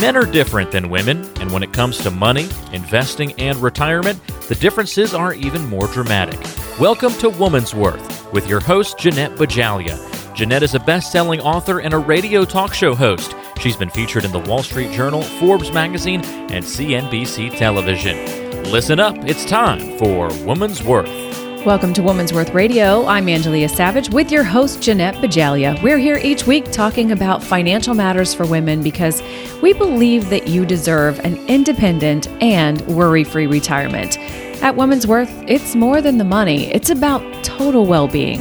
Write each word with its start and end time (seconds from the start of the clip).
Men 0.00 0.16
are 0.16 0.24
different 0.24 0.72
than 0.72 0.88
women, 0.88 1.30
and 1.40 1.52
when 1.52 1.62
it 1.62 1.74
comes 1.74 1.98
to 1.98 2.10
money, 2.10 2.48
investing, 2.72 3.34
and 3.34 3.58
retirement, 3.58 4.18
the 4.48 4.54
differences 4.54 5.12
are 5.12 5.34
even 5.34 5.66
more 5.66 5.88
dramatic. 5.88 6.40
Welcome 6.80 7.12
to 7.18 7.28
Woman's 7.28 7.74
Worth 7.74 8.32
with 8.32 8.48
your 8.48 8.60
host, 8.60 8.96
Jeanette 8.98 9.32
Bajalia. 9.32 9.98
Jeanette 10.34 10.62
is 10.62 10.74
a 10.74 10.80
best 10.80 11.12
selling 11.12 11.40
author 11.40 11.80
and 11.80 11.92
a 11.92 11.98
radio 11.98 12.46
talk 12.46 12.72
show 12.72 12.94
host. 12.94 13.34
She's 13.60 13.76
been 13.76 13.90
featured 13.90 14.24
in 14.24 14.32
the 14.32 14.38
Wall 14.38 14.62
Street 14.62 14.90
Journal, 14.90 15.20
Forbes 15.20 15.70
magazine, 15.70 16.24
and 16.24 16.64
CNBC 16.64 17.58
television. 17.58 18.62
Listen 18.72 19.00
up, 19.00 19.16
it's 19.26 19.44
time 19.44 19.98
for 19.98 20.28
Woman's 20.46 20.82
Worth. 20.82 21.29
Welcome 21.66 21.92
to 21.92 22.02
Woman's 22.02 22.32
Worth 22.32 22.54
Radio. 22.54 23.04
I'm 23.04 23.26
Angelia 23.26 23.68
Savage 23.68 24.08
with 24.08 24.32
your 24.32 24.42
host, 24.42 24.80
Jeanette 24.80 25.16
Bajalia. 25.16 25.80
We're 25.82 25.98
here 25.98 26.16
each 26.16 26.46
week 26.46 26.72
talking 26.72 27.12
about 27.12 27.44
financial 27.44 27.92
matters 27.92 28.32
for 28.32 28.46
women 28.46 28.82
because 28.82 29.22
we 29.60 29.74
believe 29.74 30.30
that 30.30 30.48
you 30.48 30.64
deserve 30.64 31.18
an 31.18 31.36
independent 31.48 32.28
and 32.42 32.80
worry 32.86 33.24
free 33.24 33.46
retirement. 33.46 34.16
At 34.62 34.74
Woman's 34.74 35.06
Worth, 35.06 35.30
it's 35.46 35.74
more 35.74 36.00
than 36.00 36.16
the 36.16 36.24
money, 36.24 36.72
it's 36.72 36.88
about 36.88 37.44
total 37.44 37.84
well 37.84 38.08
being. 38.08 38.40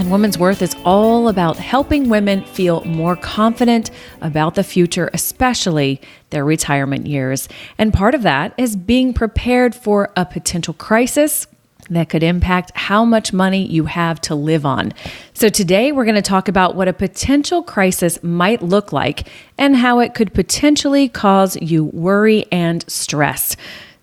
And 0.00 0.10
Woman's 0.10 0.36
Worth 0.36 0.60
is 0.60 0.74
all 0.84 1.28
about 1.28 1.56
helping 1.56 2.08
women 2.08 2.44
feel 2.44 2.84
more 2.84 3.14
confident 3.14 3.92
about 4.22 4.56
the 4.56 4.64
future, 4.64 5.08
especially 5.14 6.00
their 6.30 6.44
retirement 6.44 7.06
years. 7.06 7.48
And 7.78 7.94
part 7.94 8.16
of 8.16 8.22
that 8.22 8.54
is 8.58 8.74
being 8.74 9.14
prepared 9.14 9.72
for 9.72 10.10
a 10.16 10.26
potential 10.26 10.74
crisis 10.74 11.46
that 11.90 12.08
could 12.08 12.22
impact 12.22 12.72
how 12.74 13.04
much 13.04 13.32
money 13.32 13.66
you 13.66 13.84
have 13.84 14.20
to 14.22 14.34
live 14.34 14.64
on. 14.64 14.92
So, 15.34 15.48
today 15.48 15.92
we're 15.92 16.04
going 16.04 16.14
to 16.14 16.22
talk 16.22 16.48
about 16.48 16.74
what 16.74 16.88
a 16.88 16.92
potential 16.92 17.62
crisis 17.62 18.22
might 18.22 18.62
look 18.62 18.92
like 18.92 19.28
and 19.58 19.76
how 19.76 19.98
it 19.98 20.14
could 20.14 20.32
potentially 20.32 21.08
cause 21.08 21.56
you 21.60 21.84
worry 21.84 22.46
and 22.50 22.88
stress. 22.88 23.56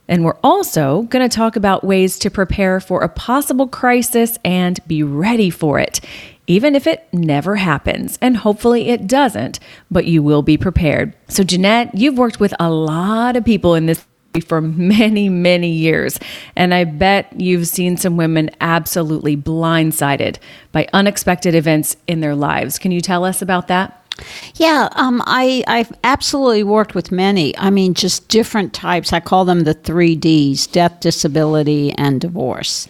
And 0.07 0.23
we're 0.23 0.37
also 0.43 1.03
going 1.03 1.27
to 1.27 1.35
talk 1.35 1.55
about 1.55 1.83
ways 1.83 2.17
to 2.19 2.31
prepare 2.31 2.79
for 2.79 3.03
a 3.03 3.09
possible 3.09 3.67
crisis 3.67 4.37
and 4.45 4.79
be 4.87 5.03
ready 5.03 5.49
for 5.49 5.79
it, 5.79 5.99
even 6.47 6.75
if 6.75 6.87
it 6.87 7.07
never 7.11 7.57
happens. 7.57 8.17
And 8.21 8.37
hopefully 8.37 8.89
it 8.89 9.07
doesn't, 9.07 9.59
but 9.91 10.05
you 10.05 10.23
will 10.23 10.43
be 10.43 10.57
prepared. 10.57 11.13
So, 11.27 11.43
Jeanette, 11.43 11.95
you've 11.95 12.17
worked 12.17 12.39
with 12.39 12.53
a 12.59 12.69
lot 12.69 13.35
of 13.35 13.43
people 13.43 13.75
in 13.75 13.85
this 13.85 14.05
for 14.39 14.61
many, 14.61 15.29
many 15.29 15.69
years. 15.69 16.19
And 16.55 16.73
I 16.73 16.83
bet 16.83 17.39
you've 17.39 17.67
seen 17.67 17.97
some 17.97 18.17
women 18.17 18.49
absolutely 18.61 19.37
blindsided 19.37 20.37
by 20.71 20.87
unexpected 20.93 21.55
events 21.55 21.97
in 22.07 22.21
their 22.21 22.35
lives. 22.35 22.79
Can 22.79 22.91
you 22.91 23.01
tell 23.01 23.23
us 23.23 23.41
about 23.41 23.67
that? 23.67 24.06
Yeah, 24.55 24.89
um, 24.93 25.21
I, 25.25 25.63
I've 25.67 25.91
absolutely 26.03 26.63
worked 26.63 26.95
with 26.95 27.11
many. 27.11 27.57
I 27.57 27.69
mean, 27.69 27.93
just 27.93 28.27
different 28.27 28.73
types. 28.73 29.13
I 29.13 29.19
call 29.19 29.45
them 29.45 29.61
the 29.61 29.73
three 29.73 30.15
Ds 30.15 30.67
death, 30.67 30.99
disability, 30.99 31.91
and 31.93 32.19
divorce. 32.19 32.87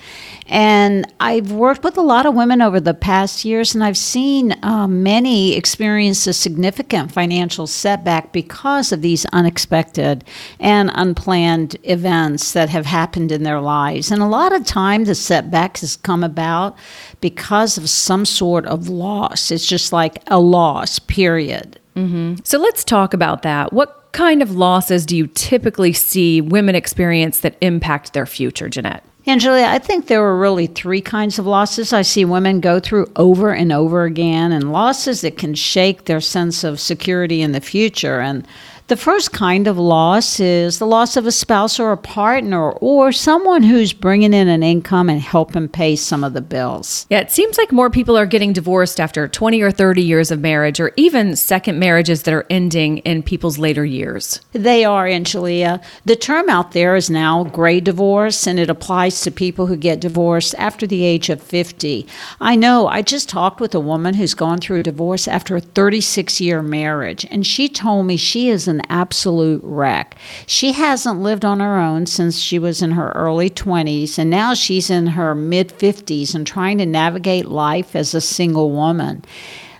And 0.50 1.12
I've 1.20 1.52
worked 1.52 1.84
with 1.84 1.98
a 1.98 2.02
lot 2.02 2.26
of 2.26 2.34
women 2.34 2.62
over 2.62 2.80
the 2.80 2.94
past 2.94 3.44
years, 3.44 3.76
and 3.76 3.84
I've 3.84 3.98
seen 3.98 4.56
uh, 4.64 4.88
many 4.88 5.54
experience 5.56 6.26
a 6.26 6.32
significant 6.32 7.12
financial 7.12 7.68
setback 7.68 8.32
because 8.32 8.94
of 8.94 9.02
these 9.02 9.26
unexpected 9.34 10.24
and 10.60 10.90
unplanned 10.94 11.76
events 11.84 12.54
that 12.54 12.70
have 12.70 12.86
happened 12.86 13.32
in 13.34 13.44
their 13.44 13.60
lives. 13.60 14.10
And 14.10 14.22
a 14.22 14.28
lot 14.28 14.54
of 14.54 14.66
time, 14.66 15.04
the 15.04 15.16
setback 15.16 15.80
has 15.80 15.98
come 15.98 16.24
about 16.24 16.78
because 17.20 17.78
of 17.78 17.90
some 17.90 18.24
sort 18.26 18.66
of 18.68 18.88
loss. 18.88 19.52
It's 19.52 19.68
just 19.68 19.92
like 19.92 20.24
a 20.28 20.40
loss, 20.40 20.98
period. 21.18 21.80
Mm-hmm. 21.96 22.36
So 22.44 22.60
let's 22.60 22.84
talk 22.84 23.16
about 23.16 23.42
that. 23.42 23.74
What 23.74 24.12
kind 24.12 24.44
of 24.44 24.52
losses 24.52 25.04
do 25.04 25.18
you 25.18 25.26
typically 25.26 25.92
see 25.94 26.42
women 26.42 26.76
experience 26.76 27.40
that 27.40 27.58
impact 27.62 28.14
their 28.14 28.28
future, 28.28 28.70
Jeanette? 28.70 29.04
Angela, 29.26 29.66
I 29.68 29.80
think 29.80 30.06
there 30.06 30.22
were 30.22 30.38
really 30.38 30.68
three 30.68 31.02
kinds 31.02 31.40
of 31.40 31.48
losses 31.48 31.92
I 31.92 32.04
see 32.04 32.24
women 32.24 32.62
go 32.62 32.80
through 32.80 33.12
over 33.16 33.52
and 33.52 33.72
over 33.72 34.04
again, 34.04 34.52
and 34.52 34.72
losses 34.72 35.22
that 35.22 35.38
can 35.38 35.56
shake 35.56 36.06
their 36.06 36.22
sense 36.22 36.64
of 36.64 36.80
security 36.80 37.42
in 37.42 37.52
the 37.52 37.62
future. 37.62 38.22
And 38.22 38.48
the 38.88 38.96
first 38.96 39.34
kind 39.34 39.68
of 39.68 39.78
loss 39.78 40.40
is 40.40 40.80
the 40.80 40.88
loss 40.88 41.18
of 41.18 41.26
a 41.26 41.32
spouse 41.32 41.78
or 41.78 41.92
a 41.92 41.98
partner 41.98 42.72
or 42.72 43.12
someone 43.12 43.62
who's 43.62 43.92
bringing 43.92 44.34
in 44.34 44.48
an 44.48 44.64
income 44.64 45.10
and 45.10 45.20
helping 45.20 45.68
pay 45.68 45.96
some 45.96 46.24
of 46.24 46.34
the 46.34 46.42
bills. 46.42 47.06
Yeah, 47.10 47.20
it 47.20 47.30
seems 47.30 47.58
like 47.58 47.74
more 47.74 47.90
people 47.90 48.18
are 48.18 48.26
getting 48.26 48.54
divorced 48.54 49.02
after 49.02 49.28
20 49.28 49.62
or 49.62 49.72
30 49.72 50.02
years 50.02 50.32
of 50.32 50.40
marriage 50.40 50.80
or 50.80 50.94
even 50.96 51.36
second 51.36 51.80
marriages 51.80 52.24
that 52.24 52.34
are 52.34 52.46
ending 52.50 53.00
in 53.00 53.24
people's 53.24 53.58
later 53.58 53.84
years. 53.84 54.40
They 54.54 54.86
are, 54.86 55.06
Angelia. 55.06 55.84
The 56.06 56.16
term 56.16 56.50
out 56.50 56.72
there 56.72 56.96
is 56.96 57.10
now 57.10 57.44
gray 57.44 57.82
divorce, 57.82 58.48
and 58.48 58.58
it 58.58 58.70
applies 58.70 59.20
to 59.22 59.32
people 59.32 59.68
who 59.68 59.76
get 59.76 60.00
divorced 60.00 60.56
after 60.58 60.88
the 60.88 61.04
age 61.04 61.30
of 61.30 61.42
50. 61.44 62.08
I 62.40 62.56
know, 62.56 62.88
I 62.88 63.02
just 63.02 63.28
talked 63.28 63.60
with 63.60 63.76
a 63.76 63.80
woman 63.82 64.14
who's 64.14 64.34
gone 64.34 64.60
through 64.60 64.80
a 64.80 64.84
divorce 64.84 65.28
after 65.28 65.58
a 65.58 65.62
36 65.62 66.40
year 66.40 66.62
marriage, 66.62 67.26
and 67.30 67.46
she 67.46 67.68
told 67.68 68.06
me 68.06 68.16
she 68.16 68.50
is 68.50 68.68
an 68.68 68.77
an 68.80 68.86
absolute 68.90 69.62
wreck. 69.64 70.16
She 70.46 70.74
hasn't 70.74 71.22
lived 71.22 71.46
on 71.46 71.60
her 71.60 71.78
own 71.78 72.06
since 72.06 72.40
she 72.40 72.60
was 72.60 72.82
in 72.82 72.92
her 72.92 73.12
early 73.12 73.50
20s, 73.50 74.18
and 74.18 74.30
now 74.30 74.54
she's 74.54 74.90
in 74.90 75.08
her 75.08 75.34
mid 75.36 75.70
50s 75.70 76.36
and 76.36 76.46
trying 76.46 76.78
to 76.78 76.86
navigate 76.86 77.46
life 77.46 77.96
as 77.96 78.14
a 78.14 78.22
single 78.22 78.72
woman. 78.72 79.24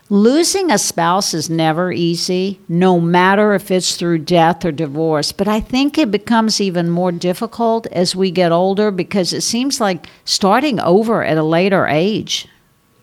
Losing 0.10 0.72
a 0.72 0.78
spouse 0.78 1.34
is 1.34 1.50
never 1.50 1.92
easy, 1.92 2.62
no 2.70 2.98
matter 2.98 3.54
if 3.54 3.70
it's 3.70 3.98
through 3.98 4.20
death 4.20 4.64
or 4.64 4.72
divorce. 4.72 5.34
But 5.34 5.50
I 5.50 5.60
think 5.60 5.98
it 5.98 6.12
becomes 6.12 6.62
even 6.62 6.90
more 6.90 7.12
difficult 7.12 7.88
as 7.88 8.16
we 8.16 8.32
get 8.32 8.54
older 8.54 8.90
because 8.90 9.34
it 9.34 9.42
seems 9.42 9.82
like 9.82 10.08
starting 10.24 10.80
over 10.80 11.26
at 11.26 11.38
a 11.38 11.44
later 11.44 11.88
age. 11.88 12.48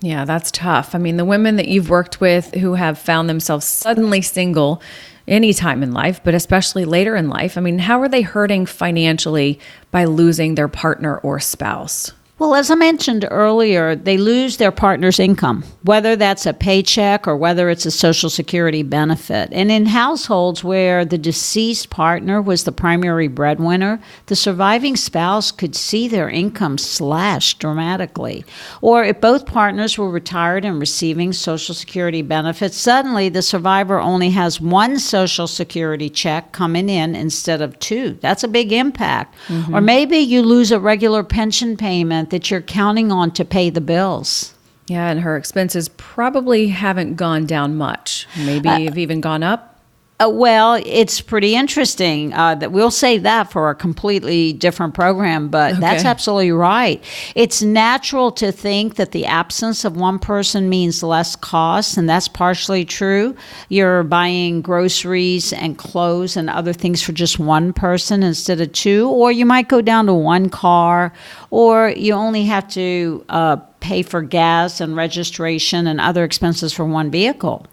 Yeah, 0.00 0.25
that's 0.25 0.50
tough. 0.50 0.94
I 0.94 0.99
mean, 0.99 1.19
the 1.19 1.25
women 1.25 1.56
that 1.56 1.69
you've 1.69 1.91
worked 1.91 2.22
with 2.22 2.55
who 2.55 2.75
have 2.75 2.99
found 2.99 3.28
themselves 3.28 3.66
suddenly 3.66 4.22
single 4.22 4.82
any 5.27 5.55
time 5.55 5.83
in 5.83 5.93
life, 5.93 6.21
but 6.23 6.35
especially 6.35 6.85
later 6.85 7.17
in 7.17 7.29
life. 7.29 7.57
I 7.57 7.61
mean, 7.61 7.79
how 7.79 8.01
are 8.01 8.09
they 8.09 8.23
hurting 8.23 8.67
financially 8.67 9.59
by 9.91 10.05
losing 10.05 10.55
their 10.55 10.69
partner 10.69 11.19
or 11.19 11.41
spouse? 11.41 12.12
Well, 12.37 12.56
as 12.56 12.69
I 12.69 12.75
mentioned 12.75 13.28
earlier, 13.31 13.95
they 13.95 14.17
lose 14.17 14.56
their 14.56 14.72
partner's 14.72 15.21
income, 15.21 15.62
whether 15.84 16.17
that's 16.17 16.47
a 16.47 16.53
paycheck 16.53 17.28
or 17.28 17.37
whether 17.37 17.71
it's 17.71 17.87
a 17.87 17.93
Social 17.93 18.28
Security 18.28 18.83
benefit. 18.83 19.50
And 19.53 19.71
in 19.71 19.87
households 19.87 20.65
where 20.65 21.05
the 21.05 21.17
deceased 21.17 21.91
partner 21.91 22.43
was 22.43 22.65
the 22.65 22.73
primary 22.73 23.28
breadwinner, 23.28 24.00
the 24.27 24.34
surviving 24.34 24.97
spouse 24.97 25.53
could 25.53 25.77
see 25.77 26.09
their 26.09 26.28
income 26.28 26.77
slashed 26.77 27.61
dramatically. 27.61 28.44
Or 28.81 29.05
if 29.05 29.21
both 29.21 29.47
partners 29.47 29.97
were 29.97 30.11
retired 30.11 30.65
and 30.65 30.81
receiving 30.81 31.33
Social 31.33 31.75
Security 31.75 32.23
benefits, 32.23 32.77
suddenly 32.77 33.28
the 33.28 33.43
survivor 33.43 34.00
only 34.00 34.31
has 34.31 34.61
one 34.61 34.99
Social 34.99 35.47
Security 35.47 36.11
check 36.11 36.50
coming 36.50 36.89
in 36.89 37.15
instead 37.15 37.62
of 37.62 37.78
two. 37.78 38.19
That's 38.21 38.43
a 38.43 38.49
big 38.49 38.73
impact. 38.73 39.37
Mm-hmm. 39.47 39.73
Or 39.73 39.81
maybe 39.81 40.17
you 40.19 40.43
lose 40.43 40.73
a 40.73 40.81
regular 40.81 41.23
pension 41.23 41.77
payment 41.77 42.24
that 42.31 42.51
you're 42.51 42.61
counting 42.61 43.12
on 43.12 43.31
to 43.33 43.45
pay 43.45 43.71
the 43.71 43.81
bills. 43.81 44.55
Yeah, 44.87 45.09
and 45.09 45.21
her 45.21 45.37
expenses 45.37 45.89
probably 45.89 46.69
haven't 46.69 47.15
gone 47.15 47.47
down 47.47 47.77
much. 47.77 48.27
Maybe 48.37 48.69
uh, 48.69 48.81
have 48.81 48.99
even 48.99 49.21
gone 49.21 49.43
up. 49.43 49.74
Uh, 50.20 50.30
well, 50.32 50.80
it's 50.86 51.20
pretty 51.20 51.56
interesting. 51.56 52.32
Uh, 52.34 52.54
that 52.54 52.70
we'll 52.70 52.92
save 52.92 53.25
that 53.25 53.50
for 53.50 53.69
a 53.69 53.75
completely 53.75 54.52
different 54.52 54.94
program, 54.94 55.48
but 55.48 55.72
okay. 55.72 55.80
that's 55.80 56.04
absolutely 56.04 56.52
right. 56.52 57.02
It's 57.34 57.62
natural 57.62 58.30
to 58.32 58.52
think 58.52 58.94
that 58.94 59.10
the 59.10 59.26
absence 59.26 59.84
of 59.84 59.97
one 59.97 60.20
person 60.20 60.69
means 60.69 61.02
less 61.02 61.34
cost, 61.34 61.97
and 61.97 62.08
that's 62.08 62.28
partially 62.28 62.84
true. 62.84 63.34
You're 63.69 64.04
buying 64.04 64.62
groceries 64.62 65.52
and 65.52 65.76
clothes 65.76 66.37
and 66.37 66.49
other 66.49 66.72
things 66.72 67.02
for 67.02 67.10
just 67.10 67.40
one 67.40 67.72
person 67.72 68.22
instead 68.22 68.60
of 68.60 68.70
two, 68.72 69.08
or 69.10 69.32
you 69.32 69.44
might 69.44 69.69
go 69.69 69.81
down 69.81 70.06
to 70.06 70.14
one 70.14 70.49
car, 70.49 71.12
or 71.50 71.88
you 71.88 72.12
only 72.12 72.44
have 72.44 72.69
to 72.69 73.25
uh, 73.31 73.56
pay 73.81 74.02
for 74.02 74.22
gas 74.22 74.81
and 74.81 74.94
registration 74.94 75.88
and 75.88 76.00
other 76.00 76.22
expenses 76.22 76.72
for 76.72 76.84
one 76.84 77.10
vehicle. 77.10 77.67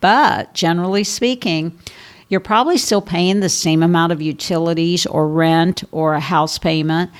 But 0.00 0.54
generally 0.54 1.04
speaking, 1.04 1.78
you're 2.28 2.40
probably 2.40 2.78
still 2.78 3.00
paying 3.00 3.40
the 3.40 3.48
same 3.48 3.82
amount 3.82 4.12
of 4.12 4.22
utilities 4.22 5.06
or 5.06 5.28
rent 5.28 5.82
or 5.92 6.14
a 6.14 6.20
house 6.20 6.58
payment 6.58 7.10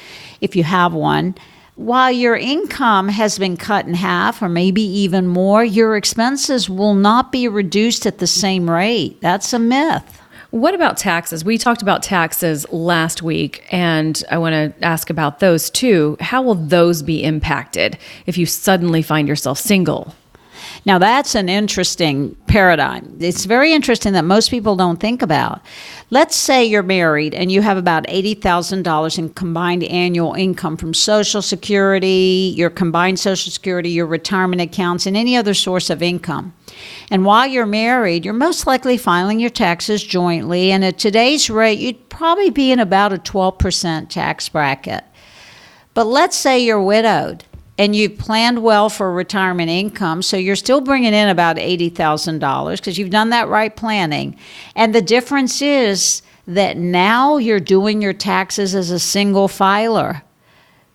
if 0.40 0.54
you 0.54 0.64
have 0.64 0.92
one. 0.92 1.34
While 1.76 2.10
your 2.10 2.36
income 2.36 3.08
has 3.08 3.38
been 3.38 3.56
cut 3.56 3.86
in 3.86 3.94
half 3.94 4.42
or 4.42 4.48
maybe 4.48 4.82
even 4.82 5.28
more, 5.28 5.64
your 5.64 5.96
expenses 5.96 6.68
will 6.68 6.94
not 6.94 7.30
be 7.30 7.46
reduced 7.46 8.04
at 8.04 8.18
the 8.18 8.26
same 8.26 8.68
rate. 8.68 9.20
That's 9.20 9.52
a 9.52 9.58
myth. 9.58 10.20
What 10.50 10.74
about 10.74 10.96
taxes? 10.96 11.44
We 11.44 11.58
talked 11.58 11.82
about 11.82 12.02
taxes 12.02 12.66
last 12.72 13.22
week, 13.22 13.66
and 13.70 14.22
I 14.30 14.38
want 14.38 14.54
to 14.54 14.84
ask 14.84 15.10
about 15.10 15.40
those 15.40 15.68
too. 15.68 16.16
How 16.20 16.40
will 16.40 16.54
those 16.54 17.02
be 17.02 17.22
impacted 17.22 17.98
if 18.24 18.38
you 18.38 18.46
suddenly 18.46 19.02
find 19.02 19.28
yourself 19.28 19.58
single? 19.58 20.14
Now, 20.88 20.96
that's 20.98 21.34
an 21.34 21.50
interesting 21.50 22.34
paradigm. 22.46 23.18
It's 23.20 23.44
very 23.44 23.74
interesting 23.74 24.14
that 24.14 24.24
most 24.24 24.50
people 24.50 24.74
don't 24.74 24.98
think 24.98 25.20
about. 25.20 25.60
Let's 26.08 26.34
say 26.34 26.64
you're 26.64 26.82
married 26.82 27.34
and 27.34 27.52
you 27.52 27.60
have 27.60 27.76
about 27.76 28.06
$80,000 28.06 29.18
in 29.18 29.28
combined 29.34 29.84
annual 29.84 30.32
income 30.32 30.78
from 30.78 30.94
Social 30.94 31.42
Security, 31.42 32.54
your 32.56 32.70
combined 32.70 33.20
Social 33.20 33.52
Security, 33.52 33.90
your 33.90 34.06
retirement 34.06 34.62
accounts, 34.62 35.04
and 35.04 35.14
any 35.14 35.36
other 35.36 35.52
source 35.52 35.90
of 35.90 36.02
income. 36.02 36.54
And 37.10 37.26
while 37.26 37.46
you're 37.46 37.66
married, 37.66 38.24
you're 38.24 38.32
most 38.32 38.66
likely 38.66 38.96
filing 38.96 39.40
your 39.40 39.50
taxes 39.50 40.02
jointly. 40.02 40.72
And 40.72 40.82
at 40.86 40.98
today's 40.98 41.50
rate, 41.50 41.80
you'd 41.80 42.08
probably 42.08 42.48
be 42.48 42.72
in 42.72 42.78
about 42.78 43.12
a 43.12 43.18
12% 43.18 44.08
tax 44.08 44.48
bracket. 44.48 45.04
But 45.92 46.06
let's 46.06 46.36
say 46.36 46.58
you're 46.64 46.80
widowed 46.80 47.44
and 47.78 47.94
you've 47.94 48.18
planned 48.18 48.62
well 48.62 48.90
for 48.90 49.12
retirement 49.12 49.70
income, 49.70 50.20
so 50.20 50.36
you're 50.36 50.56
still 50.56 50.80
bringing 50.80 51.14
in 51.14 51.28
about 51.28 51.56
$80,000 51.56 52.76
because 52.76 52.98
you've 52.98 53.10
done 53.10 53.30
that 53.30 53.48
right 53.48 53.74
planning. 53.74 54.36
And 54.74 54.94
the 54.94 55.00
difference 55.00 55.62
is 55.62 56.22
that 56.48 56.76
now 56.76 57.36
you're 57.36 57.60
doing 57.60 58.02
your 58.02 58.12
taxes 58.12 58.74
as 58.74 58.90
a 58.90 58.98
single 58.98 59.46
filer. 59.46 60.22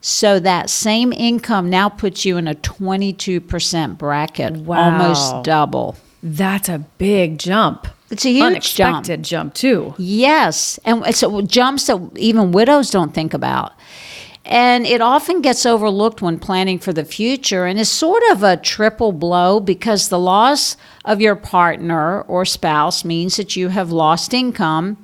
So 0.01 0.39
that 0.41 0.69
same 0.69 1.13
income 1.13 1.69
now 1.69 1.88
puts 1.88 2.25
you 2.25 2.35
in 2.35 2.50
a 2.50 2.56
22% 2.56 3.97
bracket, 3.97 4.53
wow. 4.57 4.91
almost 4.91 5.45
double. 5.45 5.95
That's 6.21 6.68
a 6.68 6.79
big 6.97 7.39
jump. 7.39 7.88
It's 8.09 8.25
a 8.25 8.29
huge 8.29 8.44
Unexpected 8.44 9.24
jump. 9.24 9.53
jump 9.53 9.53
too. 9.53 9.95
Yes, 9.97 10.79
and 10.86 11.03
it's 11.06 11.24
jumps 11.47 11.88
that 11.88 12.12
even 12.18 12.51
widows 12.51 12.91
don't 12.91 13.13
think 13.13 13.33
about. 13.33 13.74
And 14.45 14.85
it 14.85 14.99
often 14.99 15.41
gets 15.41 15.65
overlooked 15.65 16.21
when 16.21 16.37
planning 16.37 16.77
for 16.77 16.91
the 16.91 17.05
future 17.05 17.65
and 17.65 17.79
is 17.79 17.89
sort 17.89 18.23
of 18.31 18.43
a 18.43 18.57
triple 18.57 19.13
blow 19.13 19.59
because 19.61 20.09
the 20.09 20.19
loss 20.19 20.75
of 21.05 21.21
your 21.21 21.35
partner 21.35 22.21
or 22.23 22.43
spouse 22.43 23.05
means 23.05 23.37
that 23.37 23.55
you 23.55 23.69
have 23.69 23.91
lost 23.91 24.33
income, 24.33 24.97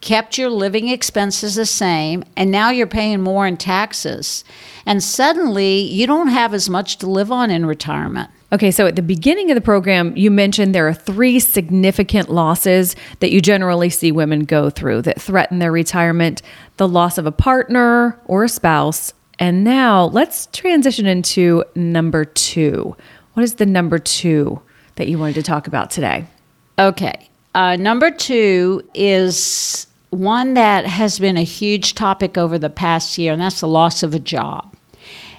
kept 0.00 0.38
your 0.38 0.50
living 0.50 0.88
expenses 0.88 1.54
the 1.54 1.66
same, 1.66 2.24
and 2.36 2.50
now 2.50 2.70
you're 2.70 2.86
paying 2.86 3.20
more 3.20 3.46
in 3.46 3.56
taxes. 3.56 4.44
And 4.84 5.02
suddenly 5.02 5.80
you 5.80 6.06
don't 6.08 6.28
have 6.28 6.52
as 6.52 6.68
much 6.68 6.96
to 6.98 7.06
live 7.06 7.30
on 7.30 7.50
in 7.50 7.66
retirement. 7.66 8.30
Okay, 8.52 8.72
so 8.72 8.86
at 8.86 8.96
the 8.96 9.02
beginning 9.02 9.50
of 9.50 9.54
the 9.54 9.60
program, 9.60 10.16
you 10.16 10.28
mentioned 10.28 10.74
there 10.74 10.88
are 10.88 10.94
three 10.94 11.38
significant 11.38 12.30
losses 12.30 12.96
that 13.20 13.30
you 13.30 13.40
generally 13.40 13.90
see 13.90 14.10
women 14.10 14.44
go 14.44 14.70
through 14.70 15.02
that 15.02 15.20
threaten 15.20 15.60
their 15.60 15.70
retirement 15.70 16.42
the 16.76 16.88
loss 16.88 17.16
of 17.16 17.26
a 17.26 17.32
partner 17.32 18.18
or 18.24 18.44
a 18.44 18.48
spouse. 18.48 19.12
And 19.38 19.62
now 19.62 20.06
let's 20.06 20.46
transition 20.52 21.06
into 21.06 21.64
number 21.76 22.24
two. 22.24 22.96
What 23.34 23.44
is 23.44 23.54
the 23.54 23.66
number 23.66 23.98
two 23.98 24.60
that 24.96 25.06
you 25.06 25.18
wanted 25.18 25.34
to 25.36 25.42
talk 25.44 25.68
about 25.68 25.90
today? 25.90 26.26
Okay. 26.78 27.28
Uh, 27.54 27.76
number 27.76 28.10
two 28.10 28.82
is 28.94 29.86
one 30.10 30.54
that 30.54 30.86
has 30.86 31.20
been 31.20 31.36
a 31.36 31.42
huge 31.42 31.94
topic 31.94 32.36
over 32.36 32.58
the 32.58 32.70
past 32.70 33.16
year, 33.16 33.32
and 33.32 33.40
that's 33.40 33.60
the 33.60 33.68
loss 33.68 34.02
of 34.02 34.12
a 34.12 34.18
job. 34.18 34.74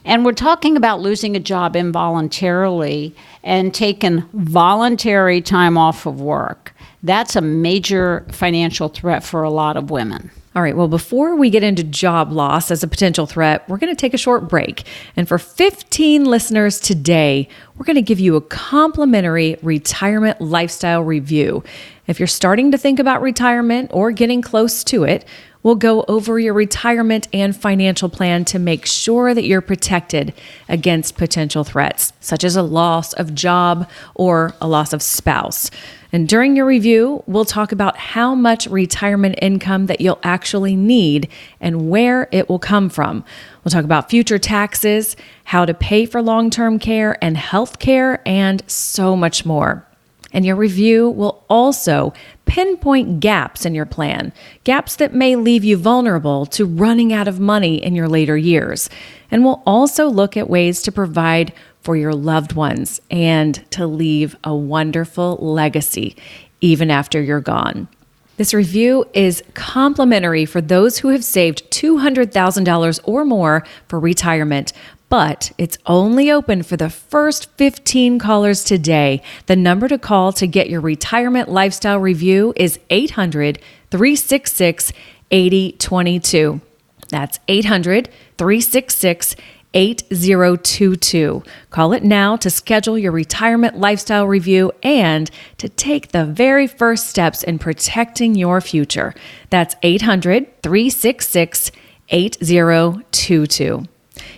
And 0.04 0.26
we're 0.26 0.34
talking 0.34 0.78
about 0.78 1.02
losing 1.02 1.36
a 1.36 1.40
job 1.40 1.76
involuntarily 1.76 3.16
and 3.44 3.74
taking 3.74 4.22
voluntary 4.34 5.42
time 5.42 5.78
off 5.78 6.06
of 6.06 6.20
work. 6.20 6.74
That's 7.04 7.36
a 7.36 7.42
major 7.42 8.26
financial 8.32 8.90
threat 8.90 9.24
for 9.24 9.44
a 9.44 9.50
lot 9.50 9.78
of 9.78 9.90
women. 9.92 10.32
All 10.54 10.62
right, 10.62 10.76
well, 10.76 10.90
before 10.90 11.38
we 11.38 11.50
get 11.50 11.64
into 11.64 11.82
job 11.82 12.34
loss 12.34 12.72
as 12.72 12.84
a 12.84 12.88
potential 12.88 13.26
threat, 13.26 13.68
we're 13.70 13.78
going 13.78 13.96
to 13.96 14.00
take 14.00 14.14
a 14.14 14.18
short 14.18 14.50
break. 14.50 14.84
And 15.16 15.26
for 15.26 15.38
15 15.38 16.26
listeners 16.26 16.78
today, 16.78 17.48
we're 17.78 17.86
going 17.86 17.96
to 17.96 18.02
give 18.02 18.20
you 18.20 18.36
a 18.36 18.42
complimentary 18.42 19.58
retirement 19.62 20.42
lifestyle 20.42 21.04
review. 21.04 21.64
If 22.06 22.20
you're 22.20 22.28
starting 22.28 22.70
to 22.72 22.78
think 22.78 23.00
about 23.00 23.22
retirement 23.22 23.92
or 23.94 24.12
getting 24.12 24.42
close 24.42 24.84
to 24.86 25.06
it, 25.06 25.24
We'll 25.64 25.76
go 25.76 26.04
over 26.08 26.40
your 26.40 26.54
retirement 26.54 27.28
and 27.32 27.56
financial 27.56 28.10
plan 28.10 28.46
to 28.46 28.58
make 28.60 28.86
sure 28.86 29.34
that 29.34 29.46
you're 29.46 29.62
protected 29.62 30.34
against 30.68 31.18
potential 31.18 31.64
threats, 31.64 32.14
such 32.20 32.44
as 32.44 32.56
a 32.56 32.64
loss 32.64 33.14
of 33.14 33.36
job 33.36 33.88
or 34.16 34.56
a 34.60 34.68
loss 34.68 34.92
of 34.92 35.04
spouse. 35.04 35.70
And 36.14 36.28
during 36.28 36.56
your 36.56 36.66
review, 36.66 37.24
we'll 37.26 37.46
talk 37.46 37.72
about 37.72 37.96
how 37.96 38.36
much 38.36 38.68
retirement 38.68 39.36
income 39.42 39.86
that 39.86 40.02
you'll 40.02 40.20
actually 40.24 40.76
need 40.76 41.30
and 41.62 41.90
where 41.90 42.28
it 42.32 42.50
will 42.50 42.60
come 42.60 42.90
from. 42.90 43.24
We'll 43.64 43.72
talk 43.72 43.86
about 43.86 44.10
future 44.10 44.40
taxes, 44.40 45.16
how 45.46 45.66
to 45.66 45.74
pay 45.74 46.06
for 46.06 46.22
long 46.22 46.50
term 46.50 46.80
care 46.80 47.24
and 47.24 47.38
health 47.38 47.80
care, 47.80 48.22
and 48.26 48.64
so 48.68 49.16
much 49.16 49.46
more. 49.46 49.88
And 50.34 50.46
your 50.46 50.56
review 50.56 51.10
will 51.10 51.46
also 51.50 52.14
pinpoint 52.52 53.22
gaps 53.22 53.66
in 53.66 53.74
your 53.74 53.86
plan, 53.86 54.34
gaps 54.66 54.98
that 54.98 55.14
may 55.14 55.38
leave 55.38 55.64
you 55.64 55.78
vulnerable 55.78 56.46
to 56.46 56.66
running 56.66 57.14
out 57.14 57.26
of 57.26 57.40
money 57.40 57.82
in 57.82 57.96
your 57.96 58.10
later 58.10 58.36
years. 58.36 58.90
And 59.32 59.46
we'll 59.46 59.64
also 59.66 60.10
look 60.10 60.36
at 60.36 60.50
ways 60.50 60.82
to 60.82 60.92
provide 60.92 61.54
for 61.82 61.96
your 61.96 62.14
loved 62.14 62.52
ones 62.52 63.00
and 63.10 63.56
to 63.72 63.88
leave 63.88 64.36
a 64.44 64.54
wonderful 64.54 65.38
legacy 65.38 66.18
even 66.60 66.92
after 66.92 67.22
you're 67.22 67.40
gone. 67.40 67.88
This 68.36 68.54
review 68.54 69.06
is 69.14 69.42
complimentary 69.54 70.46
for 70.46 70.60
those 70.60 70.98
who 70.98 71.08
have 71.08 71.24
saved 71.24 71.72
$200,000 71.72 73.00
or 73.06 73.24
more 73.24 73.64
for 73.88 73.98
retirement, 73.98 74.74
but 75.12 75.52
it's 75.58 75.78
only 75.86 76.32
open 76.32 76.64
for 76.64 76.78
the 76.78 76.90
first 76.90 77.52
15 77.58 78.18
callers 78.18 78.64
today. 78.64 79.22
The 79.46 79.58
number 79.58 79.90
to 79.90 80.00
call 80.00 80.32
to 80.32 80.48
get 80.48 80.70
your 80.70 80.80
retirement 80.80 81.50
lifestyle 81.50 82.00
review 82.00 82.54
is 82.56 82.80
800 82.90 83.60
366 83.92 84.94
8022. 85.30 86.62
That's 87.10 87.40
800 87.50 88.08
366 88.38 89.36
8022. 89.74 91.44
Call 91.70 91.92
it 91.92 92.04
now 92.04 92.38
to 92.38 92.50
schedule 92.50 92.98
your 92.98 93.12
retirement 93.12 93.78
lifestyle 93.78 94.28
review 94.28 94.72
and 94.82 95.30
to 95.58 95.68
take 95.68 96.14
the 96.14 96.24
very 96.24 96.68
first 96.68 97.08
steps 97.08 97.44
in 97.44 97.60
protecting 97.60 98.36
your 98.36 98.62
future. 98.62 99.14
That's 99.50 99.76
800 99.84 100.62
366 100.64 101.72
8022. 102.08 103.88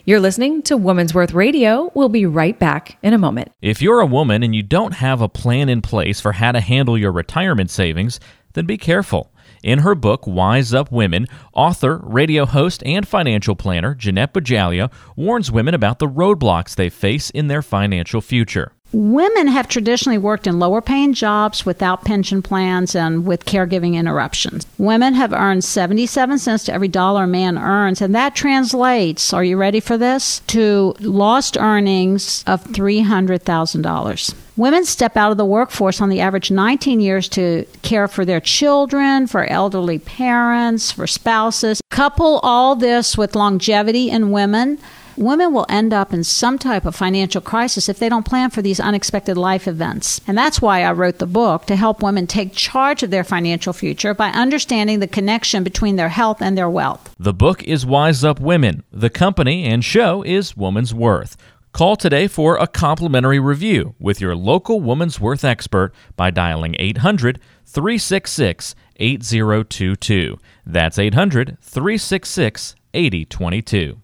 You're 0.06 0.20
listening 0.20 0.64
to 0.64 0.76
Woman's 0.76 1.14
Worth 1.14 1.32
Radio. 1.32 1.90
We'll 1.96 2.10
be 2.10 2.26
right 2.26 2.60
back 2.60 2.98
in 3.02 3.14
a 3.14 3.18
moment. 3.18 3.54
If 3.62 3.82
you're 3.82 4.02
a 4.02 4.06
woman 4.06 4.44
and 4.44 4.54
you 4.54 4.62
don't 4.62 4.96
have 4.96 5.22
a 5.22 5.30
plan 5.30 5.70
in 5.70 5.82
place 5.82 6.20
for 6.20 6.34
how 6.34 6.52
to 6.52 6.60
handle 6.60 6.98
your 6.98 7.14
retirement 7.14 7.72
savings, 7.72 8.20
then 8.52 8.66
be 8.66 8.78
careful. 8.78 9.32
In 9.64 9.80
her 9.80 9.96
book, 9.96 10.27
Wise 10.27 10.74
Up 10.74 10.92
Women, 10.92 11.27
author, 11.54 12.01
radio 12.04 12.46
host, 12.46 12.84
and 12.86 13.08
financial 13.08 13.56
planner 13.56 13.96
Jeanette 13.96 14.34
Bajalia 14.34 14.92
warns 15.16 15.54
women 15.54 15.74
about 15.74 16.00
the 16.00 16.10
roadblocks 16.10 16.75
they 16.75 16.89
face 16.89 17.30
in 17.30 17.48
their 17.48 17.62
financial 17.62 18.20
future. 18.20 18.74
Women 18.94 19.48
have 19.48 19.68
traditionally 19.68 20.20
worked 20.20 20.46
in 20.46 20.60
lower 20.60 20.80
paying 20.80 21.14
jobs 21.14 21.66
without 21.66 22.06
pension 22.06 22.44
plans 22.44 22.96
and 22.96 23.26
with 23.26 23.46
caregiving 23.46 23.96
interruptions. 23.96 24.68
Women 24.78 25.16
have 25.16 25.34
earned 25.34 25.64
77 25.64 26.38
cents 26.38 26.66
to 26.66 26.74
every 26.74 26.88
dollar 26.88 27.24
a 27.24 27.28
man 27.28 27.58
earns, 27.58 28.02
and 28.02 28.14
that 28.14 28.36
translates, 28.36 29.34
are 29.34 29.44
you 29.44 29.58
ready 29.58 29.80
for 29.80 29.98
this? 29.98 30.42
To 30.48 30.94
lost 31.00 31.58
earnings 31.58 32.44
of 32.46 32.64
$300,000. 32.66 34.36
Women 34.56 34.86
step 34.86 35.18
out 35.18 35.32
of 35.32 35.38
the 35.38 35.46
workforce 35.46 36.00
on 36.00 36.10
the 36.10 36.20
average 36.20 36.52
19 36.52 37.00
years 37.00 37.28
to 37.30 37.66
care 37.82 38.08
for 38.08 38.24
their 38.24 38.40
children, 38.40 39.26
for 39.26 39.46
elderly 39.46 39.98
parents, 39.98 40.92
for 40.92 41.08
spouses. 41.08 41.82
Couple 41.90 42.40
all 42.44 42.76
this 42.76 43.18
with 43.18 43.36
longevity 43.36 44.12
in 44.12 44.30
women 44.30 44.78
women 45.17 45.53
will 45.53 45.65
end 45.70 45.93
up 45.93 46.13
in 46.13 46.24
some 46.24 46.58
type 46.58 46.86
of 46.86 46.96
financial 46.96 47.41
crisis 47.41 47.89
if 47.89 48.00
they 48.00 48.10
don't 48.10 48.25
plan 48.25 48.50
for 48.50 48.62
these 48.62 48.79
unexpected 48.79 49.38
life 49.38 49.67
events. 49.67 50.22
And 50.27 50.38
that's 50.38 50.62
why 50.62 50.84
I 50.84 50.91
wrote 50.91 51.20
the 51.20 51.25
book 51.25 51.65
to 51.65 51.75
help 51.75 52.03
women 52.03 52.27
take 52.27 52.53
charge 52.53 53.03
of 53.03 53.10
their 53.10 53.24
financial 53.24 53.74
future 53.74 54.13
by 54.13 54.29
understanding 54.29 55.00
the 55.00 55.08
connection 55.08 55.63
between 55.63 55.96
their 55.96 56.10
health 56.10 56.41
and 56.41 56.58
their 56.58 56.70
wealth. 56.70 57.13
The 57.20 57.34
book 57.34 57.63
is 57.63 57.86
Wise 57.86 58.24
Up 58.24 58.39
Women. 58.39 58.84
The 58.91 59.10
company 59.10 59.65
and 59.65 59.84
show 59.84 60.24
is 60.24 60.58
Woman's 60.58 60.93
Worth. 60.93 61.38
Call 61.74 61.96
today 61.96 62.27
for 62.27 62.58
a 62.58 62.67
complimentary 62.67 63.39
review 63.39 63.96
with 63.98 64.22
your 64.22 64.36
local 64.36 64.79
Woman's 64.79 65.20
Worth 65.20 65.43
expert 65.43 65.91
by 66.15 66.29
dialing 66.29 66.75
800 66.77 67.39
366 67.65 68.75
8022. 68.98 70.38
That's 70.67 71.00
800 71.00 71.58
366 71.62 72.75
8022. 72.93 74.00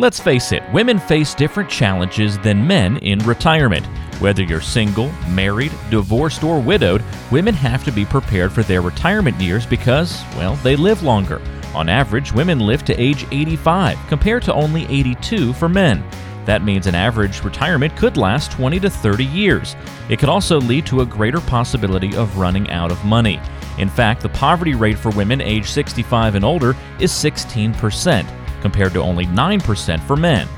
Let's 0.00 0.18
face 0.18 0.50
it, 0.50 0.64
women 0.72 0.98
face 0.98 1.34
different 1.34 1.70
challenges 1.70 2.36
than 2.38 2.66
men 2.66 2.96
in 2.96 3.20
retirement. 3.20 3.86
Whether 4.18 4.42
you're 4.42 4.60
single, 4.60 5.12
married, 5.28 5.70
divorced, 5.88 6.42
or 6.42 6.58
widowed, 6.58 7.04
women 7.30 7.54
have 7.54 7.84
to 7.84 7.92
be 7.92 8.04
prepared 8.04 8.50
for 8.50 8.64
their 8.64 8.80
retirement 8.80 9.40
years 9.40 9.64
because, 9.64 10.20
well, 10.36 10.56
they 10.56 10.74
live 10.74 11.04
longer. 11.04 11.40
On 11.76 11.88
average, 11.88 12.32
women 12.32 12.58
live 12.58 12.84
to 12.86 13.00
age 13.00 13.24
85 13.30 13.96
compared 14.08 14.42
to 14.42 14.54
only 14.54 14.84
82 14.86 15.52
for 15.52 15.68
men. 15.68 16.02
That 16.44 16.64
means 16.64 16.88
an 16.88 16.96
average 16.96 17.44
retirement 17.44 17.96
could 17.96 18.16
last 18.16 18.50
20 18.50 18.80
to 18.80 18.90
30 18.90 19.24
years. 19.24 19.76
It 20.08 20.18
could 20.18 20.28
also 20.28 20.60
lead 20.60 20.86
to 20.86 21.02
a 21.02 21.06
greater 21.06 21.40
possibility 21.40 22.16
of 22.16 22.36
running 22.36 22.68
out 22.70 22.90
of 22.90 23.04
money. 23.04 23.40
In 23.78 23.88
fact, 23.88 24.22
the 24.22 24.28
poverty 24.30 24.74
rate 24.74 24.98
for 24.98 25.10
women 25.10 25.40
age 25.40 25.70
65 25.70 26.34
and 26.34 26.44
older 26.44 26.76
is 26.98 27.12
16%, 27.12 28.43
compared 28.64 28.94
to 28.94 29.02
only 29.02 29.26
9% 29.26 30.00
for 30.06 30.16
men. 30.16 30.48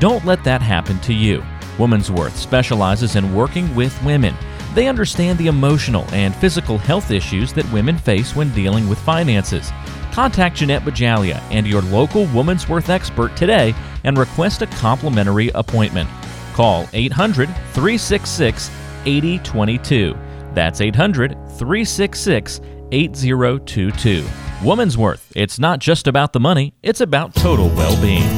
Don't 0.00 0.24
let 0.24 0.42
that 0.42 0.60
happen 0.60 0.98
to 0.98 1.14
you. 1.14 1.44
Woman's 1.78 2.10
Worth 2.10 2.36
specializes 2.36 3.14
in 3.14 3.32
working 3.32 3.72
with 3.76 4.02
women. 4.02 4.34
They 4.74 4.88
understand 4.88 5.38
the 5.38 5.46
emotional 5.46 6.04
and 6.12 6.34
physical 6.34 6.76
health 6.76 7.12
issues 7.12 7.52
that 7.52 7.72
women 7.72 7.96
face 7.96 8.34
when 8.34 8.52
dealing 8.52 8.88
with 8.88 8.98
finances. 8.98 9.70
Contact 10.10 10.56
Jeanette 10.56 10.82
Bajalia 10.82 11.40
and 11.52 11.64
your 11.64 11.82
local 11.82 12.26
Woman's 12.34 12.68
Worth 12.68 12.90
expert 12.90 13.36
today 13.36 13.76
and 14.02 14.18
request 14.18 14.62
a 14.62 14.66
complimentary 14.66 15.50
appointment. 15.54 16.10
Call 16.54 16.88
800 16.92 17.46
366 17.46 18.70
8022. 19.06 20.18
That's 20.52 20.80
800 20.80 21.30
366 21.30 22.60
8022. 22.90 24.26
Woman's 24.62 24.96
Worth. 24.96 25.32
It's 25.34 25.58
not 25.58 25.80
just 25.80 26.06
about 26.06 26.32
the 26.32 26.38
money, 26.38 26.72
it's 26.84 27.00
about 27.00 27.34
total 27.34 27.68
well 27.70 28.00
being. 28.00 28.28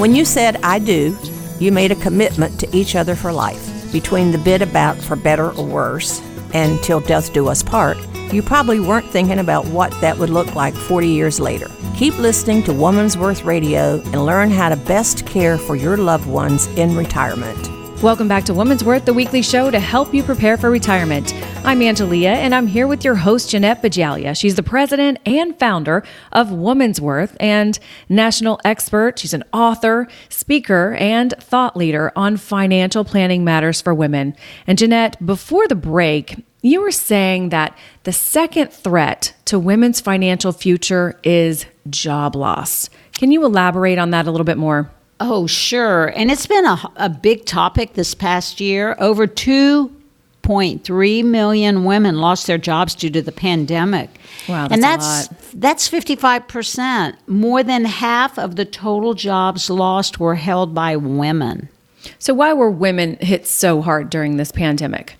When 0.00 0.16
you 0.16 0.24
said 0.24 0.56
I 0.64 0.80
do, 0.80 1.16
you 1.60 1.70
made 1.70 1.92
a 1.92 1.96
commitment 1.96 2.58
to 2.58 2.76
each 2.76 2.96
other 2.96 3.14
for 3.14 3.32
life. 3.32 3.92
Between 3.92 4.32
the 4.32 4.38
bit 4.38 4.62
about 4.62 4.96
for 4.96 5.14
better 5.14 5.52
or 5.52 5.64
worse 5.64 6.20
and 6.54 6.82
till 6.82 6.98
death 6.98 7.32
do 7.32 7.46
us 7.46 7.62
part, 7.62 7.98
you 8.32 8.42
probably 8.42 8.80
weren't 8.80 9.06
thinking 9.06 9.38
about 9.38 9.64
what 9.66 9.92
that 10.00 10.18
would 10.18 10.30
look 10.30 10.56
like 10.56 10.74
40 10.74 11.06
years 11.06 11.38
later. 11.38 11.70
Keep 11.96 12.18
listening 12.18 12.64
to 12.64 12.72
Woman's 12.72 13.16
Worth 13.16 13.44
Radio 13.44 14.00
and 14.06 14.26
learn 14.26 14.50
how 14.50 14.70
to 14.70 14.76
best 14.76 15.24
care 15.24 15.56
for 15.56 15.76
your 15.76 15.96
loved 15.96 16.26
ones 16.26 16.66
in 16.78 16.96
retirement. 16.96 17.81
Welcome 18.02 18.26
back 18.26 18.42
to 18.46 18.54
Woman's 18.54 18.82
Worth, 18.82 19.04
the 19.04 19.14
weekly 19.14 19.42
show 19.42 19.70
to 19.70 19.78
help 19.78 20.12
you 20.12 20.24
prepare 20.24 20.56
for 20.56 20.72
retirement. 20.72 21.32
I'm 21.64 21.78
Angelia, 21.78 22.34
and 22.34 22.52
I'm 22.52 22.66
here 22.66 22.88
with 22.88 23.04
your 23.04 23.14
host, 23.14 23.50
Jeanette 23.50 23.80
Bajalia. 23.80 24.36
She's 24.36 24.56
the 24.56 24.62
president 24.64 25.20
and 25.24 25.56
founder 25.56 26.02
of 26.32 26.50
Woman's 26.50 27.00
Worth 27.00 27.36
and 27.38 27.78
national 28.08 28.60
expert. 28.64 29.20
She's 29.20 29.34
an 29.34 29.44
author, 29.52 30.08
speaker, 30.28 30.96
and 30.98 31.32
thought 31.38 31.76
leader 31.76 32.10
on 32.16 32.38
financial 32.38 33.04
planning 33.04 33.44
matters 33.44 33.80
for 33.80 33.94
women. 33.94 34.34
And 34.66 34.78
Jeanette, 34.78 35.24
before 35.24 35.68
the 35.68 35.76
break, 35.76 36.44
you 36.60 36.80
were 36.80 36.90
saying 36.90 37.50
that 37.50 37.78
the 38.02 38.12
second 38.12 38.72
threat 38.72 39.32
to 39.44 39.60
women's 39.60 40.00
financial 40.00 40.50
future 40.50 41.20
is 41.22 41.66
job 41.88 42.34
loss. 42.34 42.90
Can 43.12 43.30
you 43.30 43.44
elaborate 43.44 43.98
on 43.98 44.10
that 44.10 44.26
a 44.26 44.32
little 44.32 44.44
bit 44.44 44.58
more? 44.58 44.90
Oh, 45.24 45.46
sure. 45.46 46.08
And 46.16 46.32
it's 46.32 46.46
been 46.46 46.66
a, 46.66 46.92
a 46.96 47.08
big 47.08 47.44
topic 47.44 47.94
this 47.94 48.12
past 48.12 48.60
year. 48.60 48.96
Over 48.98 49.28
2.3 49.28 51.24
million 51.24 51.84
women 51.84 52.18
lost 52.18 52.48
their 52.48 52.58
jobs 52.58 52.96
due 52.96 53.10
to 53.10 53.22
the 53.22 53.30
pandemic. 53.30 54.10
Wow, 54.48 54.66
that's 54.66 54.72
and 54.72 54.82
that's 54.82 55.28
that's 55.54 55.88
55%. 55.88 57.14
More 57.28 57.62
than 57.62 57.84
half 57.84 58.36
of 58.36 58.56
the 58.56 58.64
total 58.64 59.14
jobs 59.14 59.70
lost 59.70 60.18
were 60.18 60.34
held 60.34 60.74
by 60.74 60.96
women. 60.96 61.68
So, 62.18 62.34
why 62.34 62.52
were 62.52 62.70
women 62.70 63.16
hit 63.20 63.46
so 63.46 63.80
hard 63.80 64.10
during 64.10 64.38
this 64.38 64.50
pandemic? 64.50 65.16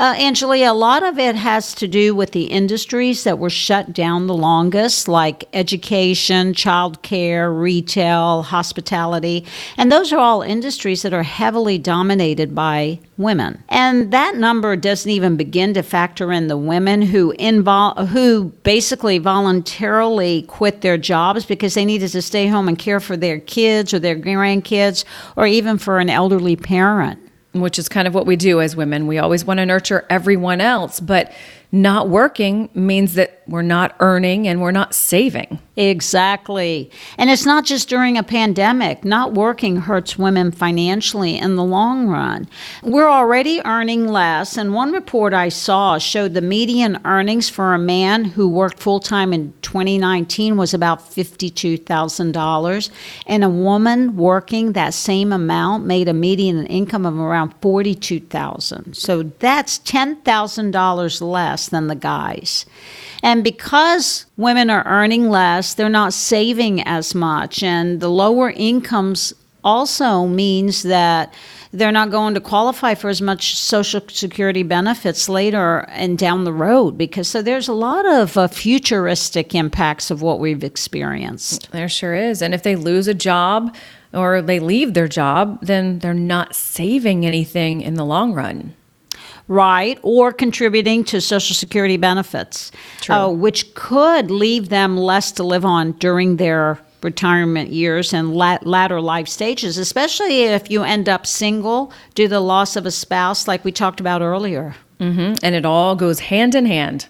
Uh, 0.00 0.14
Angelia, 0.14 0.70
a 0.70 0.72
lot 0.72 1.02
of 1.02 1.18
it 1.18 1.34
has 1.34 1.74
to 1.74 1.88
do 1.88 2.14
with 2.14 2.30
the 2.30 2.44
industries 2.44 3.24
that 3.24 3.40
were 3.40 3.50
shut 3.50 3.92
down 3.92 4.28
the 4.28 4.34
longest, 4.34 5.08
like 5.08 5.48
education, 5.52 6.52
childcare, 6.52 7.60
retail, 7.60 8.42
hospitality. 8.44 9.44
And 9.76 9.90
those 9.90 10.12
are 10.12 10.20
all 10.20 10.42
industries 10.42 11.02
that 11.02 11.12
are 11.12 11.24
heavily 11.24 11.78
dominated 11.78 12.54
by 12.54 13.00
women. 13.16 13.64
And 13.68 14.12
that 14.12 14.36
number 14.36 14.76
doesn't 14.76 15.10
even 15.10 15.36
begin 15.36 15.74
to 15.74 15.82
factor 15.82 16.30
in 16.30 16.46
the 16.46 16.56
women 16.56 17.02
who 17.02 17.34
invol- 17.34 18.06
who 18.06 18.52
basically 18.62 19.18
voluntarily 19.18 20.42
quit 20.42 20.80
their 20.80 20.96
jobs 20.96 21.44
because 21.44 21.74
they 21.74 21.84
needed 21.84 22.12
to 22.12 22.22
stay 22.22 22.46
home 22.46 22.68
and 22.68 22.78
care 22.78 23.00
for 23.00 23.16
their 23.16 23.40
kids 23.40 23.92
or 23.92 23.98
their 23.98 24.16
grandkids 24.16 25.04
or 25.34 25.48
even 25.48 25.76
for 25.76 25.98
an 25.98 26.08
elderly 26.08 26.54
parent 26.54 27.18
which 27.52 27.78
is 27.78 27.88
kind 27.88 28.06
of 28.06 28.14
what 28.14 28.26
we 28.26 28.36
do 28.36 28.60
as 28.60 28.76
women. 28.76 29.06
We 29.06 29.18
always 29.18 29.44
want 29.44 29.58
to 29.58 29.66
nurture 29.66 30.04
everyone 30.10 30.60
else, 30.60 31.00
but 31.00 31.32
not 31.72 32.08
working 32.08 32.68
means 32.74 33.14
that 33.14 33.37
we're 33.48 33.62
not 33.62 33.96
earning 34.00 34.46
and 34.46 34.60
we're 34.60 34.70
not 34.70 34.94
saving. 34.94 35.58
Exactly. 35.76 36.90
And 37.16 37.30
it's 37.30 37.46
not 37.46 37.64
just 37.64 37.88
during 37.88 38.18
a 38.18 38.22
pandemic. 38.22 39.04
Not 39.04 39.32
working 39.34 39.76
hurts 39.76 40.18
women 40.18 40.50
financially 40.50 41.38
in 41.38 41.54
the 41.56 41.64
long 41.64 42.08
run. 42.08 42.48
We're 42.82 43.08
already 43.08 43.60
earning 43.64 44.08
less, 44.08 44.56
and 44.56 44.74
one 44.74 44.92
report 44.92 45.32
I 45.32 45.48
saw 45.48 45.98
showed 45.98 46.34
the 46.34 46.40
median 46.40 47.00
earnings 47.04 47.48
for 47.48 47.74
a 47.74 47.78
man 47.78 48.24
who 48.24 48.48
worked 48.48 48.80
full 48.80 48.98
time 48.98 49.32
in 49.32 49.52
2019 49.62 50.56
was 50.56 50.74
about 50.74 51.00
$52,000, 51.00 52.90
and 53.26 53.44
a 53.44 53.48
woman 53.48 54.16
working 54.16 54.72
that 54.72 54.94
same 54.94 55.32
amount 55.32 55.86
made 55.86 56.08
a 56.08 56.12
median 56.12 56.66
income 56.66 57.06
of 57.06 57.18
around 57.18 57.54
42,000. 57.62 58.94
So 58.94 59.22
that's 59.22 59.78
$10,000 59.78 61.20
less 61.20 61.68
than 61.68 61.86
the 61.86 61.94
guys. 61.94 62.66
And 63.22 63.42
because 63.42 64.26
women 64.36 64.70
are 64.70 64.86
earning 64.86 65.28
less, 65.28 65.74
they're 65.74 65.88
not 65.88 66.12
saving 66.12 66.82
as 66.82 67.14
much. 67.14 67.62
And 67.62 68.00
the 68.00 68.08
lower 68.08 68.50
incomes 68.50 69.32
also 69.64 70.26
means 70.26 70.82
that 70.84 71.34
they're 71.72 71.92
not 71.92 72.10
going 72.10 72.34
to 72.34 72.40
qualify 72.40 72.94
for 72.94 73.10
as 73.10 73.20
much 73.20 73.56
social 73.56 74.00
security 74.08 74.62
benefits 74.62 75.28
later 75.28 75.80
and 75.88 76.16
down 76.16 76.44
the 76.44 76.52
road 76.52 76.96
because 76.96 77.28
so 77.28 77.42
there's 77.42 77.68
a 77.68 77.74
lot 77.74 78.06
of 78.06 78.36
uh, 78.36 78.48
futuristic 78.48 79.54
impacts 79.54 80.10
of 80.10 80.22
what 80.22 80.40
we've 80.40 80.64
experienced. 80.64 81.70
There 81.72 81.88
sure 81.88 82.14
is. 82.14 82.40
And 82.40 82.54
if 82.54 82.62
they 82.62 82.76
lose 82.76 83.08
a 83.08 83.14
job 83.14 83.74
or 84.14 84.40
they 84.40 84.60
leave 84.60 84.94
their 84.94 85.08
job 85.08 85.58
then 85.60 85.98
they're 85.98 86.14
not 86.14 86.54
saving 86.54 87.26
anything 87.26 87.82
in 87.82 87.94
the 87.94 88.04
long 88.04 88.32
run 88.32 88.74
right, 89.48 89.98
or 90.02 90.32
contributing 90.32 91.02
to 91.04 91.20
Social 91.20 91.54
Security 91.54 91.96
benefits, 91.96 92.70
uh, 93.08 93.30
which 93.30 93.74
could 93.74 94.30
leave 94.30 94.68
them 94.68 94.96
less 94.96 95.32
to 95.32 95.42
live 95.42 95.64
on 95.64 95.92
during 95.92 96.36
their 96.36 96.78
retirement 97.02 97.70
years 97.70 98.12
and 98.12 98.34
lat- 98.34 98.66
latter 98.66 99.00
life 99.00 99.28
stages, 99.28 99.78
especially 99.78 100.44
if 100.44 100.70
you 100.70 100.82
end 100.82 101.08
up 101.08 101.26
single 101.26 101.92
due 102.14 102.24
to 102.24 102.28
the 102.28 102.40
loss 102.40 102.76
of 102.76 102.86
a 102.86 102.90
spouse, 102.90 103.48
like 103.48 103.64
we 103.64 103.72
talked 103.72 104.00
about 104.00 104.20
earlier. 104.20 104.74
Mm-hmm. 105.00 105.34
And 105.42 105.54
it 105.54 105.64
all 105.64 105.94
goes 105.96 106.18
hand 106.18 106.54
in 106.54 106.66
hand. 106.66 107.06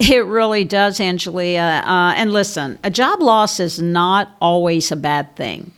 It 0.00 0.24
really 0.26 0.64
does, 0.64 0.98
Angelia. 0.98 1.82
Uh, 1.82 2.12
and 2.16 2.32
listen, 2.32 2.78
a 2.84 2.90
job 2.90 3.20
loss 3.20 3.60
is 3.60 3.80
not 3.80 4.36
always 4.40 4.92
a 4.92 4.96
bad 4.96 5.34
thing. 5.36 5.72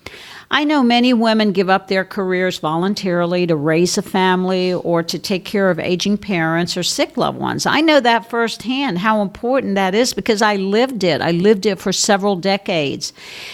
I 0.53 0.65
know 0.65 0.83
many 0.83 1.13
women 1.15 1.53
give 1.53 1.71
up 1.71 1.87
their 1.87 2.05
careers 2.05 2.59
voluntarily 2.59 3.47
to 3.47 3.55
raise 3.55 3.97
a 3.97 4.03
family 4.03 4.73
or 4.73 5.01
to 5.05 5.17
take 5.17 5.45
care 5.45 5.71
of 5.71 5.79
aging 5.79 6.19
parents 6.19 6.77
or 6.77 6.83
sick 6.83 7.17
loved 7.17 7.39
ones. 7.39 7.67
I 7.67 7.81
know 7.81 8.01
that 8.01 8.29
firsthand 8.29 8.99
how 8.99 9.23
important 9.23 9.77
that 9.77 9.95
is 9.95 10.13
because 10.13 10.43
I 10.43 10.57
lived 10.57 11.05
it. 11.05 11.21
I 11.21 11.31
lived 11.31 11.67
it 11.67 11.79
for 11.79 11.93
several 11.93 12.35
decades. 12.35 13.13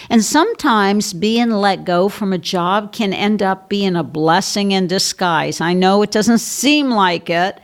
And 0.09 0.25
sometimes 0.25 1.13
being 1.13 1.51
let 1.51 1.85
go 1.85 2.09
from 2.09 2.33
a 2.33 2.39
job 2.39 2.93
can 2.93 3.13
end 3.13 3.43
up 3.43 3.69
being 3.69 3.95
a 3.95 4.03
blessing 4.03 4.71
in 4.71 4.87
disguise. 4.87 5.61
I 5.61 5.73
know 5.73 6.01
it 6.01 6.09
doesn't 6.11 6.39
seem 6.39 6.89
like 6.89 7.29
it 7.29 7.59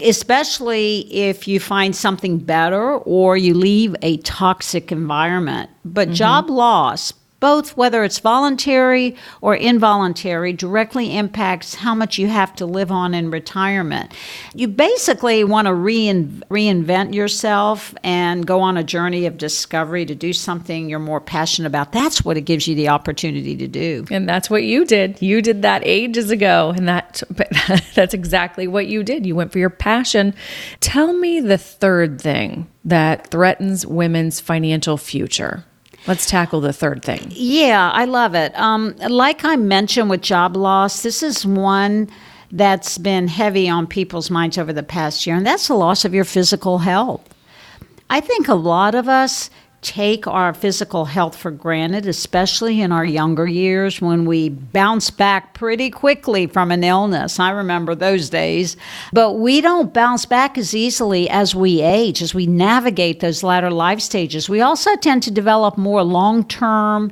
especially 0.00 1.00
if 1.14 1.46
you 1.46 1.60
find 1.60 1.94
something 1.94 2.38
better 2.38 2.94
or 2.94 3.36
you 3.36 3.52
leave 3.52 3.94
a 4.00 4.16
toxic 4.18 4.90
environment. 4.90 5.70
But 5.84 6.08
mm-hmm. 6.08 6.14
job 6.14 6.50
loss, 6.50 7.12
both 7.42 7.76
whether 7.76 8.04
it's 8.04 8.20
voluntary 8.20 9.16
or 9.40 9.56
involuntary, 9.56 10.52
directly 10.52 11.16
impacts 11.16 11.74
how 11.74 11.92
much 11.92 12.16
you 12.16 12.28
have 12.28 12.54
to 12.54 12.64
live 12.64 12.92
on 12.92 13.14
in 13.14 13.32
retirement. 13.32 14.14
You 14.54 14.68
basically 14.68 15.42
want 15.42 15.66
to 15.66 15.74
rein, 15.74 16.44
reinvent 16.48 17.14
yourself 17.14 17.96
and 18.04 18.46
go 18.46 18.60
on 18.60 18.76
a 18.76 18.84
journey 18.84 19.26
of 19.26 19.38
discovery 19.38 20.06
to 20.06 20.14
do 20.14 20.32
something 20.32 20.88
you're 20.88 21.00
more 21.00 21.20
passionate 21.20 21.66
about. 21.66 21.90
That's 21.90 22.24
what 22.24 22.36
it 22.36 22.42
gives 22.42 22.68
you 22.68 22.76
the 22.76 22.90
opportunity 22.90 23.56
to 23.56 23.66
do. 23.66 24.04
And 24.08 24.28
that's 24.28 24.48
what 24.48 24.62
you 24.62 24.84
did. 24.84 25.20
You 25.20 25.42
did 25.42 25.62
that 25.62 25.82
ages 25.84 26.30
ago, 26.30 26.72
and 26.76 26.86
that 26.86 27.24
that's 27.96 28.14
exactly 28.14 28.68
what 28.68 28.86
you 28.86 29.02
did. 29.02 29.26
You 29.26 29.34
went 29.34 29.50
for 29.50 29.58
your 29.58 29.68
passion. 29.68 30.32
Tell 30.78 31.12
me 31.12 31.40
the 31.40 31.58
third 31.58 32.20
thing 32.20 32.70
that 32.84 33.32
threatens 33.32 33.84
women's 33.84 34.38
financial 34.38 34.96
future. 34.96 35.64
Let's 36.06 36.26
tackle 36.26 36.60
the 36.60 36.72
third 36.72 37.04
thing. 37.04 37.28
Yeah, 37.30 37.90
I 37.92 38.06
love 38.06 38.34
it. 38.34 38.58
Um, 38.58 38.96
like 39.08 39.44
I 39.44 39.56
mentioned 39.56 40.10
with 40.10 40.20
job 40.20 40.56
loss, 40.56 41.02
this 41.02 41.22
is 41.22 41.46
one 41.46 42.10
that's 42.50 42.98
been 42.98 43.28
heavy 43.28 43.68
on 43.68 43.86
people's 43.86 44.30
minds 44.30 44.58
over 44.58 44.72
the 44.72 44.82
past 44.82 45.26
year, 45.26 45.36
and 45.36 45.46
that's 45.46 45.68
the 45.68 45.74
loss 45.74 46.04
of 46.04 46.12
your 46.12 46.24
physical 46.24 46.78
health. 46.78 47.26
I 48.10 48.20
think 48.20 48.48
a 48.48 48.54
lot 48.54 48.94
of 48.94 49.08
us 49.08 49.48
take 49.82 50.28
our 50.28 50.54
physical 50.54 51.04
health 51.04 51.36
for 51.36 51.50
granted, 51.50 52.06
especially 52.06 52.80
in 52.80 52.92
our 52.92 53.04
younger 53.04 53.46
years 53.46 54.00
when 54.00 54.24
we 54.24 54.48
bounce 54.48 55.10
back 55.10 55.54
pretty 55.54 55.90
quickly 55.90 56.46
from 56.46 56.70
an 56.70 56.84
illness. 56.84 57.40
I 57.40 57.50
remember 57.50 57.96
those 57.96 58.30
days. 58.30 58.76
But 59.12 59.32
we 59.32 59.60
don't 59.60 59.92
bounce 59.92 60.24
back 60.24 60.56
as 60.56 60.74
easily 60.74 61.28
as 61.28 61.54
we 61.54 61.82
age, 61.82 62.22
as 62.22 62.32
we 62.32 62.46
navigate 62.46 63.18
those 63.20 63.42
latter 63.42 63.70
life 63.70 64.00
stages. 64.00 64.48
We 64.48 64.60
also 64.60 64.94
tend 64.96 65.24
to 65.24 65.32
develop 65.32 65.76
more 65.76 66.04
long 66.04 66.44
term 66.46 67.10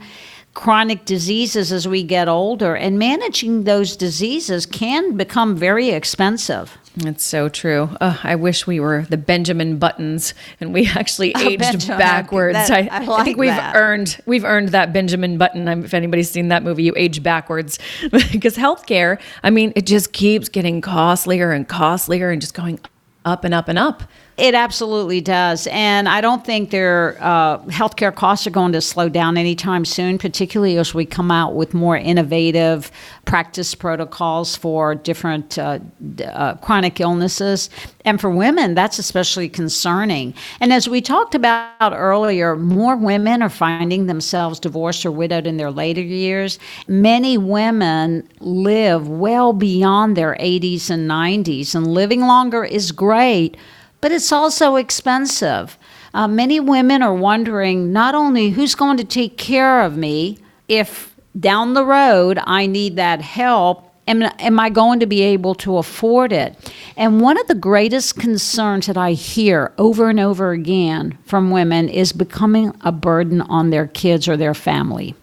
chronic 0.55 1.05
diseases 1.05 1.73
as 1.73 1.87
we 1.87 2.03
get 2.03 2.29
older, 2.29 2.75
and 2.77 2.99
managing 2.99 3.65
those 3.65 3.97
diseases 3.97 4.67
can 4.67 5.17
become 5.17 5.57
very 5.57 5.91
expensive. 5.91 6.77
It's 6.97 7.25
so 7.25 7.49
true. 7.49 7.89
Uh, 8.01 8.17
I 8.23 8.35
wish 8.35 8.67
we 8.67 8.81
were 8.81 9.07
the 9.09 9.17
Benjamin 9.17 9.79
Buttons 9.79 10.35
and 10.61 10.73
we 10.75 10.87
actually 10.95 11.33
aged 11.37 11.87
backwards. 11.89 12.55
That, 12.55 12.71
I, 12.71 12.89
I, 12.91 13.05
like 13.05 13.21
I, 13.21 13.25
think 13.25 13.39
we've 13.39 13.49
that. 13.51 13.77
earned 13.77 14.21
we've 14.27 14.45
earned 14.45 14.71
that 14.71 14.93
Benjamin 14.93 15.39
Button. 15.39 15.69
If 15.69 15.95
anybody's 15.95 16.31
seen 16.31 16.49
that 16.49 16.63
movie, 16.63 16.83
you 16.83 16.95
age 16.97 17.23
backwards 17.23 17.79
because 18.33 18.57
healthcare. 18.57 19.21
I 19.43 19.51
mean, 19.51 19.73
it 19.77 19.87
just 19.87 20.13
keeps 20.13 20.49
getting 20.49 20.81
costlier 20.81 21.53
and 21.53 21.69
costlier 21.69 22.31
and 22.31 22.41
just 22.41 22.55
going 22.55 22.81
up 23.25 23.45
and 23.45 23.55
up 23.55 23.69
and 23.69 23.79
up. 23.79 24.03
It 24.41 24.55
absolutely 24.55 25.21
does. 25.21 25.67
And 25.67 26.09
I 26.09 26.23
don't 26.23 26.43
think 26.47 26.71
their 26.71 27.19
uh, 27.21 27.59
healthcare 27.65 28.15
costs 28.15 28.47
are 28.47 28.51
going 28.51 28.73
to 28.73 28.81
slow 28.81 29.11
down 29.11 29.37
anytime 29.37 29.85
soon, 29.85 30.17
particularly 30.17 30.79
as 30.79 30.95
we 30.95 31.05
come 31.05 31.31
out 31.31 31.55
with 31.55 31.75
more 31.75 31.99
innovative 31.99 32.91
practice 33.27 33.75
protocols 33.75 34.57
for 34.57 34.95
different 34.95 35.59
uh, 35.59 35.79
uh, 36.25 36.55
chronic 36.55 37.01
illnesses. 37.01 37.69
And 38.07 38.19
for 38.19 38.31
women, 38.31 38.75
that's 38.75 38.99
especially 38.99 39.51
concerning. 39.51 40.33
And 40.59 40.73
as 40.73 40.89
we 40.89 41.03
talked 41.03 41.35
about 41.35 41.93
earlier, 41.93 42.57
more 42.57 42.97
women 42.97 43.43
are 43.43 43.51
finding 43.51 44.07
themselves 44.07 44.59
divorced 44.59 45.05
or 45.05 45.11
widowed 45.11 45.47
in 45.47 45.59
their 45.59 45.71
later 45.71 46.01
years. 46.01 46.59
Many 46.89 47.37
women 47.37 48.27
live 48.41 49.07
well 49.07 49.53
beyond 49.53 50.17
their 50.17 50.35
80s 50.41 50.89
and 50.89 51.11
90s, 51.11 51.75
and 51.75 51.87
living 51.87 52.23
longer 52.23 52.65
is 52.65 52.91
great 52.91 53.59
but 54.01 54.13
it's 54.13 54.33
also 54.33 54.77
expensive. 54.77 55.79
Uh, 56.13 56.27
many 56.27 56.59
women 56.59 57.03
are 57.03 57.15
wondering 57.15 57.93
not 57.93 58.15
only 58.15 58.51
who's 58.51 58.75
going 58.75 58.97
to 58.97 59.05
take 59.05 59.37
care 59.37 59.83
of 59.83 59.97
me 59.97 60.39
if 60.69 61.15
down 61.39 61.75
the 61.75 61.85
road 61.85 62.39
I 62.45 62.67
need 62.67 62.97
that 62.97 63.21
help. 63.21 63.87
Am, 64.09 64.23
am 64.23 64.59
I 64.59 64.71
going 64.71 64.99
to 65.01 65.07
be 65.07 65.23
able 65.23 65.55
to 65.57 65.77
afford 65.77 66.33
it? 66.33 66.73
And 66.97 67.21
one 67.21 67.39
of 67.39 67.47
the 67.47 67.55
greatest 67.55 68.17
concerns 68.17 68.87
that 68.87 68.97
I 68.97 69.13
hear 69.13 69.73
over 69.79 70.09
and 70.09 70.19
over 70.19 70.51
again 70.51 71.17
from 71.25 71.53
women 71.53 71.89
is 71.89 72.13
becoming 72.13 72.75
a 72.81 72.91
burden 72.91 73.41
on 73.43 73.71
their 73.71 73.87
kids 73.87 74.27
or 74.27 74.37
their 74.37 74.55
family. 74.55 75.15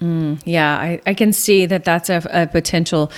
Mm, 0.00 0.42
yeah, 0.44 0.76
I, 0.76 1.00
I 1.06 1.14
can 1.14 1.32
see 1.32 1.66
that 1.66 1.84
that's 1.84 2.08
a, 2.10 2.26
a 2.32 2.46
potential 2.48 3.12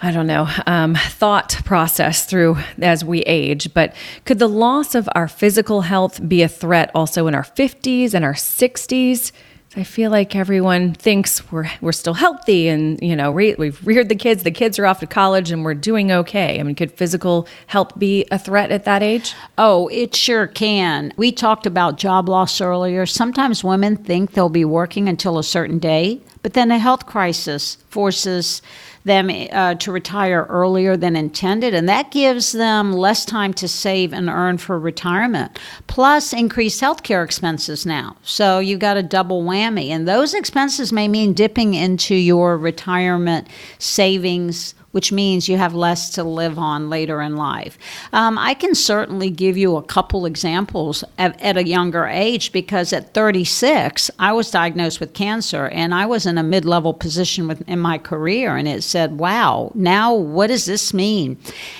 I 0.00 0.12
don't 0.12 0.28
know, 0.28 0.48
um, 0.66 0.94
thought 0.94 1.60
process 1.64 2.24
through 2.24 2.58
as 2.80 3.04
we 3.04 3.20
age. 3.22 3.74
But 3.74 3.96
could 4.24 4.38
the 4.38 4.48
loss 4.48 4.94
of 4.94 5.08
our 5.14 5.26
physical 5.26 5.80
health 5.82 6.26
be 6.28 6.42
a 6.42 6.48
threat 6.48 6.90
also 6.94 7.26
in 7.26 7.34
our 7.34 7.42
50s 7.42 8.14
and 8.14 8.24
our 8.24 8.34
60s? 8.34 9.32
I 9.76 9.84
feel 9.84 10.10
like 10.10 10.34
everyone 10.34 10.94
thinks 10.94 11.52
we're 11.52 11.70
we're 11.82 11.92
still 11.92 12.14
healthy, 12.14 12.68
and 12.68 12.98
you 13.02 13.14
know 13.14 13.30
re- 13.30 13.54
we've 13.56 13.86
reared 13.86 14.08
the 14.08 14.16
kids. 14.16 14.42
The 14.42 14.50
kids 14.50 14.78
are 14.78 14.86
off 14.86 15.00
to 15.00 15.06
college, 15.06 15.50
and 15.50 15.62
we're 15.62 15.74
doing 15.74 16.10
okay. 16.10 16.58
I 16.58 16.62
mean, 16.62 16.74
could 16.74 16.90
physical 16.90 17.46
health 17.66 17.98
be 17.98 18.24
a 18.30 18.38
threat 18.38 18.72
at 18.72 18.84
that 18.84 19.02
age? 19.02 19.34
Oh, 19.58 19.88
it 19.88 20.16
sure 20.16 20.46
can. 20.46 21.12
We 21.16 21.32
talked 21.32 21.66
about 21.66 21.98
job 21.98 22.30
loss 22.30 22.60
earlier. 22.62 23.04
Sometimes 23.04 23.62
women 23.62 23.96
think 23.96 24.32
they'll 24.32 24.48
be 24.48 24.64
working 24.64 25.06
until 25.06 25.38
a 25.38 25.44
certain 25.44 25.78
day, 25.78 26.22
but 26.42 26.54
then 26.54 26.70
a 26.70 26.78
health 26.78 27.04
crisis 27.04 27.76
forces 27.90 28.62
them 29.08 29.28
uh, 29.30 29.74
to 29.74 29.90
retire 29.90 30.46
earlier 30.48 30.96
than 30.96 31.16
intended, 31.16 31.74
and 31.74 31.88
that 31.88 32.12
gives 32.12 32.52
them 32.52 32.92
less 32.92 33.24
time 33.24 33.52
to 33.54 33.66
save 33.66 34.12
and 34.12 34.28
earn 34.28 34.58
for 34.58 34.78
retirement, 34.78 35.58
plus 35.88 36.32
increased 36.32 36.80
healthcare 36.80 37.24
expenses 37.24 37.84
now. 37.84 38.16
So 38.22 38.60
you've 38.60 38.78
got 38.78 38.96
a 38.96 39.02
double 39.02 39.42
whammy, 39.42 39.88
and 39.88 40.06
those 40.06 40.32
expenses 40.32 40.92
may 40.92 41.08
mean 41.08 41.32
dipping 41.32 41.74
into 41.74 42.14
your 42.14 42.56
retirement 42.56 43.48
savings 43.78 44.74
which 44.92 45.12
means 45.12 45.48
you 45.48 45.56
have 45.58 45.74
less 45.74 46.10
to 46.10 46.24
live 46.24 46.58
on 46.58 46.88
later 46.88 47.20
in 47.20 47.36
life. 47.36 47.78
Um, 48.12 48.38
I 48.38 48.54
can 48.54 48.74
certainly 48.74 49.30
give 49.30 49.56
you 49.56 49.76
a 49.76 49.82
couple 49.82 50.24
examples 50.24 51.04
at, 51.18 51.40
at, 51.42 51.56
a 51.56 51.66
younger 51.66 52.06
age 52.06 52.52
because 52.52 52.92
at 52.92 53.12
36, 53.12 54.10
I 54.18 54.32
was 54.32 54.50
diagnosed 54.50 55.00
with 55.00 55.12
cancer 55.12 55.68
and 55.68 55.94
I 55.94 56.06
was 56.06 56.24
in 56.24 56.38
a 56.38 56.42
mid 56.42 56.64
level 56.64 56.94
position 56.94 57.48
with, 57.48 57.68
in 57.68 57.80
my 57.80 57.98
career. 57.98 58.56
And 58.56 58.66
it 58.66 58.82
said, 58.82 59.18
wow, 59.18 59.72
now 59.74 60.14
what 60.14 60.46
does 60.46 60.64
this 60.64 60.94
mean? 60.94 61.36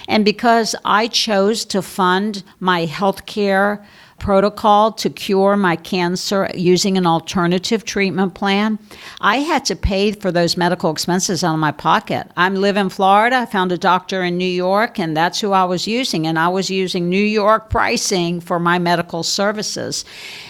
And 0.07 0.25
because 0.25 0.75
I 0.85 1.09
chose 1.09 1.65
to 1.67 1.81
fund 1.81 2.43
my 2.61 2.85
health 2.85 3.25
care 3.25 3.87
protocol 4.19 4.93
to 4.93 5.11
cure 5.11 5.57
my 5.57 5.77
cancer 5.77 6.51
using 6.55 6.99
an 6.99 7.07
alternative 7.07 7.85
treatment 7.85 8.35
plan. 8.35 8.79
I 9.21 9.39
had 9.39 9.65
to 9.67 9.77
pay 9.77 10.13
for 10.13 10.33
those 10.33 10.57
medical 10.57 10.91
expenses 10.91 11.45
out 11.45 11.55
of 11.55 11.61
my 11.61 11.73
pocket. 11.73 12.31
I 12.37 12.49
live 12.49 12.77
in 12.77 12.89
Florida. 12.89 13.37
I 13.37 13.47
found 13.47 13.73
a 13.73 13.79
doctor 13.79 14.23
in 14.23 14.37
New 14.37 14.45
York, 14.45 14.99
and 14.99 15.17
that's 15.17 15.41
who 15.41 15.53
I 15.53 15.65
was 15.65 15.87
using. 15.87 16.27
And 16.27 16.39
I 16.39 16.49
was 16.49 16.71
using 16.71 17.09
New 17.09 17.17
York 17.17 17.71
pricing 17.71 18.41
for 18.41 18.59
my 18.59 18.79
medical 18.79 19.23
services. 19.23 20.05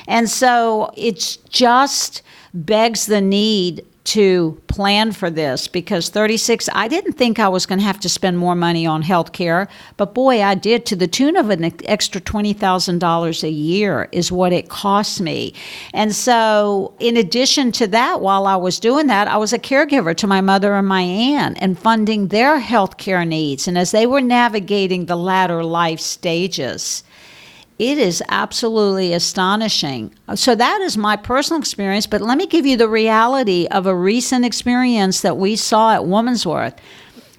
And 0.06 0.28
so 0.28 0.90
it's 0.96 1.36
just 1.36 2.22
begs 2.54 3.06
the 3.06 3.20
need 3.20 3.84
to 4.08 4.58
plan 4.68 5.12
for 5.12 5.28
this 5.28 5.68
because 5.68 6.08
36 6.08 6.70
I 6.72 6.88
didn't 6.88 7.12
think 7.12 7.38
I 7.38 7.48
was 7.48 7.66
going 7.66 7.78
to 7.78 7.84
have 7.84 8.00
to 8.00 8.08
spend 8.08 8.38
more 8.38 8.54
money 8.54 8.86
on 8.86 9.02
health 9.02 9.32
care 9.32 9.68
but 9.98 10.14
boy 10.14 10.42
I 10.42 10.54
did 10.54 10.86
to 10.86 10.96
the 10.96 11.06
tune 11.06 11.36
of 11.36 11.50
an 11.50 11.64
extra 11.84 12.18
$20,000 12.18 13.42
a 13.42 13.50
year 13.50 14.08
is 14.10 14.32
what 14.32 14.54
it 14.54 14.70
cost 14.70 15.20
me. 15.20 15.52
And 15.92 16.14
so 16.14 16.94
in 17.00 17.18
addition 17.18 17.70
to 17.72 17.86
that 17.88 18.22
while 18.22 18.46
I 18.46 18.56
was 18.56 18.80
doing 18.80 19.08
that 19.08 19.28
I 19.28 19.36
was 19.36 19.52
a 19.52 19.58
caregiver 19.58 20.16
to 20.16 20.26
my 20.26 20.40
mother 20.40 20.72
and 20.74 20.88
my 20.88 21.02
aunt 21.02 21.58
and 21.60 21.78
funding 21.78 22.28
their 22.28 22.58
health 22.58 22.96
care 22.96 23.26
needs. 23.26 23.68
And 23.68 23.76
as 23.76 23.90
they 23.90 24.06
were 24.06 24.22
navigating 24.22 25.04
the 25.04 25.16
latter 25.16 25.62
life 25.62 26.00
stages 26.00 27.02
it 27.78 27.96
is 27.96 28.22
absolutely 28.28 29.12
astonishing. 29.12 30.12
So, 30.34 30.54
that 30.54 30.80
is 30.80 30.96
my 30.96 31.16
personal 31.16 31.60
experience, 31.60 32.06
but 32.06 32.20
let 32.20 32.36
me 32.36 32.46
give 32.46 32.66
you 32.66 32.76
the 32.76 32.88
reality 32.88 33.66
of 33.70 33.86
a 33.86 33.94
recent 33.94 34.44
experience 34.44 35.20
that 35.20 35.36
we 35.36 35.54
saw 35.54 35.94
at 35.94 36.00
Womansworth. 36.00 36.76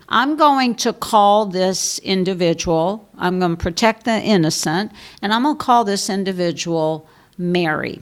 I'm 0.07 0.37
going 0.37 0.75
to 0.75 0.93
call 0.93 1.45
this 1.45 1.99
individual, 1.99 3.07
I'm 3.17 3.39
going 3.39 3.57
to 3.57 3.61
protect 3.61 4.05
the 4.05 4.19
innocent, 4.19 4.91
and 5.21 5.33
I'm 5.33 5.43
going 5.43 5.57
to 5.57 5.63
call 5.63 5.83
this 5.83 6.09
individual 6.09 7.07
Mary. 7.37 8.01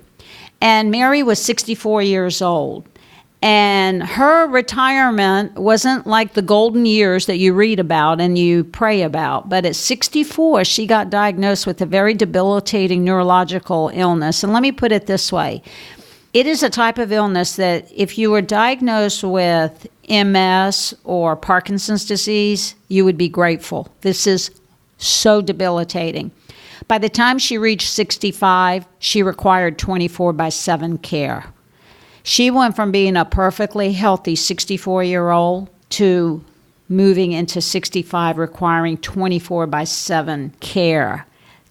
And 0.61 0.89
Mary 0.89 1.21
was 1.23 1.41
64 1.41 2.03
years 2.03 2.41
old. 2.41 2.87
And 3.41 4.01
her 4.01 4.47
retirement 4.47 5.55
wasn't 5.55 6.07
like 6.07 6.33
the 6.33 6.41
golden 6.41 6.87
years 6.87 7.27
that 7.27 7.37
you 7.37 7.53
read 7.53 7.79
about 7.79 8.19
and 8.19 8.37
you 8.37 8.63
pray 8.63 9.03
about. 9.03 9.47
But 9.47 9.63
at 9.63 9.75
64, 9.75 10.65
she 10.65 10.87
got 10.87 11.11
diagnosed 11.11 11.67
with 11.67 11.79
a 11.81 11.85
very 11.85 12.15
debilitating 12.15 13.03
neurological 13.03 13.91
illness. 13.93 14.43
And 14.43 14.53
let 14.53 14.63
me 14.63 14.71
put 14.71 14.91
it 14.91 15.05
this 15.05 15.31
way 15.31 15.61
it 16.33 16.45
is 16.45 16.61
a 16.61 16.69
type 16.69 16.97
of 16.97 17.11
illness 17.11 17.55
that 17.55 17.91
if 17.91 18.17
you 18.17 18.29
were 18.29 18.41
diagnosed 18.41 19.23
with 19.23 19.87
MS 20.09 20.93
or 21.03 21.35
Parkinson's 21.35 22.05
disease, 22.05 22.75
you 22.89 23.05
would 23.05 23.17
be 23.17 23.29
grateful. 23.29 23.87
This 24.01 24.27
is 24.27 24.51
so 24.97 25.41
debilitating. 25.41 26.31
By 26.87 26.97
the 26.99 27.09
time 27.09 27.39
she 27.39 27.57
reached 27.57 27.89
65, 27.89 28.85
she 28.99 29.23
required 29.23 29.77
24 29.77 30.33
by 30.33 30.49
7 30.49 30.97
care. 30.99 31.45
She 32.27 32.51
went 32.51 32.75
from 32.75 32.91
being 32.91 33.15
a 33.15 33.23
perfectly 33.23 33.93
healthy 33.93 34.35
64 34.35 35.01
year 35.05 35.29
old 35.29 35.69
to 35.91 36.43
moving 36.89 37.31
into 37.31 37.61
65 37.61 38.37
requiring 38.37 38.97
24 38.97 39.65
by 39.67 39.85
7 39.85 40.53
care 40.59 41.25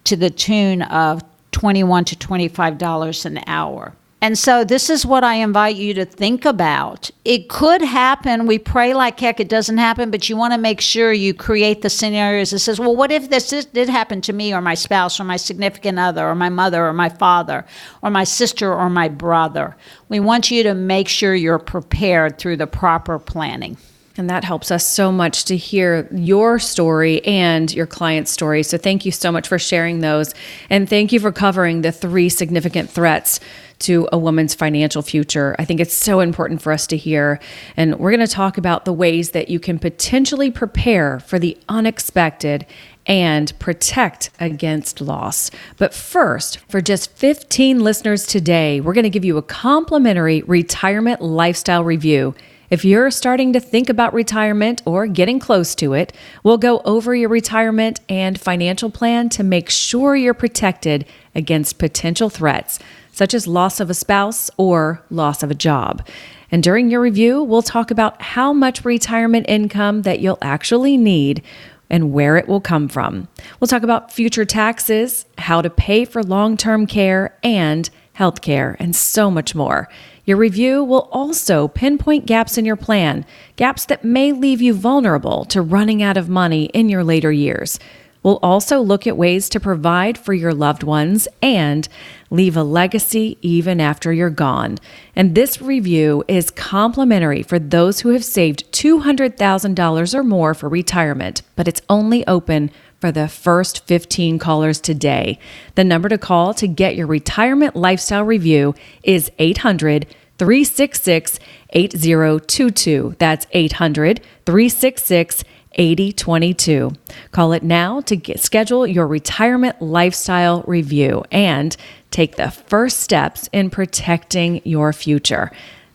to 0.05 0.16
the 0.16 0.31
tune 0.31 0.81
of 0.81 1.23
21 1.51 2.07
to 2.07 2.16
25 2.16 2.79
dollars 2.79 3.27
an 3.27 3.40
hour 3.47 3.92
and 4.22 4.38
so 4.38 4.64
this 4.64 4.88
is 4.88 5.05
what 5.05 5.24
I 5.24 5.35
invite 5.35 5.76
you 5.76 5.92
to 5.94 6.07
think 6.07 6.46
about. 6.46 7.11
It 7.24 7.50
could 7.50 7.83
happen. 7.83 8.46
We 8.46 8.59
pray 8.59 8.94
like 8.94 9.20
heck 9.20 9.40
it 9.40 9.48
doesn't 9.48 9.76
happen, 9.76 10.11
but 10.11 10.29
you 10.29 10.37
want 10.37 10.55
to 10.55 10.59
make 10.59 10.81
sure 10.81 11.12
you 11.12 11.35
create 11.35 11.83
the 11.83 11.90
scenarios 11.90 12.50
that 12.50 12.61
says, 12.61 12.81
well, 12.81 12.96
what 12.96 13.12
if 13.12 13.29
this 13.29 13.50
did 13.66 13.88
happen 13.90 14.22
to 14.22 14.33
me 14.33 14.55
or 14.55 14.62
my 14.62 14.74
spouse 14.74 15.20
or 15.20 15.24
my 15.24 15.37
significant 15.37 15.98
other 15.98 16.26
or 16.26 16.35
my 16.35 16.48
mother 16.48 16.87
or 16.87 16.94
my 16.94 17.11
father 17.11 17.66
or 18.02 18.11
my 18.11 18.24
sister 18.24 18.72
or 18.72 18.88
my 18.88 19.09
brother? 19.09 19.76
We 20.09 20.18
want 20.18 20.50
you 20.50 20.62
to 20.62 20.74
make 20.74 21.09
sure 21.09 21.35
you're 21.35 21.59
prepared 21.59 22.38
through 22.38 22.57
the 22.57 22.66
proper 22.66 23.18
planning. 23.18 23.76
And 24.18 24.31
that 24.31 24.44
helps 24.44 24.70
us 24.70 24.87
so 24.87 25.12
much 25.12 25.44
to 25.44 25.59
hear 25.59 26.09
your 26.11 26.59
story 26.59 27.22
and 27.26 27.72
your 27.74 27.87
client's 27.87 28.31
story. 28.31 28.62
So 28.62 28.79
thank 28.79 29.05
you 29.05 29.12
so 29.12 29.31
much 29.31 29.46
for 29.46 29.59
sharing 29.59 30.00
those. 30.00 30.35
And 30.70 30.88
thank 30.88 31.12
you 31.12 31.20
for 31.20 31.33
covering 31.33 31.83
the 31.83 31.92
three 31.92 32.31
significant 32.31 32.88
threats 32.88 33.40
to 33.80 34.08
a 34.12 34.18
woman's 34.18 34.54
financial 34.54 35.02
future. 35.02 35.54
I 35.58 35.64
think 35.64 35.80
it's 35.80 35.94
so 35.94 36.20
important 36.20 36.62
for 36.62 36.72
us 36.72 36.86
to 36.88 36.96
hear. 36.96 37.40
And 37.76 37.98
we're 37.98 38.10
going 38.10 38.26
to 38.26 38.32
talk 38.32 38.58
about 38.58 38.84
the 38.84 38.92
ways 38.92 39.30
that 39.30 39.48
you 39.48 39.60
can 39.60 39.78
potentially 39.78 40.50
prepare 40.50 41.20
for 41.20 41.38
the 41.38 41.58
unexpected 41.68 42.66
and 43.06 43.56
protect 43.58 44.30
against 44.40 45.00
loss. 45.00 45.50
But 45.76 45.94
first, 45.94 46.58
for 46.68 46.80
just 46.80 47.12
15 47.12 47.80
listeners 47.82 48.26
today, 48.26 48.80
we're 48.80 48.94
going 48.94 49.04
to 49.04 49.10
give 49.10 49.24
you 49.24 49.36
a 49.36 49.42
complimentary 49.42 50.42
retirement 50.42 51.22
lifestyle 51.22 51.84
review. 51.84 52.34
If 52.68 52.84
you're 52.84 53.12
starting 53.12 53.52
to 53.52 53.60
think 53.60 53.88
about 53.88 54.12
retirement 54.12 54.82
or 54.84 55.06
getting 55.06 55.38
close 55.38 55.76
to 55.76 55.92
it, 55.92 56.12
we'll 56.42 56.58
go 56.58 56.80
over 56.80 57.14
your 57.14 57.28
retirement 57.28 58.00
and 58.08 58.40
financial 58.40 58.90
plan 58.90 59.28
to 59.30 59.44
make 59.44 59.70
sure 59.70 60.16
you're 60.16 60.34
protected 60.34 61.06
against 61.34 61.78
potential 61.78 62.28
threats, 62.28 62.80
such 63.16 63.33
as 63.33 63.46
loss 63.46 63.81
of 63.81 63.88
a 63.88 63.94
spouse 63.94 64.50
or 64.59 65.02
loss 65.09 65.42
of 65.42 65.50
a 65.50 65.55
job. 65.55 66.07
And 66.50 66.62
during 66.62 66.90
your 66.90 67.00
review, 67.00 67.42
we'll 67.42 67.62
talk 67.62 67.90
about 67.90 68.20
how 68.20 68.52
much 68.52 68.85
retirement 68.85 69.46
income 69.48 70.02
that 70.02 70.20
you'll 70.20 70.38
actually 70.42 70.98
need 70.98 71.42
and 71.88 72.12
where 72.12 72.37
it 72.37 72.46
will 72.46 72.61
come 72.61 72.88
from. 72.88 73.26
We'll 73.59 73.68
talk 73.68 73.83
about 73.83 74.12
future 74.12 74.44
taxes, 74.44 75.24
how 75.38 75.62
to 75.62 75.70
pay 75.70 76.05
for 76.05 76.22
long 76.22 76.59
term 76.59 76.87
care 76.87 77.37
and 77.42 77.88
health 78.12 78.42
care, 78.42 78.76
and 78.79 78.94
so 78.94 79.31
much 79.31 79.55
more. 79.55 79.88
Your 80.26 80.37
review 80.37 80.85
will 80.85 81.09
also 81.11 81.68
pinpoint 81.68 82.26
gaps 82.26 82.59
in 82.59 82.66
your 82.66 82.76
plan, 82.76 83.24
gaps 83.57 83.87
that 83.87 84.05
may 84.05 84.33
leave 84.33 84.61
you 84.61 84.74
vulnerable 84.74 85.46
to 85.46 85.62
running 85.62 86.02
out 86.02 86.18
of 86.18 86.29
money 86.29 86.64
in 86.66 86.90
your 86.90 87.02
later 87.02 87.33
years. 87.33 87.79
We'll 88.26 88.40
also 88.42 88.80
look 88.80 89.06
at 89.06 89.16
ways 89.16 89.48
to 89.50 89.60
provide 89.60 90.18
for 90.18 90.34
your 90.34 90.52
loved 90.52 90.82
ones 90.82 91.28
and 91.40 91.88
leave 92.28 92.56
a 92.56 92.64
legacy 92.64 93.38
even 93.40 93.80
after 93.80 94.12
you're 94.12 94.30
gone. 94.30 94.78
And 95.14 95.36
this 95.36 95.62
review 95.62 96.24
is 96.26 96.50
complimentary 96.50 97.44
for 97.44 97.60
those 97.60 98.00
who 98.00 98.08
have 98.08 98.24
saved 98.24 98.72
$200,000 98.72 100.12
or 100.12 100.24
more 100.24 100.54
for 100.54 100.68
retirement, 100.68 101.42
but 101.54 101.68
it's 101.68 101.82
only 101.88 102.26
open 102.26 102.72
for 102.98 103.12
the 103.12 103.28
first 103.28 103.86
15 103.86 104.40
callers 104.40 104.80
today. 104.80 105.38
The 105.76 105.84
number 105.84 106.08
to 106.08 106.18
call 106.18 106.52
to 106.54 106.66
get 106.66 106.96
your 106.96 107.06
retirement 107.06 107.76
lifestyle 107.76 108.24
review 108.24 108.74
is 109.04 109.30
800 109.38 110.04
366 110.38 111.38
8022. 111.70 113.14
That's 113.18 113.46
800 113.52 114.20
366 114.44 115.44
8022. 115.76 116.92
Call 117.32 117.52
it 117.52 117.62
now 117.62 118.00
to 118.02 118.16
get, 118.16 118.40
schedule 118.40 118.86
your 118.86 119.06
retirement 119.06 119.80
lifestyle 119.80 120.62
review 120.66 121.24
and 121.30 121.76
take 122.10 122.36
the 122.36 122.50
first 122.50 123.00
steps 123.00 123.48
in 123.52 123.70
protecting 123.70 124.60
your 124.64 124.92
future. 124.92 125.50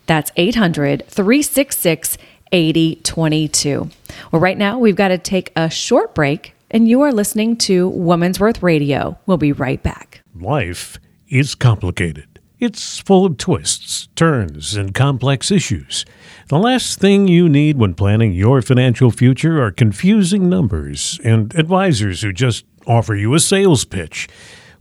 That's 0.06 0.32
800 0.36 1.06
366 1.08 2.18
8022. 2.52 3.90
Well, 4.32 4.42
right 4.42 4.58
now 4.58 4.78
we've 4.78 4.96
got 4.96 5.10
to 5.10 5.18
take 5.18 5.52
a 5.56 5.70
short 5.70 6.14
break, 6.14 6.54
and 6.70 6.88
you 6.88 7.02
are 7.02 7.12
listening 7.14 7.56
to 7.58 7.90
Woman's 7.90 8.40
Worth 8.40 8.62
Radio. 8.62 9.18
We'll 9.26 9.38
be 9.38 9.52
right 9.52 9.82
back. 9.82 10.22
Life 10.36 11.00
is 11.30 11.56
complicated. 11.56 12.31
It's 12.62 13.00
full 13.00 13.26
of 13.26 13.38
twists, 13.38 14.08
turns, 14.16 14.76
and 14.76 14.94
complex 14.94 15.50
issues. 15.50 16.06
The 16.48 16.60
last 16.60 17.00
thing 17.00 17.28
you 17.28 17.50
need 17.50 17.80
when 17.80 17.96
planning 17.96 18.34
your 18.34 18.62
financial 18.62 19.10
future 19.10 19.60
are 19.64 19.72
confusing 19.72 20.48
numbers 20.48 21.20
and 21.24 21.56
advisors 21.56 22.22
who 22.22 22.32
just 22.32 22.66
offer 22.86 23.16
you 23.16 23.34
a 23.34 23.40
sales 23.40 23.84
pitch. 23.84 24.28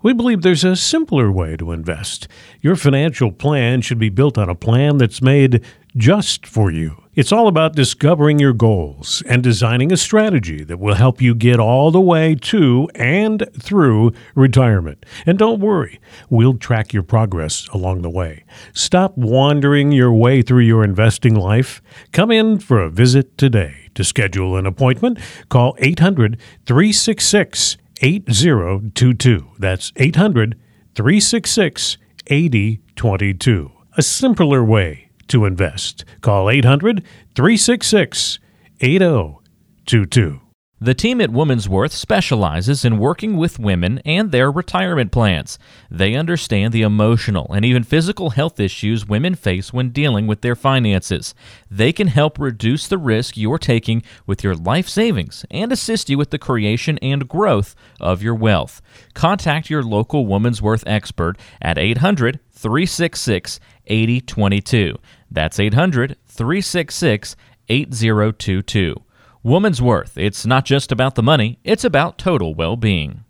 We 0.02 0.14
believe 0.14 0.40
there's 0.40 0.64
a 0.64 0.76
simpler 0.76 1.30
way 1.30 1.58
to 1.58 1.72
invest. 1.72 2.26
Your 2.62 2.74
financial 2.74 3.30
plan 3.30 3.82
should 3.82 3.98
be 3.98 4.08
built 4.08 4.38
on 4.38 4.48
a 4.48 4.54
plan 4.54 4.96
that's 4.96 5.20
made 5.20 5.62
just 5.94 6.46
for 6.46 6.70
you. 6.70 7.02
It's 7.14 7.32
all 7.32 7.48
about 7.48 7.74
discovering 7.74 8.38
your 8.38 8.54
goals 8.54 9.22
and 9.26 9.42
designing 9.42 9.92
a 9.92 9.98
strategy 9.98 10.64
that 10.64 10.78
will 10.78 10.94
help 10.94 11.20
you 11.20 11.34
get 11.34 11.60
all 11.60 11.90
the 11.90 12.00
way 12.00 12.34
to 12.36 12.88
and 12.94 13.46
through 13.60 14.12
retirement. 14.34 15.04
And 15.26 15.36
don't 15.36 15.60
worry, 15.60 16.00
we'll 16.30 16.56
track 16.56 16.94
your 16.94 17.02
progress 17.02 17.68
along 17.74 18.00
the 18.00 18.08
way. 18.08 18.44
Stop 18.72 19.18
wandering 19.18 19.92
your 19.92 20.12
way 20.14 20.40
through 20.40 20.62
your 20.62 20.82
investing 20.82 21.34
life. 21.34 21.82
Come 22.12 22.30
in 22.30 22.58
for 22.58 22.80
a 22.80 22.88
visit 22.88 23.36
today. 23.36 23.90
To 23.96 24.04
schedule 24.04 24.56
an 24.56 24.64
appointment, 24.64 25.18
call 25.50 25.76
800 25.78 26.38
366 26.64 27.76
8022. 28.00 29.52
That's 29.58 29.92
800 29.96 30.58
366 30.94 31.98
8022. 32.26 33.70
A 33.96 34.02
simpler 34.02 34.64
way 34.64 35.10
to 35.28 35.44
invest. 35.44 36.04
Call 36.20 36.50
800 36.50 37.04
366 37.34 38.38
8022. 38.80 40.40
The 40.82 40.94
team 40.94 41.20
at 41.20 41.28
Woman's 41.28 41.68
Worth 41.68 41.92
specializes 41.92 42.86
in 42.86 42.96
working 42.96 43.36
with 43.36 43.58
women 43.58 44.00
and 44.06 44.32
their 44.32 44.50
retirement 44.50 45.12
plans. 45.12 45.58
They 45.90 46.14
understand 46.14 46.72
the 46.72 46.80
emotional 46.80 47.52
and 47.52 47.66
even 47.66 47.84
physical 47.84 48.30
health 48.30 48.58
issues 48.58 49.06
women 49.06 49.34
face 49.34 49.74
when 49.74 49.90
dealing 49.90 50.26
with 50.26 50.40
their 50.40 50.56
finances. 50.56 51.34
They 51.70 51.92
can 51.92 52.06
help 52.06 52.38
reduce 52.38 52.88
the 52.88 52.96
risk 52.96 53.36
you're 53.36 53.58
taking 53.58 54.02
with 54.26 54.42
your 54.42 54.54
life 54.54 54.88
savings 54.88 55.44
and 55.50 55.70
assist 55.70 56.08
you 56.08 56.16
with 56.16 56.30
the 56.30 56.38
creation 56.38 56.96
and 57.02 57.28
growth 57.28 57.76
of 58.00 58.22
your 58.22 58.34
wealth. 58.34 58.80
Contact 59.12 59.68
your 59.68 59.82
local 59.82 60.24
Woman's 60.24 60.62
Worth 60.62 60.84
expert 60.86 61.36
at 61.60 61.76
800 61.76 62.40
366 62.52 63.60
8022. 63.86 64.96
That's 65.30 65.60
800 65.60 66.16
366 66.26 67.36
8022. 67.68 69.02
Woman's 69.42 69.80
Worth. 69.80 70.18
It's 70.18 70.44
not 70.44 70.66
just 70.66 70.92
about 70.92 71.14
the 71.14 71.22
money, 71.22 71.58
it's 71.64 71.82
about 71.82 72.18
total 72.18 72.54
well 72.54 72.76
being. 72.76 73.24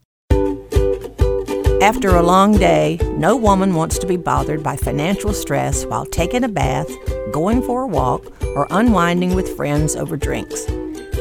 After 1.80 2.16
a 2.16 2.22
long 2.22 2.58
day, 2.58 2.98
no 3.12 3.36
woman 3.36 3.74
wants 3.74 3.96
to 4.00 4.08
be 4.08 4.16
bothered 4.16 4.60
by 4.60 4.76
financial 4.76 5.32
stress 5.32 5.86
while 5.86 6.04
taking 6.04 6.42
a 6.42 6.48
bath, 6.48 6.90
going 7.30 7.62
for 7.62 7.82
a 7.82 7.86
walk, 7.86 8.26
or 8.56 8.66
unwinding 8.72 9.36
with 9.36 9.56
friends 9.56 9.94
over 9.94 10.16
drinks. 10.16 10.66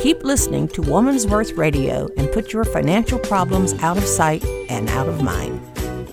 Keep 0.01 0.23
listening 0.23 0.67
to 0.69 0.81
Woman's 0.81 1.27
Worth 1.27 1.51
Radio 1.51 2.09
and 2.17 2.31
put 2.31 2.51
your 2.51 2.63
financial 2.63 3.19
problems 3.19 3.73
out 3.83 3.97
of 3.97 4.05
sight 4.05 4.43
and 4.69 4.89
out 4.89 5.07
of 5.07 5.21
mind. 5.21 5.61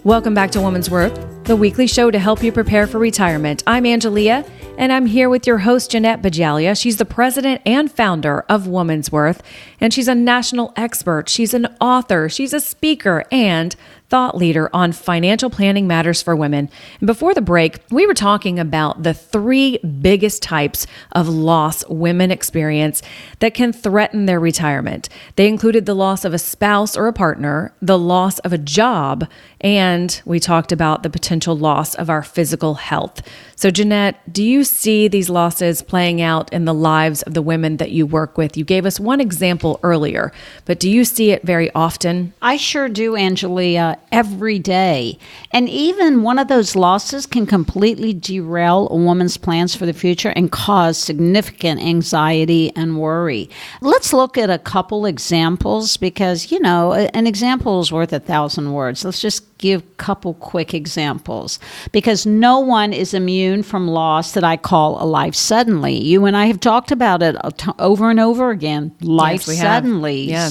Welcome 0.05 0.35
back 0.35 0.51
to 0.51 0.61
Woman's 0.61 0.91
Worth, 0.91 1.19
the 1.47 1.55
weekly 1.55 1.87
show 1.87 2.11
to 2.11 2.19
help 2.19 2.43
you 2.43 2.51
prepare 2.51 2.89
for 2.89 2.99
retirement. 2.99 3.63
I'm 3.69 3.85
Angelia 3.85 4.45
and 4.79 4.93
I'm 4.93 5.07
here 5.07 5.29
with 5.29 5.47
your 5.47 5.59
host, 5.59 5.91
Jeanette 5.91 6.21
Bajalia. 6.21 6.79
She's 6.79 6.99
the 6.99 7.05
president 7.05 7.63
and 7.65 7.91
founder 7.91 8.45
of 8.49 8.67
Woman's 8.67 9.11
Worth, 9.11 9.43
and 9.81 9.93
she's 9.93 10.09
a 10.09 10.15
national 10.15 10.73
expert. 10.77 11.29
She's 11.29 11.55
an 11.55 11.67
author, 11.81 12.29
she's 12.29 12.53
a 12.53 12.61
speaker, 12.61 13.25
and 13.33 13.75
thought 14.09 14.37
leader 14.37 14.71
on 14.73 14.93
financial 14.93 15.51
planning 15.51 15.87
matters 15.87 16.23
for 16.23 16.37
women. 16.37 16.71
And 17.01 17.07
before 17.07 17.35
the 17.35 17.41
break, 17.41 17.81
we 17.91 18.07
were 18.07 18.15
talking 18.15 18.59
about 18.59 19.03
the 19.03 19.15
three 19.15 19.79
biggest 19.79 20.43
types 20.43 20.87
of 21.13 21.29
loss 21.29 21.85
women 21.89 22.31
experience 22.31 23.03
that 23.41 23.55
can 23.55 23.73
threaten 23.73 24.27
their 24.27 24.39
retirement. 24.39 25.09
They 25.35 25.49
included 25.49 25.87
the 25.87 25.95
loss 25.95 26.25
of 26.25 26.35
a 26.35 26.39
spouse 26.39 26.97
or 26.97 27.09
a 27.09 27.13
partner, 27.13 27.75
the 27.83 27.99
loss 27.99 28.39
of 28.41 28.53
a 28.53 28.59
job, 28.59 29.29
and 29.61 30.21
we 30.25 30.39
talked 30.39 30.73
about 30.73 31.03
the 31.03 31.11
potential 31.11 31.57
loss 31.57 31.95
of 31.95 32.11
our 32.11 32.23
physical 32.23 32.75
health. 32.75 33.23
So, 33.59 33.71
Jeanette, 33.71 34.21
do 34.31 34.45
you 34.45 34.65
see 34.65 35.09
these 35.09 35.31
losses 35.31 35.81
playing 35.81 36.21
out 36.21 36.53
in 36.53 36.67
the 36.67 36.75
lives 36.75 37.23
of 37.23 37.33
the 37.33 37.41
women 37.41 37.79
that 37.79 37.91
you 37.91 38.05
work 38.05 38.37
with? 38.37 38.55
You 38.57 38.65
gave 38.65 38.85
us 38.85 39.01
one 39.01 39.19
example 39.19 39.81
earlier, 39.83 40.31
but 40.67 40.79
do 40.79 40.91
you 40.91 41.07
see 41.07 41.31
it 41.31 41.43
very 41.43 41.73
often? 41.75 42.35
I 42.43 42.59
sure 42.59 42.91
do, 42.91 43.13
Angelia, 43.13 43.99
every 44.13 44.59
day. 44.59 45.19
And 45.53 45.71
even 45.71 46.23
one 46.23 46.39
of 46.39 46.49
those 46.49 46.77
losses 46.77 47.25
can 47.25 47.47
completely 47.47 48.13
derail 48.13 48.89
a 48.91 48.97
woman's 48.97 49.39
plans 49.39 49.75
for 49.75 49.87
the 49.87 49.95
future 49.95 50.35
and 50.37 50.53
cause 50.53 50.99
significant 50.99 51.81
anxiety 51.81 52.77
and 52.77 52.99
worry. 52.99 53.49
Let's 53.81 54.13
look 54.13 54.37
at 54.37 54.51
a 54.51 54.59
couple 54.59 55.07
examples 55.07 55.97
because, 55.97 56.53
you 56.53 56.61
know, 56.61 56.93
an 56.93 57.27
example 57.27 57.81
is 57.81 57.91
worth 57.91 58.13
a 58.13 58.21
thousand 58.21 58.75
words. 58.75 59.03
Let's 59.03 59.21
just 59.21 59.56
give 59.59 59.83
a 59.83 59.95
couple 59.97 60.35
quick 60.35 60.75
examples 60.75 61.59
because 61.93 62.27
no 62.27 62.59
one 62.59 62.93
is 62.93 63.15
immune 63.15 63.63
from 63.63 63.89
loss 63.89 64.33
that 64.33 64.45
I 64.45 64.57
call 64.57 65.03
a 65.03 65.07
life 65.07 65.35
suddenly. 65.35 65.95
You 65.95 66.25
and 66.27 66.37
I 66.37 66.47
have 66.47 66.61
talked 66.61 66.91
about 66.91 67.23
it 67.23 67.37
over 67.79 68.11
and 68.11 68.21
over 68.21 68.51
again. 68.51 68.95
Life 69.01 69.47
yes, 69.47 69.59
suddenly. 69.59 70.23
Yeah. 70.23 70.51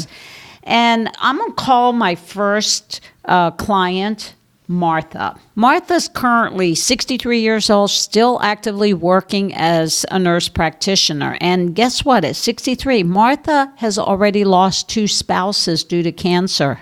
And 0.63 1.09
I'm 1.19 1.37
going 1.37 1.51
to 1.51 1.55
call 1.55 1.93
my 1.93 2.15
first 2.15 3.01
uh, 3.25 3.51
client 3.51 4.35
Martha. 4.67 5.39
Martha's 5.53 6.07
currently 6.07 6.73
63 6.75 7.39
years 7.39 7.69
old, 7.69 7.91
still 7.91 8.39
actively 8.41 8.93
working 8.93 9.53
as 9.53 10.05
a 10.11 10.19
nurse 10.19 10.49
practitioner. 10.49 11.37
And 11.39 11.75
guess 11.75 12.03
what? 12.03 12.25
At 12.25 12.35
63, 12.35 13.03
Martha 13.03 13.71
has 13.77 13.97
already 13.97 14.43
lost 14.43 14.89
two 14.89 15.07
spouses 15.07 15.83
due 15.83 16.03
to 16.03 16.11
cancer. 16.11 16.79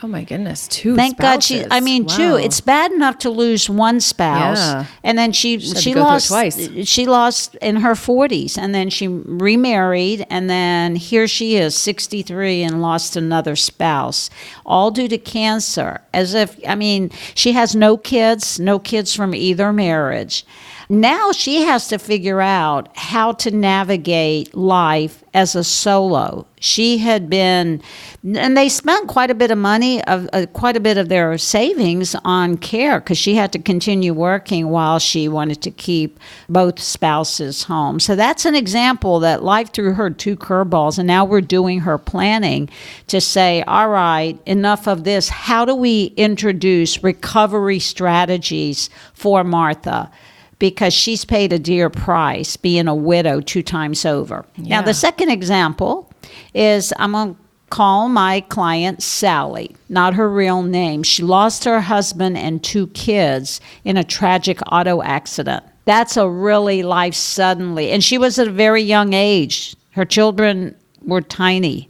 Oh 0.00 0.06
my 0.06 0.22
goodness, 0.22 0.68
two. 0.68 0.94
Thank 0.94 1.16
spouses. 1.16 1.50
God 1.60 1.64
she. 1.64 1.70
I 1.72 1.80
mean, 1.80 2.04
Wow. 2.04 2.16
two. 2.16 2.36
It's 2.36 2.60
bad 2.60 2.92
enough 2.92 3.18
to 3.18 3.30
lose 3.30 3.68
one 3.68 4.00
spouse, 4.00 4.58
Yeah. 4.58 4.84
and 5.02 5.18
then 5.18 5.32
she 5.32 5.58
she 5.58 5.90
it 5.90 5.96
lost 5.96 6.28
twice. 6.28 6.68
She 6.84 7.06
lost 7.06 7.56
in 7.56 7.76
her 7.76 7.94
forties, 7.96 8.56
and 8.56 8.72
then 8.74 8.90
she 8.90 9.08
remarried, 9.08 10.24
and 10.30 10.48
then 10.48 10.94
here 10.94 11.26
she 11.26 11.56
is, 11.56 11.74
sixty 11.76 12.22
three, 12.22 12.62
and 12.62 12.80
lost 12.80 13.16
another 13.16 13.56
spouse, 13.56 14.30
all 14.64 14.90
due 14.92 15.08
to 15.08 15.18
cancer. 15.18 16.00
As 16.14 16.32
if 16.34 16.56
I 16.66 16.76
mean, 16.76 17.10
she 17.34 17.52
has 17.52 17.74
no 17.74 17.96
kids, 17.96 18.60
no 18.60 18.78
kids 18.78 19.14
from 19.14 19.34
either 19.34 19.72
marriage. 19.72 20.44
Now 20.90 21.32
she 21.32 21.64
has 21.64 21.88
to 21.88 21.98
figure 21.98 22.40
out 22.40 22.96
how 22.96 23.32
to 23.32 23.50
navigate 23.50 24.54
life 24.54 25.22
as 25.34 25.54
a 25.54 25.62
solo. 25.62 26.46
She 26.60 26.96
had 26.96 27.28
been, 27.28 27.82
and 28.24 28.56
they 28.56 28.70
spent 28.70 29.06
quite 29.06 29.30
a 29.30 29.34
bit 29.34 29.50
of 29.50 29.58
money, 29.58 30.02
of 30.04 30.30
uh, 30.32 30.46
quite 30.54 30.78
a 30.78 30.80
bit 30.80 30.96
of 30.96 31.10
their 31.10 31.36
savings 31.36 32.16
on 32.24 32.56
care 32.56 33.00
because 33.00 33.18
she 33.18 33.34
had 33.34 33.52
to 33.52 33.58
continue 33.58 34.14
working 34.14 34.70
while 34.70 34.98
she 34.98 35.28
wanted 35.28 35.60
to 35.62 35.70
keep 35.70 36.18
both 36.48 36.80
spouses 36.80 37.64
home. 37.64 38.00
So 38.00 38.16
that's 38.16 38.46
an 38.46 38.54
example 38.54 39.20
that 39.20 39.44
life 39.44 39.70
threw 39.74 39.92
her 39.92 40.08
two 40.08 40.36
curveballs, 40.36 40.98
and 40.98 41.06
now 41.06 41.22
we're 41.22 41.42
doing 41.42 41.80
her 41.80 41.98
planning 41.98 42.70
to 43.08 43.20
say, 43.20 43.62
all 43.64 43.90
right, 43.90 44.38
enough 44.46 44.88
of 44.88 45.04
this. 45.04 45.28
How 45.28 45.66
do 45.66 45.74
we 45.74 46.14
introduce 46.16 47.04
recovery 47.04 47.78
strategies 47.78 48.88
for 49.12 49.44
Martha? 49.44 50.10
Because 50.58 50.92
she's 50.92 51.24
paid 51.24 51.52
a 51.52 51.58
dear 51.58 51.88
price 51.88 52.56
being 52.56 52.88
a 52.88 52.94
widow 52.94 53.40
two 53.40 53.62
times 53.62 54.04
over. 54.04 54.44
Now, 54.56 54.82
the 54.82 54.94
second 54.94 55.30
example 55.30 56.12
is 56.54 56.92
I'm 56.98 57.12
going 57.12 57.34
to 57.34 57.40
call 57.70 58.08
my 58.08 58.40
client 58.40 59.02
Sally, 59.02 59.74
not 59.88 60.14
her 60.14 60.28
real 60.28 60.62
name. 60.62 61.02
She 61.02 61.22
lost 61.22 61.64
her 61.64 61.80
husband 61.80 62.38
and 62.38 62.62
two 62.62 62.88
kids 62.88 63.60
in 63.84 63.96
a 63.96 64.04
tragic 64.04 64.58
auto 64.72 65.02
accident. 65.02 65.64
That's 65.84 66.16
a 66.16 66.28
really 66.28 66.82
life 66.82 67.14
suddenly. 67.14 67.90
And 67.90 68.02
she 68.02 68.18
was 68.18 68.38
at 68.38 68.48
a 68.48 68.52
very 68.52 68.82
young 68.82 69.12
age. 69.12 69.76
Her 69.92 70.04
children 70.04 70.74
were 71.02 71.22
tiny. 71.22 71.88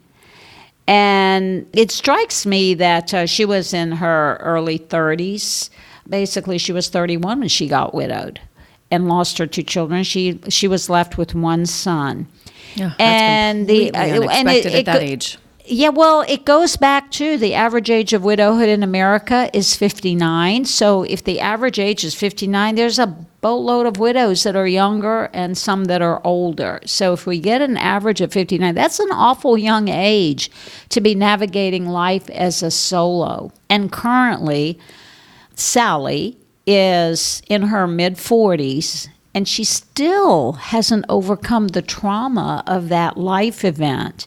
And 0.87 1.67
it 1.73 1.91
strikes 1.91 2.47
me 2.47 2.75
that 2.75 3.13
uh, 3.13 3.27
she 3.27 3.45
was 3.45 3.75
in 3.75 3.93
her 3.93 4.39
early 4.41 4.79
30s. 4.79 5.69
Basically, 6.09 6.59
she 6.59 6.73
was 6.73 6.89
31 6.89 7.41
when 7.41 7.49
she 7.49 7.69
got 7.69 7.93
widowed 7.93 8.41
and 8.91 9.09
lost 9.09 9.39
her 9.39 9.47
two 9.47 9.63
children. 9.63 10.03
She 10.05 10.41
she 10.49 10.69
was 10.69 10.89
left 10.89 11.19
with 11.19 11.35
one 11.35 11.67
son. 11.67 12.27
Yeah, 12.75 12.93
that's 12.99 13.01
and 13.01 13.67
the 13.69 13.93
uh, 13.95 13.99
and 14.31 14.49
it- 14.49 14.67
at 14.67 14.85
that 14.87 15.03
age. 15.03 15.39
Yeah, 15.71 15.91
well, 15.91 16.23
it 16.27 16.47
goes 16.47 16.79
back 16.79 17.11
to 17.13 17.37
the 17.37 17.53
average 17.53 17.91
age 17.91 18.15
of 18.15 18.25
widowhood 18.25 18.71
in 18.71 18.83
America 18.83 19.51
is 19.53 19.77
59. 19.77 20.65
So 20.65 21.03
if 21.03 21.23
the 21.25 21.41
average 21.41 21.79
age 21.79 22.05
is 22.05 22.15
59, 22.15 22.75
there's 22.75 22.99
a 22.99 23.07
boatload 23.07 23.85
of 23.85 23.99
widows 23.99 24.45
that 24.45 24.57
are 24.57 24.67
younger 24.67 25.29
and 25.35 25.59
some 25.59 25.85
that 25.85 26.01
are 26.01 26.23
older. 26.25 26.81
So 26.87 27.13
if 27.13 27.27
we 27.27 27.39
get 27.39 27.61
an 27.61 27.77
average 27.77 28.23
of 28.23 28.33
59, 28.33 28.75
that's 28.75 28.99
an 28.99 29.11
awful 29.13 29.59
young 29.59 29.89
age 29.89 30.51
to 30.89 31.03
be 31.03 31.15
navigating 31.15 31.85
life 31.87 32.31
as 32.31 32.63
a 32.63 32.71
solo. 32.71 33.53
And 33.69 33.93
currently, 33.93 34.79
Sally 35.55 36.39
is 36.69 37.41
in 37.49 37.63
her 37.63 37.87
mid 37.87 38.17
40s 38.17 39.09
and 39.35 39.49
she 39.49 39.65
still 39.65 40.53
hasn't 40.53 41.07
overcome 41.09 41.69
the 41.69 41.81
trauma 41.81 42.63
of 42.67 42.89
that 42.91 43.17
life 43.17 43.65
event. 43.65 44.27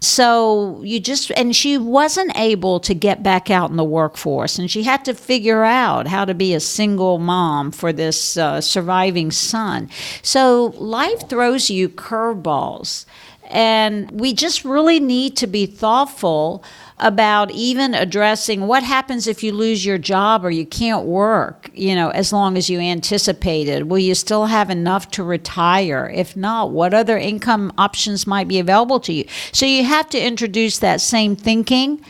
So 0.00 0.82
you 0.82 1.00
just, 1.00 1.30
and 1.32 1.54
she 1.54 1.78
wasn't 1.78 2.36
able 2.36 2.80
to 2.80 2.94
get 2.94 3.22
back 3.22 3.50
out 3.50 3.70
in 3.70 3.76
the 3.76 3.84
workforce, 3.84 4.58
and 4.58 4.70
she 4.70 4.82
had 4.82 5.04
to 5.06 5.14
figure 5.14 5.64
out 5.64 6.06
how 6.06 6.24
to 6.24 6.34
be 6.34 6.54
a 6.54 6.60
single 6.60 7.18
mom 7.18 7.70
for 7.70 7.92
this 7.92 8.36
uh, 8.36 8.60
surviving 8.60 9.30
son. 9.30 9.88
So 10.22 10.74
life 10.76 11.28
throws 11.28 11.70
you 11.70 11.88
curveballs, 11.88 13.06
and 13.50 14.10
we 14.10 14.32
just 14.32 14.64
really 14.64 15.00
need 15.00 15.36
to 15.38 15.46
be 15.46 15.66
thoughtful 15.66 16.64
about 16.98 17.50
even 17.50 17.94
addressing 17.94 18.66
what 18.66 18.82
happens 18.82 19.26
if 19.26 19.42
you 19.42 19.52
lose 19.52 19.84
your 19.84 19.98
job 19.98 20.44
or 20.44 20.50
you 20.50 20.64
can't 20.64 21.04
work, 21.04 21.70
you 21.74 21.94
know, 21.94 22.08
as 22.10 22.32
long 22.32 22.56
as 22.56 22.70
you 22.70 22.80
anticipated. 22.80 23.90
Will 23.90 23.98
you 23.98 24.14
still 24.14 24.46
have 24.46 24.70
enough 24.70 25.10
to 25.12 25.22
retire? 25.22 26.10
If 26.14 26.36
not, 26.36 26.70
what 26.70 26.94
other 26.94 27.18
income 27.18 27.72
options 27.76 28.26
might 28.26 28.48
be 28.48 28.58
available 28.58 28.98
to 29.00 29.12
you? 29.12 29.24
So 29.52 29.66
you 29.66 29.84
have 29.84 30.08
to 30.10 30.18
introduce 30.18 30.78
that 30.78 31.00
same 31.00 31.36
thinking 31.36 32.00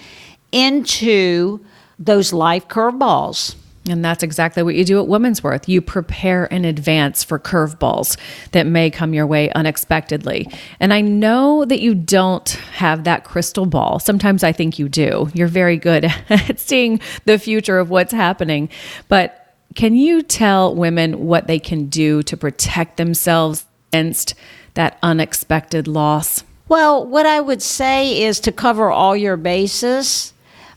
into 0.52 1.64
those 1.98 2.32
life 2.32 2.68
curveballs. 2.68 3.56
And 3.88 4.04
that's 4.04 4.22
exactly 4.22 4.62
what 4.62 4.74
you 4.74 4.84
do 4.84 4.98
at 4.98 5.06
Women's 5.06 5.42
Worth. 5.42 5.68
You 5.68 5.80
prepare 5.80 6.46
in 6.46 6.64
advance 6.64 7.22
for 7.22 7.38
curveballs 7.38 8.16
that 8.50 8.66
may 8.66 8.90
come 8.90 9.14
your 9.14 9.26
way 9.26 9.50
unexpectedly. 9.52 10.48
And 10.80 10.92
I 10.92 11.00
know 11.00 11.64
that 11.64 11.80
you 11.80 11.94
don't 11.94 12.48
have 12.74 13.04
that 13.04 13.24
crystal 13.24 13.66
ball. 13.66 13.98
Sometimes 13.98 14.42
I 14.42 14.52
think 14.52 14.78
you 14.78 14.88
do. 14.88 15.28
You're 15.34 15.48
very 15.48 15.76
good 15.76 16.04
at 16.30 16.58
seeing 16.58 17.00
the 17.24 17.38
future 17.38 17.78
of 17.78 17.90
what's 17.90 18.12
happening. 18.12 18.68
But 19.08 19.54
can 19.74 19.94
you 19.94 20.22
tell 20.22 20.74
women 20.74 21.26
what 21.26 21.46
they 21.46 21.58
can 21.58 21.86
do 21.86 22.22
to 22.24 22.36
protect 22.36 22.96
themselves 22.96 23.66
against 23.92 24.34
that 24.74 24.98
unexpected 25.02 25.86
loss? 25.86 26.42
Well, 26.68 27.06
what 27.06 27.26
I 27.26 27.40
would 27.40 27.62
say 27.62 28.22
is 28.22 28.40
to 28.40 28.52
cover 28.52 28.90
all 28.90 29.16
your 29.16 29.36
bases, 29.36 30.32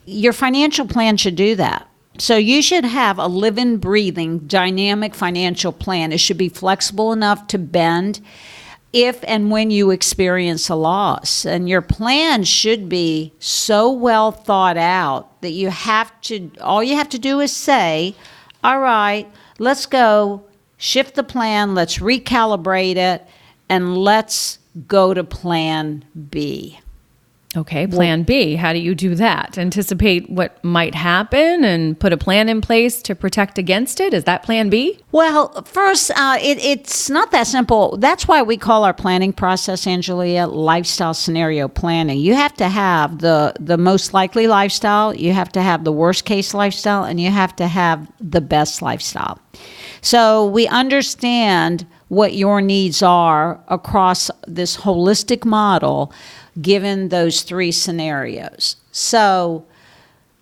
your 0.06 0.34
financial 0.34 0.86
plan 0.86 1.17
should 1.17 1.36
do 1.36 1.56
that. 1.56 1.88
So 2.19 2.36
you 2.36 2.62
should 2.62 2.84
have 2.84 3.17
a 3.17 3.27
living, 3.27 3.77
breathing, 3.77 4.39
dynamic 4.39 5.15
financial 5.15 5.71
plan. 5.71 6.12
It 6.12 6.19
should 6.19 6.38
be 6.38 6.49
flexible 6.49 7.13
enough 7.13 7.47
to 7.47 7.58
bend 7.58 8.19
if 8.91 9.23
and 9.25 9.51
when 9.51 9.71
you 9.71 9.91
experience 9.91 10.67
a 10.67 10.75
loss. 10.75 11.45
And 11.45 11.69
your 11.69 11.82
plan 11.82 12.43
should 12.43 12.89
be 12.89 13.34
so 13.39 13.89
well 13.89 14.34
thought 14.34 14.77
out 14.77 15.41
that 15.41 15.51
you 15.51 15.69
have 15.69 16.19
to, 16.21 16.51
all 16.60 16.84
you 16.84 16.95
have 16.97 17.10
to 17.10 17.19
do 17.19 17.39
is 17.39 17.55
say, 17.55 18.15
all 18.63 18.79
right, 18.79 19.25
let's 19.58 19.86
go 19.86 20.43
shift 20.77 21.15
the 21.15 21.23
plan, 21.23 21.73
let's 21.73 21.99
recalibrate 21.99 22.97
it, 22.97 23.25
and 23.69 23.97
let's 23.97 24.60
go 24.88 25.13
to 25.13 25.23
plan 25.23 26.03
B. 26.29 26.79
Okay, 27.58 27.88
plan 27.88 28.22
B. 28.22 28.54
How 28.54 28.74
do 28.74 28.80
you 28.80 28.94
do 28.94 29.16
that? 29.16 29.58
Anticipate 29.58 30.30
what 30.30 30.64
might 30.64 30.94
happen 30.94 31.64
and 31.64 32.00
put 32.00 32.14
a 32.14 32.18
plan 32.18 32.48
in 32.48 32.62
place 32.62 33.02
to 33.02 33.16
protect 33.16 33.58
against 33.58 34.00
it? 34.00 34.14
Is 34.14 34.26
that 34.26 34.44
plan 34.44 34.70
B? 34.70 35.00
Well, 35.12 35.64
first, 35.64 36.12
uh, 36.12 36.38
it, 36.40 36.64
it's 36.64 37.10
not 37.10 37.32
that 37.32 37.48
simple. 37.48 37.98
That's 37.98 38.28
why 38.28 38.44
we 38.44 38.56
call 38.56 38.84
our 38.84 38.94
planning 38.94 39.34
process, 39.34 39.86
Angelia, 39.86 40.48
lifestyle 40.52 41.16
scenario 41.16 41.68
planning. 41.68 42.20
You 42.20 42.36
have 42.36 42.54
to 42.58 42.70
have 42.70 43.18
the, 43.18 43.56
the 43.60 43.80
most 43.80 44.14
likely 44.14 44.46
lifestyle, 44.46 45.16
you 45.16 45.34
have 45.34 45.52
to 45.54 45.64
have 45.64 45.86
the 45.86 45.92
worst 45.92 46.26
case 46.26 46.54
lifestyle, 46.54 47.04
and 47.04 47.20
you 47.20 47.32
have 47.32 47.56
to 47.56 47.68
have 47.68 48.08
the 48.20 48.42
best 48.42 48.84
lifestyle. 48.84 49.40
So 50.02 50.46
we 50.46 50.68
understand 50.68 51.88
what 52.10 52.34
your 52.34 52.60
needs 52.60 53.02
are 53.02 53.63
across 53.67 54.30
this 54.48 54.78
holistic 54.78 55.45
model 55.45 56.12
given 56.62 57.10
those 57.10 57.43
three 57.43 57.72
scenarios. 57.72 58.76
So 58.91 59.65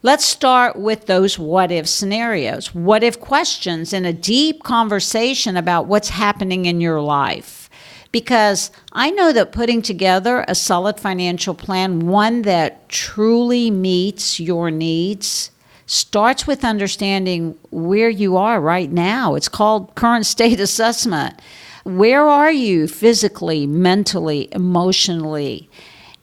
let's 0.02 0.26
start 0.26 0.78
with 0.78 1.06
those 1.06 1.38
what 1.38 1.72
if 1.72 1.88
scenarios, 1.88 2.74
what 2.74 3.04
if 3.04 3.20
questions, 3.20 3.94
in 3.94 4.06
a 4.06 4.14
deep 4.14 4.64
conversation 4.64 5.58
about 5.58 5.86
what's 5.86 6.10
happening 6.10 6.66
in 6.66 6.82
your 6.82 7.02
life. 7.02 7.70
Because 8.14 8.72
I 8.94 9.12
know 9.12 9.34
that 9.34 9.52
putting 9.52 9.82
together 9.82 10.46
a 10.48 10.56
solid 10.56 10.98
financial 10.98 11.54
plan, 11.54 12.08
one 12.08 12.44
that 12.44 12.88
truly 12.88 13.70
meets 13.70 14.40
your 14.40 14.72
needs, 14.72 15.52
starts 15.88 16.46
with 16.46 16.64
understanding 16.64 17.58
where 17.72 18.10
you 18.10 18.38
are 18.38 18.62
right 18.62 18.92
now. 18.92 19.34
It's 19.34 19.50
called 19.50 19.96
current 19.96 20.26
state 20.26 20.60
assessment. 20.68 21.42
Where 21.84 22.28
are 22.28 22.52
you 22.52 22.88
physically, 22.88 23.66
mentally, 23.66 24.50
emotionally? 24.52 25.70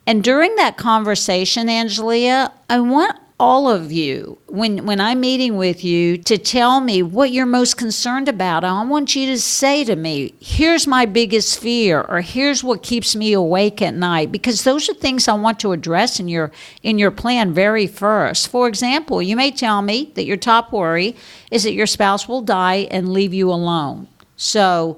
And 0.07 0.23
during 0.23 0.55
that 0.57 0.77
conversation, 0.77 1.69
Angelia, 1.69 2.53
I 2.69 2.81
want 2.81 3.19
all 3.41 3.69
of 3.69 3.91
you 3.91 4.39
when 4.47 4.87
when 4.87 5.01
I'm 5.01 5.19
meeting 5.19 5.57
with 5.57 5.83
you 5.83 6.17
to 6.19 6.39
tell 6.39 6.81
me 6.81 7.03
what 7.03 7.33
you're 7.33 7.47
most 7.47 7.77
concerned 7.77 8.29
about. 8.29 8.63
I 8.63 8.85
want 8.85 9.17
you 9.17 9.27
to 9.27 9.41
say 9.41 9.83
to 9.85 9.97
me, 9.97 10.35
"Here's 10.41 10.87
my 10.87 11.05
biggest 11.05 11.59
fear," 11.59 12.07
or 12.09 12.21
"Here's 12.21 12.63
what 12.63 12.83
keeps 12.83 13.17
me 13.17 13.33
awake 13.33 13.83
at 13.83 13.95
night," 13.95 14.31
because 14.31 14.63
those 14.63 14.89
are 14.89 14.95
things 14.95 15.27
I 15.27 15.35
want 15.35 15.59
to 15.61 15.73
address 15.73 16.21
in 16.21 16.29
your 16.29 16.53
in 16.83 16.97
your 16.99 17.11
plan 17.11 17.53
very 17.53 17.89
first. 17.89 18.47
For 18.49 18.69
example, 18.69 19.21
you 19.21 19.35
may 19.35 19.51
tell 19.51 19.83
me 19.83 20.13
that 20.15 20.27
your 20.27 20.37
top 20.37 20.73
worry 20.73 21.17
is 21.51 21.65
that 21.65 21.75
your 21.75 21.89
spouse 21.89 22.29
will 22.29 22.43
die 22.43 22.87
and 22.91 23.13
leave 23.13 23.35
you 23.35 23.51
alone. 23.51 24.07
So 24.37 24.97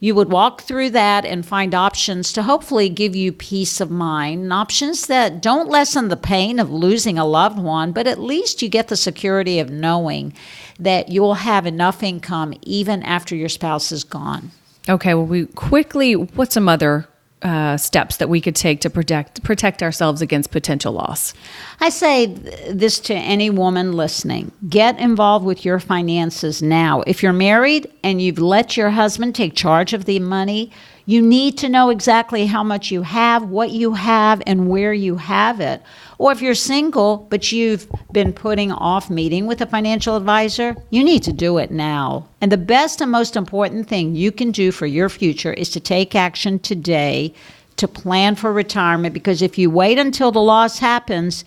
you 0.00 0.14
would 0.14 0.30
walk 0.30 0.62
through 0.62 0.90
that 0.90 1.24
and 1.24 1.46
find 1.46 1.74
options 1.74 2.32
to 2.32 2.42
hopefully 2.42 2.88
give 2.88 3.16
you 3.16 3.32
peace 3.32 3.80
of 3.80 3.90
mind, 3.90 4.52
options 4.52 5.06
that 5.06 5.40
don't 5.40 5.68
lessen 5.68 6.08
the 6.08 6.16
pain 6.16 6.58
of 6.58 6.70
losing 6.70 7.18
a 7.18 7.24
loved 7.24 7.58
one, 7.58 7.92
but 7.92 8.06
at 8.06 8.18
least 8.18 8.60
you 8.60 8.68
get 8.68 8.88
the 8.88 8.96
security 8.96 9.58
of 9.58 9.70
knowing 9.70 10.34
that 10.78 11.08
you'll 11.08 11.34
have 11.34 11.64
enough 11.66 12.02
income 12.02 12.54
even 12.62 13.02
after 13.02 13.34
your 13.34 13.48
spouse 13.48 13.92
is 13.92 14.04
gone. 14.04 14.50
Okay, 14.88 15.14
well, 15.14 15.24
we 15.24 15.46
quickly, 15.46 16.14
what's 16.14 16.54
some 16.54 16.68
other 16.68 17.08
uh, 17.44 17.76
steps 17.76 18.16
that 18.16 18.28
we 18.28 18.40
could 18.40 18.56
take 18.56 18.80
to 18.80 18.90
protect 18.90 19.42
protect 19.42 19.82
ourselves 19.82 20.22
against 20.22 20.50
potential 20.50 20.92
loss? 20.92 21.34
I 21.80 21.90
say 21.90 22.26
this 22.26 22.98
to 23.00 23.14
any 23.14 23.50
woman 23.50 23.92
listening: 23.92 24.50
get 24.68 24.98
involved 24.98 25.44
with 25.44 25.64
your 25.64 25.78
finances 25.78 26.62
now. 26.62 27.02
If 27.06 27.22
you're 27.22 27.32
married 27.32 27.92
and 28.02 28.20
you've 28.20 28.38
let 28.38 28.76
your 28.76 28.90
husband 28.90 29.34
take 29.34 29.54
charge 29.54 29.92
of 29.92 30.06
the 30.06 30.18
money, 30.18 30.72
you 31.06 31.20
need 31.20 31.58
to 31.58 31.68
know 31.68 31.90
exactly 31.90 32.46
how 32.46 32.62
much 32.62 32.90
you 32.90 33.02
have, 33.02 33.44
what 33.44 33.70
you 33.70 33.92
have, 33.94 34.42
and 34.46 34.68
where 34.68 34.92
you 34.92 35.16
have 35.16 35.60
it. 35.60 35.82
Or 36.16 36.32
if 36.32 36.40
you're 36.40 36.54
single, 36.54 37.26
but 37.28 37.52
you've 37.52 37.86
been 38.12 38.32
putting 38.32 38.72
off 38.72 39.10
meeting 39.10 39.46
with 39.46 39.60
a 39.60 39.66
financial 39.66 40.16
advisor, 40.16 40.74
you 40.90 41.04
need 41.04 41.22
to 41.24 41.32
do 41.32 41.58
it 41.58 41.70
now. 41.70 42.26
And 42.40 42.50
the 42.50 42.56
best 42.56 43.00
and 43.00 43.10
most 43.10 43.36
important 43.36 43.88
thing 43.88 44.14
you 44.14 44.32
can 44.32 44.50
do 44.50 44.72
for 44.72 44.86
your 44.86 45.08
future 45.08 45.52
is 45.52 45.68
to 45.70 45.80
take 45.80 46.14
action 46.14 46.58
today 46.58 47.34
to 47.76 47.88
plan 47.88 48.36
for 48.36 48.52
retirement 48.52 49.12
because 49.12 49.42
if 49.42 49.58
you 49.58 49.68
wait 49.68 49.98
until 49.98 50.30
the 50.30 50.40
loss 50.40 50.78
happens, 50.78 51.44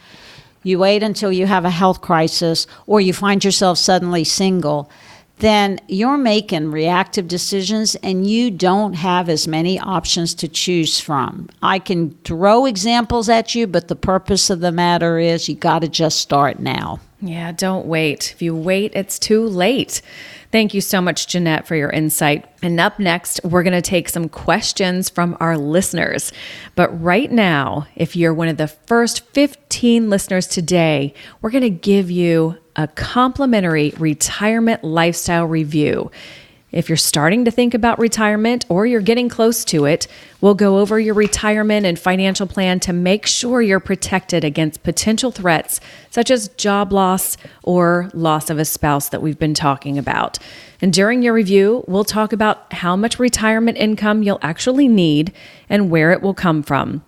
you 0.64 0.78
wait 0.78 1.02
until 1.02 1.32
you 1.32 1.46
have 1.48 1.66
a 1.66 1.70
health 1.70 2.02
crisis 2.02 2.68
or 2.86 3.00
you 3.00 3.14
find 3.14 3.44
yourself 3.44 3.78
suddenly 3.78 4.24
single 4.24 4.92
then 5.40 5.80
you're 5.88 6.18
making 6.18 6.72
reactive 6.72 7.28
decisions 7.28 7.96
and 7.96 8.28
you 8.28 8.50
don't 8.50 8.94
have 8.94 9.30
as 9.30 9.48
many 9.48 9.80
options 9.80 10.34
to 10.36 10.48
choose 10.48 11.00
from. 11.00 11.50
I 11.62 11.80
can 11.80 12.12
throw 12.24 12.66
examples 12.66 13.30
at 13.30 13.54
you, 13.54 13.68
but 13.68 13.88
the 13.88 13.96
purpose 13.96 14.50
of 14.50 14.62
the 14.62 14.72
matter 14.72 15.20
is 15.20 15.48
you 15.48 15.56
got 15.56 15.80
to 15.80 15.88
just 15.88 16.20
start 16.20 16.60
now. 16.60 17.00
Yeah, 17.20 17.52
don't 17.52 17.88
wait. 17.88 18.32
If 18.34 18.42
you 18.42 18.56
wait, 18.56 18.94
it's 18.96 19.18
too 19.18 19.46
late. 19.46 20.02
Thank 20.52 20.74
you 20.74 20.82
so 20.82 21.02
much, 21.02 21.28
Jeanette, 21.28 21.68
for 21.68 21.76
your 21.76 21.90
insight. 21.90 22.46
And 22.62 22.80
up 22.80 23.00
next, 23.00 23.42
we're 23.44 23.64
going 23.64 23.74
to 23.74 23.82
take 23.82 24.08
some 24.08 24.30
questions 24.30 25.10
from 25.10 25.36
our 25.40 25.58
listeners. 25.58 26.32
But 26.76 27.02
right 27.02 27.32
now, 27.32 27.88
if 27.96 28.16
you're 28.16 28.34
one 28.34 28.48
of 28.48 28.58
the 28.58 28.68
first 28.68 29.26
15 29.34 30.10
listeners 30.10 30.48
today, 30.48 31.14
we're 31.42 31.50
going 31.50 31.64
to 31.64 31.70
give 31.70 32.10
you 32.10 32.58
a 32.78 32.88
complimentary 32.88 33.94
retirement 33.98 34.84
lifestyle 34.84 35.46
review. 35.46 36.12
If 36.72 36.90
you're 36.90 36.98
starting 36.98 37.46
to 37.46 37.52
think 37.52 37.74
about 37.74 37.98
retirement 37.98 38.66
or 38.70 38.86
you're 38.86 39.02
getting 39.02 39.30
close 39.30 39.66
to 39.66 39.86
it, 39.86 40.06
we'll 40.42 40.54
go 40.54 40.78
over 40.78 41.00
your 41.00 41.16
retirement 41.16 41.86
and 41.86 41.98
financial 41.98 42.46
plan 42.46 42.80
to 42.82 42.94
make 42.94 43.26
sure 43.26 43.62
you're 43.62 43.80
protected 43.80 44.44
against 44.44 44.84
potential 44.84 45.32
threats 45.32 45.80
such 46.12 46.30
as 46.30 46.50
job 46.50 46.92
loss 46.92 47.38
or 47.64 48.12
loss 48.14 48.50
of 48.50 48.60
a 48.60 48.66
spouse 48.66 49.10
that 49.10 49.22
we've 49.22 49.40
been 49.40 49.54
talking 49.54 49.98
about. 49.98 50.38
And 50.82 50.94
during 50.94 51.24
your 51.24 51.34
review, 51.34 51.84
we'll 51.88 52.04
talk 52.04 52.34
about 52.34 52.72
how 52.74 52.96
much 52.96 53.18
retirement 53.18 53.78
income 53.78 54.22
you'll 54.22 54.40
actually 54.42 54.90
need 54.90 55.34
and 55.70 55.90
where 55.90 56.12
it 56.12 56.22
will 56.22 56.36
come 56.36 56.62
from. 56.62 57.02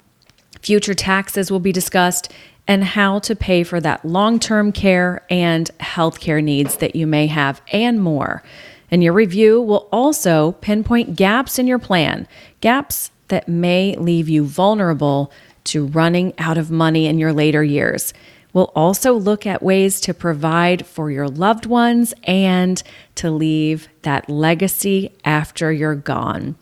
Future 0.61 0.93
taxes 0.93 1.51
will 1.51 1.59
be 1.59 1.71
discussed 1.71 2.31
and 2.69 2.83
how 2.83 3.17
to 3.17 3.35
pay 3.35 3.63
for 3.63 3.81
that 3.81 4.05
long 4.05 4.39
term 4.39 4.71
care 4.71 5.25
and 5.29 5.69
healthcare 5.79 6.41
needs 6.41 6.77
that 6.77 6.95
you 6.95 7.07
may 7.07 7.25
have, 7.25 7.61
and 7.73 7.99
more. 7.99 8.43
And 8.91 9.03
your 9.03 9.13
review 9.13 9.59
will 9.59 9.89
also 9.91 10.51
pinpoint 10.53 11.15
gaps 11.15 11.57
in 11.57 11.65
your 11.65 11.79
plan, 11.79 12.27
gaps 12.61 13.09
that 13.29 13.47
may 13.47 13.95
leave 13.97 14.29
you 14.29 14.45
vulnerable 14.45 15.31
to 15.65 15.87
running 15.87 16.33
out 16.37 16.59
of 16.59 16.69
money 16.69 17.07
in 17.07 17.17
your 17.17 17.33
later 17.33 17.63
years. 17.63 18.13
We'll 18.53 18.71
also 18.75 19.13
look 19.13 19.47
at 19.47 19.63
ways 19.63 19.99
to 20.01 20.13
provide 20.13 20.85
for 20.85 21.09
your 21.09 21.27
loved 21.27 21.65
ones 21.65 22.13
and 22.23 22.81
to 23.15 23.31
leave 23.31 23.87
that 24.03 24.29
legacy 24.29 25.15
after 25.25 25.71
you're 25.71 25.95
gone. 25.95 26.55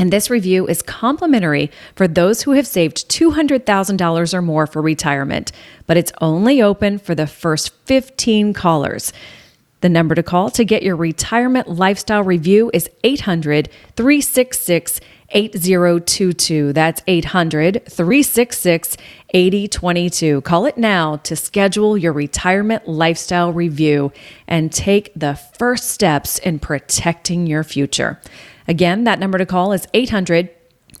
And 0.00 0.10
this 0.10 0.30
review 0.30 0.66
is 0.66 0.80
complimentary 0.80 1.70
for 1.94 2.08
those 2.08 2.40
who 2.40 2.52
have 2.52 2.66
saved 2.66 3.10
$200,000 3.10 4.34
or 4.34 4.40
more 4.40 4.66
for 4.66 4.80
retirement, 4.80 5.52
but 5.86 5.98
it's 5.98 6.10
only 6.22 6.62
open 6.62 6.98
for 6.98 7.14
the 7.14 7.26
first 7.26 7.74
15 7.84 8.54
callers. 8.54 9.12
The 9.82 9.90
number 9.90 10.14
to 10.14 10.22
call 10.22 10.48
to 10.52 10.64
get 10.64 10.82
your 10.82 10.96
retirement 10.96 11.68
lifestyle 11.68 12.22
review 12.22 12.70
is 12.72 12.88
800 13.04 13.68
366 13.94 15.00
8022. 15.32 16.72
That's 16.72 17.02
800 17.06 17.82
366 17.86 18.96
8022. 19.34 20.40
Call 20.40 20.64
it 20.64 20.78
now 20.78 21.16
to 21.16 21.36
schedule 21.36 21.98
your 21.98 22.14
retirement 22.14 22.88
lifestyle 22.88 23.52
review 23.52 24.12
and 24.48 24.72
take 24.72 25.12
the 25.14 25.34
first 25.34 25.90
steps 25.90 26.38
in 26.38 26.58
protecting 26.58 27.46
your 27.46 27.64
future. 27.64 28.18
Again, 28.70 29.02
that 29.02 29.18
number 29.18 29.36
to 29.36 29.46
call 29.46 29.72
is 29.72 29.88
800 29.94 30.48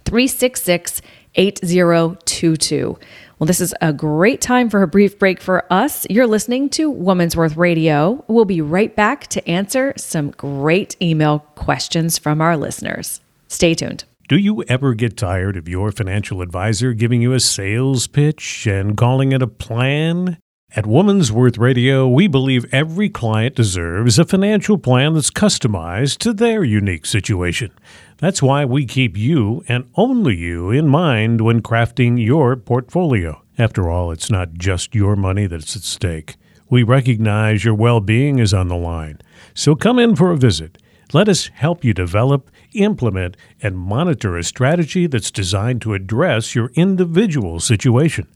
366 0.04 1.02
8022. 1.36 2.98
Well, 3.38 3.46
this 3.46 3.60
is 3.60 3.72
a 3.80 3.92
great 3.92 4.40
time 4.40 4.68
for 4.68 4.82
a 4.82 4.88
brief 4.88 5.20
break 5.20 5.40
for 5.40 5.72
us. 5.72 6.04
You're 6.10 6.26
listening 6.26 6.68
to 6.70 6.90
Woman's 6.90 7.36
Worth 7.36 7.56
Radio. 7.56 8.24
We'll 8.26 8.44
be 8.44 8.60
right 8.60 8.94
back 8.96 9.28
to 9.28 9.48
answer 9.48 9.94
some 9.96 10.32
great 10.32 11.00
email 11.00 11.38
questions 11.54 12.18
from 12.18 12.40
our 12.40 12.56
listeners. 12.56 13.20
Stay 13.46 13.74
tuned. 13.74 14.02
Do 14.26 14.36
you 14.36 14.64
ever 14.64 14.94
get 14.94 15.16
tired 15.16 15.56
of 15.56 15.68
your 15.68 15.92
financial 15.92 16.42
advisor 16.42 16.92
giving 16.92 17.22
you 17.22 17.34
a 17.34 17.40
sales 17.40 18.08
pitch 18.08 18.66
and 18.66 18.96
calling 18.96 19.30
it 19.30 19.42
a 19.42 19.46
plan? 19.46 20.38
At 20.76 20.86
Woman's 20.86 21.32
Worth 21.32 21.58
Radio, 21.58 22.06
we 22.06 22.28
believe 22.28 22.64
every 22.72 23.08
client 23.08 23.56
deserves 23.56 24.20
a 24.20 24.24
financial 24.24 24.78
plan 24.78 25.14
that's 25.14 25.28
customized 25.28 26.18
to 26.18 26.32
their 26.32 26.62
unique 26.62 27.06
situation. 27.06 27.72
That's 28.18 28.40
why 28.40 28.64
we 28.64 28.86
keep 28.86 29.16
you 29.16 29.64
and 29.66 29.90
only 29.96 30.36
you 30.36 30.70
in 30.70 30.86
mind 30.86 31.40
when 31.40 31.60
crafting 31.60 32.24
your 32.24 32.54
portfolio. 32.54 33.42
After 33.58 33.90
all, 33.90 34.12
it's 34.12 34.30
not 34.30 34.54
just 34.54 34.94
your 34.94 35.16
money 35.16 35.48
that's 35.48 35.74
at 35.74 35.82
stake. 35.82 36.36
We 36.68 36.84
recognize 36.84 37.64
your 37.64 37.74
well 37.74 37.98
being 37.98 38.38
is 38.38 38.54
on 38.54 38.68
the 38.68 38.76
line. 38.76 39.18
So 39.54 39.74
come 39.74 39.98
in 39.98 40.14
for 40.14 40.30
a 40.30 40.36
visit. 40.36 40.78
Let 41.12 41.28
us 41.28 41.48
help 41.48 41.82
you 41.82 41.92
develop, 41.92 42.48
implement, 42.74 43.36
and 43.60 43.76
monitor 43.76 44.38
a 44.38 44.44
strategy 44.44 45.08
that's 45.08 45.32
designed 45.32 45.82
to 45.82 45.94
address 45.94 46.54
your 46.54 46.70
individual 46.76 47.58
situation. 47.58 48.28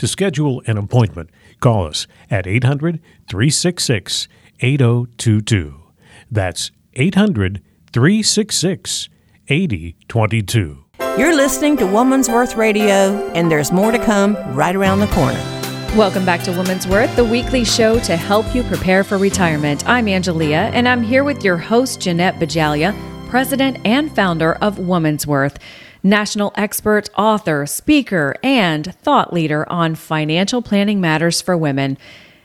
To 0.00 0.06
schedule 0.06 0.62
an 0.64 0.78
appointment, 0.78 1.28
call 1.60 1.86
us 1.86 2.06
at 2.30 2.46
800 2.46 3.02
366 3.28 4.28
8022. 4.60 5.74
That's 6.30 6.70
800 6.94 7.60
366 7.92 9.10
8022. 9.48 10.84
You're 11.18 11.36
listening 11.36 11.76
to 11.76 11.86
Woman's 11.86 12.30
Worth 12.30 12.56
Radio, 12.56 13.30
and 13.34 13.50
there's 13.50 13.72
more 13.72 13.92
to 13.92 13.98
come 13.98 14.36
right 14.54 14.74
around 14.74 15.00
the 15.00 15.06
corner. 15.08 15.38
Welcome 15.94 16.24
back 16.24 16.42
to 16.44 16.52
Woman's 16.52 16.88
Worth, 16.88 17.14
the 17.14 17.24
weekly 17.26 17.62
show 17.62 17.98
to 17.98 18.16
help 18.16 18.54
you 18.54 18.62
prepare 18.62 19.04
for 19.04 19.18
retirement. 19.18 19.86
I'm 19.86 20.06
Angelia, 20.06 20.70
and 20.72 20.88
I'm 20.88 21.02
here 21.02 21.24
with 21.24 21.44
your 21.44 21.58
host, 21.58 22.00
Jeanette 22.00 22.36
Bajalia, 22.36 22.96
president 23.28 23.76
and 23.84 24.10
founder 24.16 24.54
of 24.62 24.78
Woman's 24.78 25.26
Worth, 25.26 25.58
national 26.02 26.52
expert, 26.56 27.08
author, 27.16 27.66
speaker, 27.66 28.34
and 28.42 28.94
thought 28.96 29.32
leader 29.32 29.70
on 29.70 29.94
financial 29.94 30.62
planning 30.62 31.00
matters 31.00 31.40
for 31.40 31.56
women. 31.56 31.98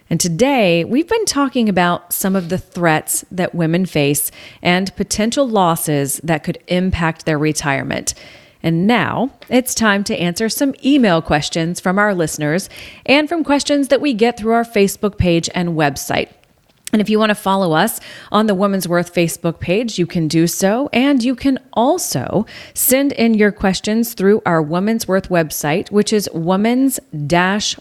And 0.09 0.19
today, 0.19 0.83
we've 0.83 1.07
been 1.07 1.25
talking 1.25 1.67
about 1.67 2.13
some 2.13 2.35
of 2.35 2.49
the 2.49 2.59
threats 2.59 3.25
that 3.31 3.55
women 3.55 3.85
face 3.85 4.29
and 4.61 4.95
potential 4.95 5.47
losses 5.47 6.19
that 6.23 6.43
could 6.43 6.59
impact 6.67 7.25
their 7.25 7.39
retirement. 7.39 8.13
And 8.61 8.87
now 8.87 9.31
it's 9.49 9.75
time 9.75 10.03
to 10.05 10.17
answer 10.17 10.49
some 10.49 10.73
email 10.83 11.21
questions 11.21 11.79
from 11.79 11.99
our 11.99 12.15
listeners 12.15 12.69
and 13.05 13.29
from 13.29 13.43
questions 13.43 13.87
that 13.89 14.01
we 14.01 14.13
get 14.13 14.37
through 14.37 14.53
our 14.53 14.63
Facebook 14.63 15.17
page 15.17 15.49
and 15.53 15.69
website. 15.69 16.29
And 16.93 17.01
if 17.01 17.09
you 17.09 17.19
want 17.19 17.31
to 17.31 17.35
follow 17.35 17.73
us 17.73 17.99
on 18.31 18.45
the 18.45 18.55
Woman's 18.55 18.87
Worth 18.87 19.13
Facebook 19.13 19.59
page, 19.59 19.99
you 19.99 20.05
can 20.05 20.29
do 20.29 20.47
so. 20.47 20.87
And 20.93 21.21
you 21.21 21.35
can 21.35 21.59
also 21.73 22.45
send 22.73 23.11
in 23.11 23.33
your 23.33 23.51
questions 23.51 24.13
through 24.13 24.41
our 24.45 24.61
Woman's 24.61 25.07
Worth 25.07 25.27
website, 25.27 25.91
which 25.91 26.13
is 26.13 26.29
womans 26.33 26.99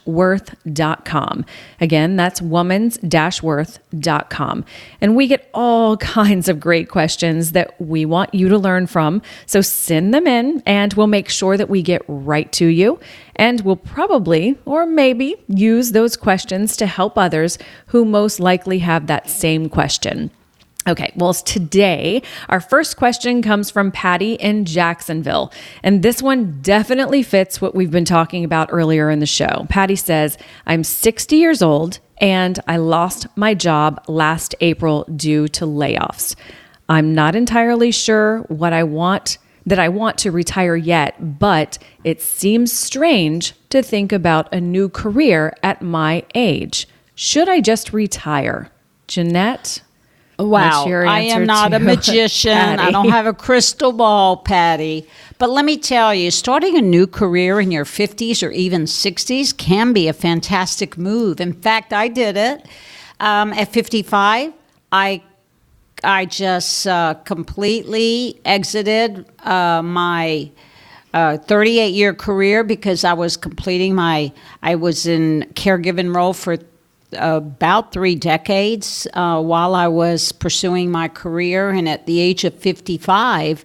worth.com. 0.05 1.45
Again, 1.81 2.17
that's 2.17 2.41
womans 2.41 3.43
worth.com. 3.43 4.65
And 5.01 5.17
we 5.17 5.27
get 5.29 5.51
all 5.55 5.97
kinds 5.99 6.49
of 6.49 6.59
great 6.59 6.89
questions 6.89 7.53
that 7.53 7.81
we 7.81 8.05
want 8.05 8.35
you 8.35 8.49
to 8.49 8.59
learn 8.59 8.87
from. 8.87 9.23
So 9.47 9.61
send 9.61 10.13
them 10.13 10.27
in, 10.27 10.63
and 10.67 10.93
we'll 10.95 11.07
make 11.07 11.29
sure 11.29 11.57
that 11.57 11.69
we 11.69 11.83
get 11.83 12.03
right 12.09 12.51
to 12.53 12.67
you. 12.67 12.99
And 13.37 13.61
we'll 13.63 13.77
probably, 13.77 14.59
or 14.65 14.87
maybe, 14.87 15.37
use 15.49 15.93
those 15.93 16.17
questions 16.17 16.77
to 16.77 16.87
help 16.87 17.19
others 17.19 17.59
who 17.87 18.05
most 18.05 18.41
likely 18.41 18.81
have 18.81 19.07
that 19.07 19.29
same 19.29 19.69
question. 19.69 20.31
Okay, 20.87 21.13
well, 21.17 21.33
today, 21.33 22.23
our 22.51 22.61
first 22.61 22.99
question 22.99 23.41
comes 23.41 23.71
from 23.71 23.91
Patty 23.91 24.35
in 24.35 24.67
Jacksonville. 24.67 25.51
And 25.83 26.03
this 26.03 26.23
one 26.23 26.61
definitely 26.61 27.23
fits 27.23 27.59
what 27.59 27.75
we've 27.75 27.91
been 27.91 28.05
talking 28.05 28.45
about 28.45 28.69
earlier 28.71 29.09
in 29.09 29.19
the 29.19 29.27
show. 29.27 29.67
Patty 29.71 29.97
says, 29.97 30.37
I'm 30.67 30.85
60 30.85 31.37
years 31.37 31.63
old 31.63 32.01
and 32.19 32.61
I 32.69 32.77
lost 32.77 33.27
my 33.35 33.55
job 33.55 34.05
last 34.09 34.55
April 34.61 35.05
due 35.05 35.49
to 35.49 35.65
layoffs. 35.65 36.37
I'm 36.89 37.15
not 37.15 37.35
entirely 37.35 37.91
sure 37.91 38.41
what 38.49 38.75
I 38.75 38.83
want 38.83 39.39
that 39.67 39.79
I 39.79 39.89
want 39.89 40.19
to 40.19 40.31
retire 40.31 40.77
yet, 40.77 41.39
but 41.39 41.79
it 42.03 42.21
seems 42.21 42.73
strange 42.73 43.55
to 43.71 43.83
think 43.83 44.13
about 44.13 44.53
a 44.53 44.61
new 44.61 44.89
career 44.89 45.55
at 45.63 45.83
my 45.83 46.25
age. 46.35 46.87
Should 47.15 47.49
I 47.49 47.61
just 47.61 47.93
retire? 47.93 48.71
Jeanette? 49.07 49.83
Wow, 50.39 50.87
I 50.87 51.21
am 51.21 51.47
not 51.47 51.73
a 51.73 51.79
magician. 51.79 52.53
Patty? 52.53 52.83
I 52.83 52.91
don't 52.91 53.09
have 53.09 53.27
a 53.27 53.33
crystal 53.33 53.93
ball, 53.93 54.39
Patty. 54.39 55.09
But 55.39 55.51
let 55.51 55.65
me 55.65 55.77
tell 55.77 56.15
you, 56.15 56.31
starting 56.31 56.77
a 56.77 56.83
new 56.83 57.07
career 57.07 57.61
in 57.61 57.71
your 57.71 57.85
50s 57.85 58.47
or 58.47 58.51
even 58.51 58.83
60s 58.83 59.57
can 59.57 59.93
be 59.93 60.09
a 60.09 60.13
fantastic 60.13 60.99
move. 60.99 61.41
In 61.41 61.53
fact, 61.53 61.93
I 61.93 62.09
did 62.09 62.37
it 62.37 62.67
um, 63.21 63.53
at 63.53 63.73
55. 63.73 64.53
I 64.91 65.23
I 66.05 66.27
just 66.27 66.87
uh, 66.87 67.15
completely 67.25 68.41
exited 68.45 69.27
uh, 69.45 69.83
my 69.83 70.51
uh, 71.13 71.39
38 71.39 71.95
year 71.95 72.15
career 72.15 72.65
because 72.65 73.05
I 73.05 73.13
was 73.13 73.37
completing 73.37 73.95
my, 73.95 74.33
I 74.63 74.75
was 74.75 75.07
in 75.07 75.51
caregiving 75.55 76.15
role 76.15 76.33
for 76.33 76.59
about 77.13 77.93
three 77.93 78.15
decades 78.17 79.07
uh, 79.15 79.41
while 79.41 79.75
I 79.75 79.89
was 79.89 80.33
pursuing 80.33 80.91
my 80.91 81.09
career. 81.09 81.71
And 81.71 81.89
at 81.89 82.07
the 82.07 82.19
age 82.19 82.45
of 82.45 82.55
55, 82.55 83.65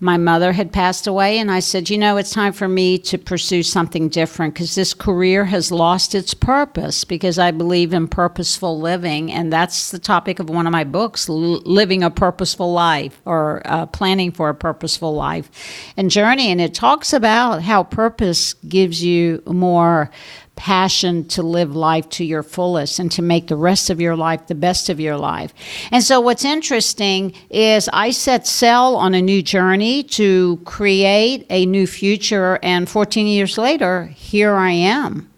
my 0.00 0.16
mother 0.16 0.52
had 0.52 0.72
passed 0.72 1.06
away, 1.06 1.38
and 1.38 1.50
I 1.50 1.60
said, 1.60 1.88
You 1.88 1.98
know, 1.98 2.16
it's 2.16 2.30
time 2.30 2.52
for 2.52 2.68
me 2.68 2.98
to 2.98 3.18
pursue 3.18 3.62
something 3.62 4.08
different 4.08 4.54
because 4.54 4.74
this 4.74 4.94
career 4.94 5.44
has 5.46 5.70
lost 5.70 6.14
its 6.14 6.34
purpose 6.34 7.04
because 7.04 7.38
I 7.38 7.50
believe 7.50 7.92
in 7.92 8.08
purposeful 8.08 8.80
living. 8.80 9.30
And 9.30 9.52
that's 9.52 9.90
the 9.90 9.98
topic 9.98 10.38
of 10.38 10.50
one 10.50 10.66
of 10.66 10.72
my 10.72 10.84
books, 10.84 11.28
Living 11.28 12.02
a 12.02 12.10
Purposeful 12.10 12.72
Life 12.72 13.20
or 13.24 13.62
uh, 13.64 13.86
Planning 13.86 14.32
for 14.32 14.48
a 14.48 14.54
Purposeful 14.54 15.14
Life 15.14 15.50
and 15.96 16.10
Journey. 16.10 16.50
And 16.50 16.60
it 16.60 16.74
talks 16.74 17.12
about 17.12 17.62
how 17.62 17.84
purpose 17.84 18.54
gives 18.68 19.04
you 19.04 19.42
more 19.46 20.10
passion 20.56 21.26
to 21.28 21.42
live 21.42 21.74
life 21.74 22.08
to 22.08 22.24
your 22.24 22.42
fullest 22.42 22.98
and 22.98 23.10
to 23.12 23.22
make 23.22 23.48
the 23.48 23.56
rest 23.56 23.90
of 23.90 24.00
your 24.00 24.16
life 24.16 24.46
the 24.46 24.54
best 24.54 24.88
of 24.88 25.00
your 25.00 25.16
life. 25.16 25.52
And 25.90 26.02
so, 26.02 26.20
what's 26.20 26.44
interesting 26.44 27.34
is 27.50 27.88
I 27.92 28.10
set 28.10 28.46
sail 28.46 28.96
on 28.96 29.14
a 29.14 29.22
new 29.22 29.42
journey 29.42 30.02
to 30.04 30.60
create 30.64 31.46
a 31.50 31.66
new 31.66 31.86
future, 31.86 32.58
and 32.62 32.88
14 32.88 33.26
years 33.26 33.58
later, 33.58 34.06
here 34.06 34.54
I 34.54 34.70
am. 34.70 35.30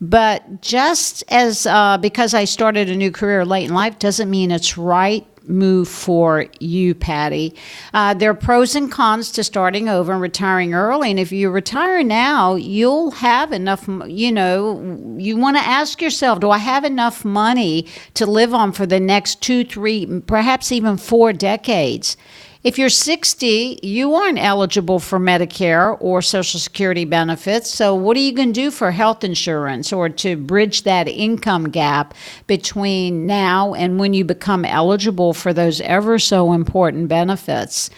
But 0.00 0.60
just 0.60 1.24
as 1.28 1.66
uh, 1.66 1.98
because 1.98 2.34
I 2.34 2.44
started 2.44 2.90
a 2.90 2.96
new 2.96 3.10
career 3.10 3.44
late 3.44 3.68
in 3.68 3.74
life 3.74 3.98
doesn't 3.98 4.28
mean 4.28 4.50
it's 4.50 4.76
right 4.76 5.26
move 5.48 5.88
for 5.88 6.46
you, 6.60 6.94
Patty. 6.94 7.54
Uh, 7.92 8.14
there 8.14 8.30
are 8.30 8.34
pros 8.34 8.74
and 8.74 8.90
cons 8.90 9.30
to 9.32 9.44
starting 9.44 9.88
over 9.88 10.12
and 10.12 10.20
retiring 10.20 10.74
early. 10.74 11.10
And 11.10 11.20
if 11.20 11.32
you 11.32 11.50
retire 11.50 12.02
now, 12.02 12.54
you'll 12.54 13.12
have 13.12 13.52
enough, 13.52 13.88
you 14.06 14.32
know, 14.32 15.16
you 15.18 15.36
want 15.36 15.56
to 15.56 15.62
ask 15.62 16.00
yourself, 16.00 16.40
do 16.40 16.50
I 16.50 16.58
have 16.58 16.84
enough 16.84 17.24
money 17.24 17.86
to 18.14 18.26
live 18.26 18.54
on 18.54 18.72
for 18.72 18.86
the 18.86 19.00
next 19.00 19.42
two, 19.42 19.64
three, 19.64 20.20
perhaps 20.20 20.72
even 20.72 20.96
four 20.96 21.32
decades? 21.32 22.16
If 22.66 22.80
you're 22.80 22.88
60, 22.88 23.78
you 23.84 24.14
aren't 24.14 24.40
eligible 24.40 24.98
for 24.98 25.20
Medicare 25.20 25.96
or 26.00 26.20
Social 26.20 26.58
Security 26.58 27.04
benefits. 27.04 27.70
So, 27.70 27.94
what 27.94 28.16
are 28.16 28.20
you 28.20 28.32
going 28.32 28.52
to 28.52 28.60
do 28.60 28.72
for 28.72 28.90
health 28.90 29.22
insurance 29.22 29.92
or 29.92 30.08
to 30.08 30.36
bridge 30.36 30.82
that 30.82 31.06
income 31.06 31.70
gap 31.70 32.12
between 32.48 33.24
now 33.24 33.72
and 33.74 34.00
when 34.00 34.14
you 34.14 34.24
become 34.24 34.64
eligible 34.64 35.32
for 35.32 35.52
those 35.52 35.80
ever 35.82 36.18
so 36.18 36.52
important 36.52 37.06
benefits? 37.06 37.88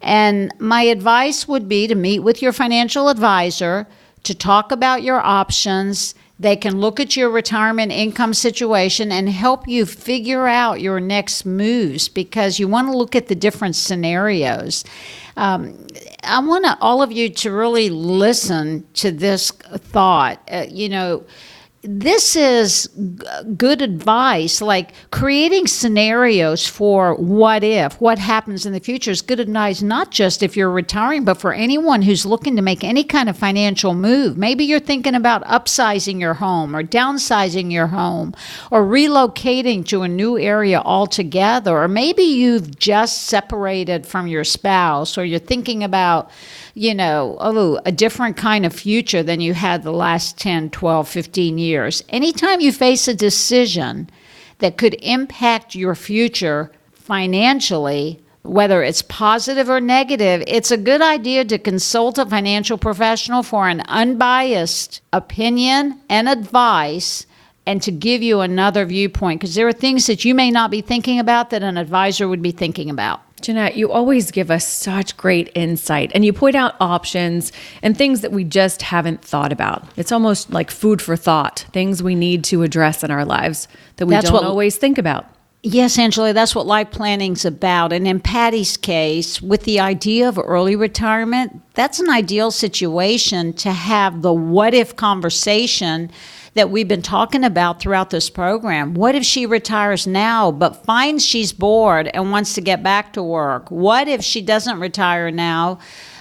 And 0.00 0.54
my 0.58 0.80
advice 0.84 1.46
would 1.46 1.68
be 1.68 1.86
to 1.86 1.94
meet 1.94 2.20
with 2.20 2.40
your 2.40 2.54
financial 2.54 3.10
advisor 3.10 3.86
to 4.22 4.34
talk 4.34 4.72
about 4.72 5.02
your 5.02 5.20
options 5.20 6.14
they 6.38 6.56
can 6.56 6.80
look 6.80 6.98
at 6.98 7.16
your 7.16 7.30
retirement 7.30 7.92
income 7.92 8.34
situation 8.34 9.12
and 9.12 9.28
help 9.28 9.68
you 9.68 9.86
figure 9.86 10.48
out 10.48 10.80
your 10.80 10.98
next 10.98 11.46
moves 11.46 12.08
because 12.08 12.58
you 12.58 12.66
want 12.66 12.88
to 12.88 12.96
look 12.96 13.14
at 13.14 13.28
the 13.28 13.36
different 13.36 13.76
scenarios. 13.76 14.84
Um, 15.36 15.86
I 16.24 16.40
want 16.40 16.66
all 16.80 17.02
of 17.02 17.12
you 17.12 17.28
to 17.28 17.52
really 17.52 17.88
listen 17.88 18.86
to 18.94 19.12
this 19.12 19.50
thought. 19.50 20.40
Uh, 20.50 20.66
you 20.68 20.88
know, 20.88 21.24
this 21.84 22.34
is 22.34 22.88
good 23.56 23.82
advice. 23.82 24.60
Like 24.60 24.92
creating 25.10 25.66
scenarios 25.66 26.66
for 26.66 27.14
what 27.16 27.62
if, 27.62 28.00
what 28.00 28.18
happens 28.18 28.64
in 28.66 28.72
the 28.72 28.80
future 28.80 29.10
is 29.10 29.22
good 29.22 29.40
advice, 29.40 29.82
not 29.82 30.10
just 30.10 30.42
if 30.42 30.56
you're 30.56 30.70
retiring, 30.70 31.24
but 31.24 31.34
for 31.34 31.52
anyone 31.52 32.02
who's 32.02 32.24
looking 32.24 32.56
to 32.56 32.62
make 32.62 32.82
any 32.82 33.04
kind 33.04 33.28
of 33.28 33.36
financial 33.36 33.94
move. 33.94 34.36
Maybe 34.38 34.64
you're 34.64 34.80
thinking 34.80 35.14
about 35.14 35.44
upsizing 35.44 36.20
your 36.20 36.34
home 36.34 36.74
or 36.74 36.82
downsizing 36.82 37.70
your 37.70 37.88
home 37.88 38.34
or 38.70 38.82
relocating 38.84 39.86
to 39.88 40.02
a 40.02 40.08
new 40.08 40.38
area 40.38 40.80
altogether. 40.80 41.76
Or 41.76 41.88
maybe 41.88 42.22
you've 42.22 42.78
just 42.78 43.24
separated 43.24 44.06
from 44.06 44.26
your 44.26 44.44
spouse 44.44 45.18
or 45.18 45.24
you're 45.24 45.38
thinking 45.38 45.84
about 45.84 46.30
you 46.74 46.92
know, 46.92 47.36
oh, 47.38 47.80
a 47.84 47.92
different 47.92 48.36
kind 48.36 48.66
of 48.66 48.74
future 48.74 49.22
than 49.22 49.40
you 49.40 49.54
had 49.54 49.84
the 49.84 49.92
last 49.92 50.36
10, 50.38 50.70
12, 50.70 51.08
15 51.08 51.58
years. 51.58 51.73
Anytime 52.08 52.60
you 52.60 52.72
face 52.72 53.08
a 53.08 53.14
decision 53.14 54.08
that 54.58 54.76
could 54.76 54.94
impact 55.02 55.74
your 55.74 55.94
future 55.94 56.70
financially, 56.92 58.20
whether 58.42 58.82
it's 58.82 59.02
positive 59.02 59.68
or 59.68 59.80
negative, 59.80 60.44
it's 60.46 60.70
a 60.70 60.76
good 60.76 61.00
idea 61.00 61.44
to 61.46 61.58
consult 61.58 62.18
a 62.18 62.26
financial 62.26 62.78
professional 62.78 63.42
for 63.42 63.68
an 63.68 63.80
unbiased 63.88 65.00
opinion 65.12 66.00
and 66.08 66.28
advice 66.28 67.26
and 67.66 67.80
to 67.82 67.90
give 67.90 68.22
you 68.22 68.40
another 68.40 68.84
viewpoint 68.84 69.40
because 69.40 69.54
there 69.54 69.66
are 69.66 69.72
things 69.72 70.06
that 70.06 70.24
you 70.24 70.34
may 70.34 70.50
not 70.50 70.70
be 70.70 70.82
thinking 70.82 71.18
about 71.18 71.50
that 71.50 71.62
an 71.62 71.78
advisor 71.78 72.28
would 72.28 72.42
be 72.42 72.50
thinking 72.50 72.90
about. 72.90 73.22
Jeanette, 73.44 73.76
you 73.76 73.92
always 73.92 74.30
give 74.30 74.50
us 74.50 74.66
such 74.66 75.18
great 75.18 75.52
insight 75.54 76.10
and 76.14 76.24
you 76.24 76.32
point 76.32 76.56
out 76.56 76.74
options 76.80 77.52
and 77.82 77.96
things 77.96 78.22
that 78.22 78.32
we 78.32 78.42
just 78.42 78.80
haven't 78.80 79.22
thought 79.22 79.52
about. 79.52 79.86
It's 79.96 80.12
almost 80.12 80.50
like 80.50 80.70
food 80.70 81.02
for 81.02 81.14
thought, 81.14 81.66
things 81.70 82.02
we 82.02 82.14
need 82.14 82.42
to 82.44 82.62
address 82.62 83.04
in 83.04 83.10
our 83.10 83.26
lives 83.26 83.68
that 83.96 84.06
we 84.06 84.14
that's 84.14 84.26
don't 84.26 84.34
what, 84.34 84.44
always 84.44 84.78
think 84.78 84.96
about. 84.96 85.26
Yes, 85.62 85.98
Angela, 85.98 86.32
that's 86.32 86.54
what 86.54 86.66
life 86.66 86.90
planning's 86.90 87.44
about. 87.44 87.92
And 87.92 88.08
in 88.08 88.20
Patty's 88.20 88.78
case, 88.78 89.42
with 89.42 89.64
the 89.64 89.78
idea 89.78 90.26
of 90.26 90.38
early 90.38 90.74
retirement, 90.74 91.60
that's 91.74 92.00
an 92.00 92.08
ideal 92.08 92.50
situation 92.50 93.52
to 93.54 93.72
have 93.72 94.22
the 94.22 94.32
what 94.32 94.72
if 94.72 94.96
conversation 94.96 96.10
that 96.54 96.70
we've 96.70 96.88
been 96.88 97.02
talking 97.02 97.44
about 97.44 97.80
throughout 97.80 98.10
this 98.10 98.30
program. 98.30 98.94
What 98.94 99.14
if 99.14 99.24
she 99.24 99.44
retires 99.44 100.06
now 100.06 100.50
but 100.50 100.84
finds 100.84 101.24
she's 101.24 101.52
bored 101.52 102.08
and 102.14 102.30
wants 102.30 102.54
to 102.54 102.60
get 102.60 102.82
back 102.82 103.12
to 103.14 103.22
work? 103.22 103.70
What 103.70 104.08
if 104.08 104.22
she 104.22 104.40
doesn't 104.40 104.80
retire 104.80 105.30
now 105.30 105.78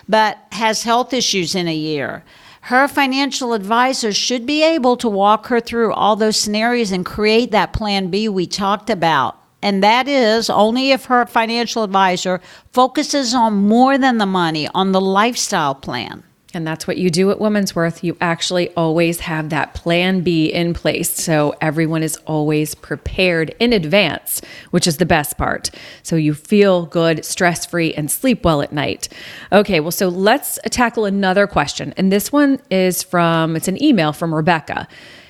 but 0.10 0.38
has 0.52 0.84
health 0.84 1.14
issues 1.14 1.56
in 1.56 1.68
a 1.68 1.76
year? 1.76 2.24
Her 2.62 2.88
financial 2.88 3.54
advisor 3.54 4.14
should 4.14 4.46
be 4.46 4.64
able 4.64 4.96
to 4.98 5.10
walk 5.10 5.48
her 5.48 5.60
through 5.60 5.94
all 5.94 6.16
those 6.16 6.40
scenarios 6.40 6.92
and 6.92 7.06
create 7.06 7.52
that 7.52 7.74
plan 7.74 8.08
B 8.08 8.30
we 8.30 8.48
talked 8.48 8.90
about. 8.90 9.38
And 9.62 9.84
that 9.84 10.08
is 10.08 10.50
only 10.50 10.92
if 10.92 11.06
her 11.06 11.26
financial 11.26 11.84
advisor 11.84 12.42
focuses 12.72 13.34
on 13.34 13.54
more 13.54 13.98
than 13.98 14.18
the 14.18 14.26
money, 14.26 14.68
on 14.74 14.92
the 14.92 15.02
lifestyle 15.02 15.76
plan. 15.76 16.24
And 16.54 16.68
that's 16.68 16.86
what 16.86 16.98
you 16.98 17.10
do 17.10 17.32
at 17.32 17.40
Women's 17.40 17.76
Worth. 17.76 18.04
You 18.04 18.16
actually 18.22 18.70
always 18.76 19.22
have 19.22 19.50
that 19.50 19.74
plan 19.74 20.22
B 20.22 20.54
in 20.54 20.74
place. 20.74 21.12
So 21.12 21.56
everyone 21.62 22.04
is 22.04 22.16
always 22.28 22.76
prepared 22.76 23.56
in 23.60 23.74
advance, 23.74 24.40
which 24.70 24.86
is 24.86 24.98
the 24.98 25.06
best 25.06 25.38
part. 25.38 25.72
So 26.04 26.16
you 26.16 26.36
feel 26.36 26.86
good, 26.86 27.26
stress 27.26 27.66
free, 27.66 27.94
and 27.96 28.12
sleep 28.12 28.46
well 28.46 28.62
at 28.62 28.72
night. 28.72 29.10
Okay, 29.52 29.80
well, 29.80 29.92
so 29.92 30.10
let's 30.10 30.60
tackle 30.70 31.06
another 31.06 31.48
question. 31.48 31.94
And 31.98 32.12
this 32.12 32.32
one 32.32 32.62
is 32.70 33.02
from, 33.02 33.56
it's 33.56 33.68
an 33.68 33.82
email 33.82 34.14
from 34.14 34.34
Rebecca. 34.34 34.88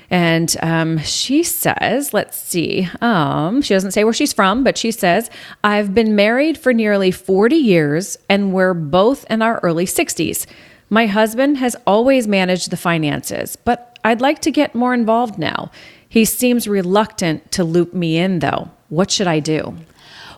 And 0.10 0.56
um, 0.62 1.00
she 1.00 1.42
says, 1.42 2.14
let's 2.14 2.38
see, 2.38 2.88
um, 3.02 3.62
she 3.62 3.74
doesn't 3.74 3.92
say 3.92 4.04
where 4.04 4.14
she's 4.14 4.34
from, 4.34 4.64
but 4.64 4.78
she 4.78 4.92
says, 4.92 5.30
I've 5.64 5.96
been 5.96 6.16
married 6.16 6.58
for 6.58 6.72
nearly 6.72 7.10
40 7.10 7.56
years 7.56 8.18
and 8.30 8.54
we're 8.54 8.76
both 8.76 9.26
in 9.32 9.42
our 9.42 9.60
early 9.64 9.86
60s. 9.86 10.46
My 10.94 11.08
husband 11.08 11.58
has 11.58 11.76
always 11.88 12.28
managed 12.28 12.70
the 12.70 12.78
finances, 12.78 13.56
but 13.56 13.98
I'd 14.04 14.22
like 14.22 14.42
to 14.42 14.52
get 14.52 14.76
more 14.76 14.94
involved 14.94 15.40
now. 15.40 15.72
He 16.08 16.24
seems 16.24 16.68
reluctant 16.68 17.52
to 17.54 17.64
loop 17.64 17.96
me 17.96 18.20
in, 18.20 18.38
though. 18.38 18.70
What 18.90 19.10
should 19.10 19.26
I 19.26 19.40
do? 19.40 19.76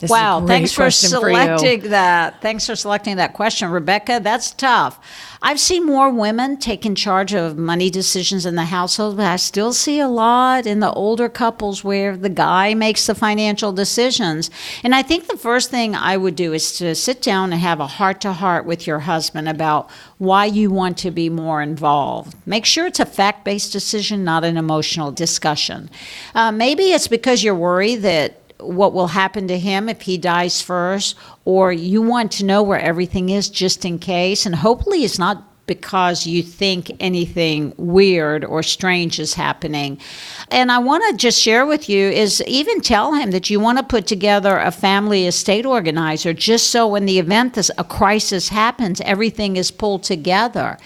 This 0.00 0.10
wow, 0.10 0.44
thanks 0.46 0.72
for 0.72 0.90
selecting 0.90 1.82
for 1.82 1.88
that. 1.88 2.42
Thanks 2.42 2.66
for 2.66 2.76
selecting 2.76 3.16
that 3.16 3.32
question, 3.32 3.70
Rebecca. 3.70 4.20
That's 4.22 4.52
tough. 4.52 4.98
I've 5.42 5.60
seen 5.60 5.84
more 5.84 6.10
women 6.10 6.56
taking 6.56 6.94
charge 6.94 7.34
of 7.34 7.56
money 7.56 7.90
decisions 7.90 8.46
in 8.46 8.54
the 8.54 8.64
household, 8.64 9.16
but 9.16 9.26
I 9.26 9.36
still 9.36 9.72
see 9.72 10.00
a 10.00 10.08
lot 10.08 10.66
in 10.66 10.80
the 10.80 10.90
older 10.92 11.28
couples 11.28 11.84
where 11.84 12.16
the 12.16 12.28
guy 12.28 12.74
makes 12.74 13.06
the 13.06 13.14
financial 13.14 13.72
decisions. 13.72 14.50
And 14.82 14.94
I 14.94 15.02
think 15.02 15.26
the 15.26 15.36
first 15.36 15.70
thing 15.70 15.94
I 15.94 16.16
would 16.16 16.36
do 16.36 16.52
is 16.52 16.76
to 16.78 16.94
sit 16.94 17.22
down 17.22 17.52
and 17.52 17.60
have 17.60 17.80
a 17.80 17.86
heart 17.86 18.20
to 18.22 18.32
heart 18.32 18.64
with 18.64 18.86
your 18.86 19.00
husband 19.00 19.48
about 19.48 19.90
why 20.18 20.46
you 20.46 20.70
want 20.70 20.98
to 20.98 21.10
be 21.10 21.28
more 21.28 21.60
involved. 21.62 22.34
Make 22.46 22.64
sure 22.64 22.86
it's 22.86 23.00
a 23.00 23.06
fact 23.06 23.44
based 23.44 23.72
decision, 23.72 24.24
not 24.24 24.44
an 24.44 24.56
emotional 24.56 25.12
discussion. 25.12 25.90
Uh, 26.34 26.50
maybe 26.50 26.84
it's 26.92 27.08
because 27.08 27.44
you're 27.44 27.54
worried 27.54 27.96
that 27.96 28.40
what 28.58 28.92
will 28.92 29.08
happen 29.08 29.48
to 29.48 29.58
him 29.58 29.88
if 29.88 30.02
he 30.02 30.18
dies 30.18 30.62
first, 30.62 31.16
or 31.44 31.72
you 31.72 32.02
want 32.02 32.32
to 32.32 32.44
know 32.44 32.62
where 32.62 32.80
everything 32.80 33.28
is 33.28 33.48
just 33.48 33.84
in 33.84 33.98
case. 33.98 34.46
And 34.46 34.54
hopefully, 34.54 35.04
it's 35.04 35.18
not 35.18 35.44
because 35.66 36.26
you 36.26 36.42
think 36.42 36.92
anything 37.00 37.74
weird 37.76 38.44
or 38.44 38.62
strange 38.62 39.18
is 39.18 39.34
happening. 39.34 39.98
And 40.50 40.70
I 40.70 40.78
want 40.78 41.04
to 41.10 41.16
just 41.16 41.40
share 41.40 41.66
with 41.66 41.88
you 41.88 42.08
is 42.08 42.42
even 42.46 42.80
tell 42.80 43.14
him 43.14 43.32
that 43.32 43.50
you 43.50 43.58
want 43.60 43.78
to 43.78 43.84
put 43.84 44.06
together 44.06 44.56
a 44.56 44.70
family 44.70 45.26
estate 45.26 45.66
organizer 45.66 46.32
just 46.32 46.70
so 46.70 46.94
in 46.94 47.06
the 47.06 47.18
event 47.18 47.54
that 47.54 47.70
a 47.78 47.84
crisis 47.84 48.48
happens, 48.48 49.00
everything 49.00 49.56
is 49.56 49.70
pulled 49.70 50.04
together. 50.04 50.78